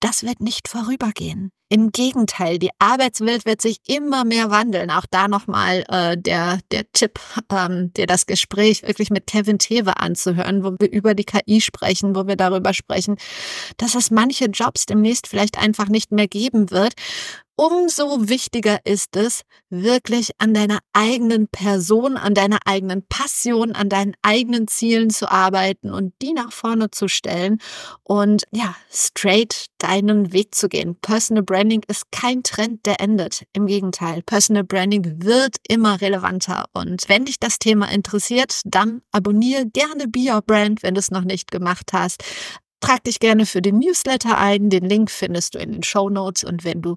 das 0.00 0.22
wird 0.24 0.40
nicht 0.40 0.68
vorübergehen. 0.68 1.52
Im 1.68 1.90
Gegenteil, 1.90 2.60
die 2.60 2.70
Arbeitswelt 2.78 3.44
wird 3.44 3.60
sich 3.60 3.78
immer 3.88 4.24
mehr 4.24 4.50
wandeln. 4.50 4.88
Auch 4.90 5.06
da 5.10 5.26
nochmal 5.26 5.84
äh, 5.88 6.16
der, 6.16 6.60
der 6.70 6.90
Tipp, 6.92 7.18
ähm, 7.50 7.92
dir 7.94 8.06
das 8.06 8.26
Gespräch 8.26 8.82
wirklich 8.82 9.10
mit 9.10 9.26
Kevin 9.26 9.58
Tewe 9.58 9.98
anzuhören, 9.98 10.62
wo 10.62 10.76
wir 10.78 10.90
über 10.92 11.14
die 11.14 11.24
KI 11.24 11.60
sprechen, 11.60 12.14
wo 12.14 12.28
wir 12.28 12.36
darüber 12.36 12.72
sprechen, 12.72 13.16
dass 13.78 13.96
es 13.96 14.12
manche 14.12 14.44
Jobs 14.44 14.86
demnächst 14.86 15.26
vielleicht 15.26 15.58
einfach 15.58 15.88
nicht 15.88 16.12
mehr 16.12 16.28
geben 16.28 16.70
wird, 16.70 16.94
umso 17.56 18.28
wichtiger 18.28 18.78
ist 18.84 19.16
es, 19.16 19.42
wirklich 19.70 20.30
an 20.38 20.54
deiner 20.54 20.78
eigenen 20.92 21.48
Person, 21.48 22.16
an 22.16 22.34
deiner 22.34 22.58
eigenen 22.66 23.02
Passion, 23.08 23.72
an 23.72 23.88
deinen 23.88 24.14
eigenen 24.22 24.68
Zielen 24.68 25.10
zu 25.10 25.30
arbeiten 25.30 25.90
und 25.90 26.12
die 26.22 26.32
nach 26.32 26.52
vorne 26.52 26.90
zu 26.90 27.08
stellen 27.08 27.58
und 28.04 28.44
ja, 28.52 28.76
straight 28.92 29.66
deinen 29.78 30.32
Weg 30.32 30.54
zu 30.54 30.68
gehen. 30.68 30.96
Personal 31.00 31.42
Branding 31.42 31.82
ist 31.88 32.12
kein 32.12 32.42
Trend, 32.42 32.84
der 32.86 33.00
endet. 33.00 33.44
Im 33.52 33.66
Gegenteil, 33.66 34.22
Personal 34.22 34.64
Branding 34.64 35.24
wird 35.24 35.56
immer 35.66 36.00
relevanter 36.00 36.66
und 36.74 37.08
wenn 37.08 37.24
dich 37.24 37.40
das 37.40 37.58
Thema 37.58 37.90
interessiert, 37.90 38.60
dann 38.64 39.02
abonniere 39.12 39.66
gerne 39.66 40.08
Be 40.08 40.30
Your 40.30 40.42
Brand, 40.42 40.82
wenn 40.82 40.94
du 40.94 41.00
es 41.00 41.10
noch 41.10 41.24
nicht 41.24 41.50
gemacht 41.50 41.92
hast. 41.92 42.22
Trag 42.86 43.02
dich 43.02 43.18
gerne 43.18 43.46
für 43.46 43.62
den 43.62 43.80
Newsletter 43.80 44.38
ein. 44.38 44.70
Den 44.70 44.84
Link 44.84 45.10
findest 45.10 45.56
du 45.56 45.58
in 45.58 45.72
den 45.72 45.82
Show 45.82 46.08
Notes. 46.08 46.44
Und 46.44 46.62
wenn 46.62 46.82
du 46.82 46.94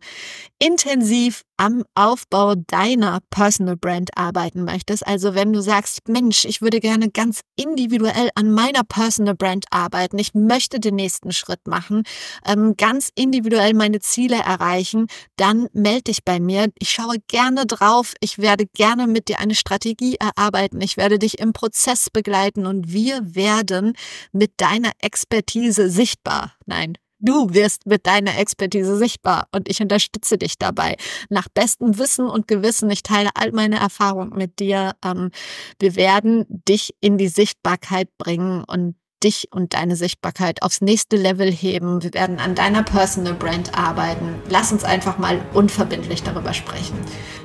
intensiv 0.59 1.41
am 1.59 1.83
Aufbau 1.93 2.55
deiner 2.55 3.19
Personal 3.29 3.75
Brand 3.75 4.11
arbeiten 4.15 4.63
möchtest, 4.63 5.05
also 5.05 5.35
wenn 5.35 5.51
du 5.51 5.61
sagst, 5.61 6.07
Mensch, 6.07 6.45
ich 6.45 6.61
würde 6.61 6.79
gerne 6.79 7.09
ganz 7.11 7.41
individuell 7.57 8.29
an 8.35 8.51
meiner 8.51 8.85
Personal 8.85 9.35
Brand 9.35 9.65
arbeiten, 9.69 10.17
ich 10.19 10.33
möchte 10.33 10.79
den 10.79 10.95
nächsten 10.95 11.33
Schritt 11.33 11.67
machen, 11.67 12.03
ähm, 12.45 12.75
ganz 12.77 13.09
individuell 13.13 13.73
meine 13.73 13.99
Ziele 13.99 14.37
erreichen, 14.37 15.07
dann 15.35 15.67
melde 15.73 16.03
dich 16.03 16.23
bei 16.23 16.39
mir. 16.39 16.69
Ich 16.79 16.91
schaue 16.91 17.17
gerne 17.27 17.65
drauf. 17.65 18.13
Ich 18.21 18.37
werde 18.37 18.65
gerne 18.65 19.05
mit 19.07 19.27
dir 19.27 19.39
eine 19.39 19.55
Strategie 19.55 20.15
erarbeiten. 20.15 20.79
Ich 20.79 20.95
werde 20.95 21.19
dich 21.19 21.39
im 21.39 21.51
Prozess 21.51 22.09
begleiten 22.09 22.65
und 22.65 22.93
wir 22.93 23.35
werden 23.35 23.93
mit 24.31 24.53
deiner 24.57 24.91
Expertise 25.01 25.89
sichtbar. 25.89 26.53
Nein, 26.65 26.93
Du 27.19 27.53
wirst 27.53 27.85
mit 27.85 28.07
deiner 28.07 28.37
Expertise 28.37 28.97
sichtbar 28.97 29.47
und 29.51 29.69
ich 29.69 29.81
unterstütze 29.81 30.37
dich 30.37 30.57
dabei. 30.57 30.95
Nach 31.29 31.47
bestem 31.53 31.97
Wissen 31.97 32.27
und 32.27 32.47
Gewissen, 32.47 32.89
ich 32.89 33.03
teile 33.03 33.29
all 33.35 33.51
meine 33.51 33.77
Erfahrungen 33.77 34.35
mit 34.35 34.59
dir. 34.59 34.93
Ähm, 35.03 35.31
wir 35.79 35.95
werden 35.95 36.45
dich 36.47 36.95
in 37.01 37.17
die 37.17 37.27
Sichtbarkeit 37.27 38.07
bringen 38.17 38.63
und 38.63 38.95
dich 39.23 39.47
und 39.51 39.73
deine 39.73 39.95
Sichtbarkeit 39.95 40.63
aufs 40.63 40.81
nächste 40.81 41.17
Level 41.17 41.51
heben. 41.51 42.01
Wir 42.01 42.13
werden 42.13 42.39
an 42.39 42.55
deiner 42.55 42.83
Personal 42.83 43.33
Brand 43.33 43.77
arbeiten. 43.77 44.35
Lass 44.49 44.71
uns 44.71 44.83
einfach 44.83 45.17
mal 45.17 45.41
unverbindlich 45.53 46.23
darüber 46.23 46.53
sprechen. 46.53 46.97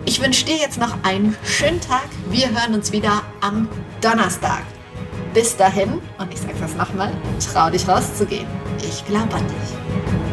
Ich 0.05 0.23
wünsche 0.23 0.45
dir 0.45 0.57
jetzt 0.57 0.79
noch 0.79 1.03
einen 1.03 1.37
schönen 1.45 1.81
Tag. 1.81 2.09
Wir 2.31 2.51
hören 2.51 2.75
uns 2.75 2.93
wieder 2.93 3.23
am 3.41 3.69
Donnerstag. 4.01 4.63
Bis 5.35 5.57
dahin, 5.57 6.01
und 6.19 6.33
ich 6.33 6.41
sage 6.41 6.55
das 6.61 6.77
nochmal, 6.77 7.11
trau 7.53 7.69
dich 7.69 7.89
rauszugehen. 7.89 8.47
Ich 8.79 9.05
glaube 9.05 9.35
an 9.35 9.45
dich. 9.49 10.24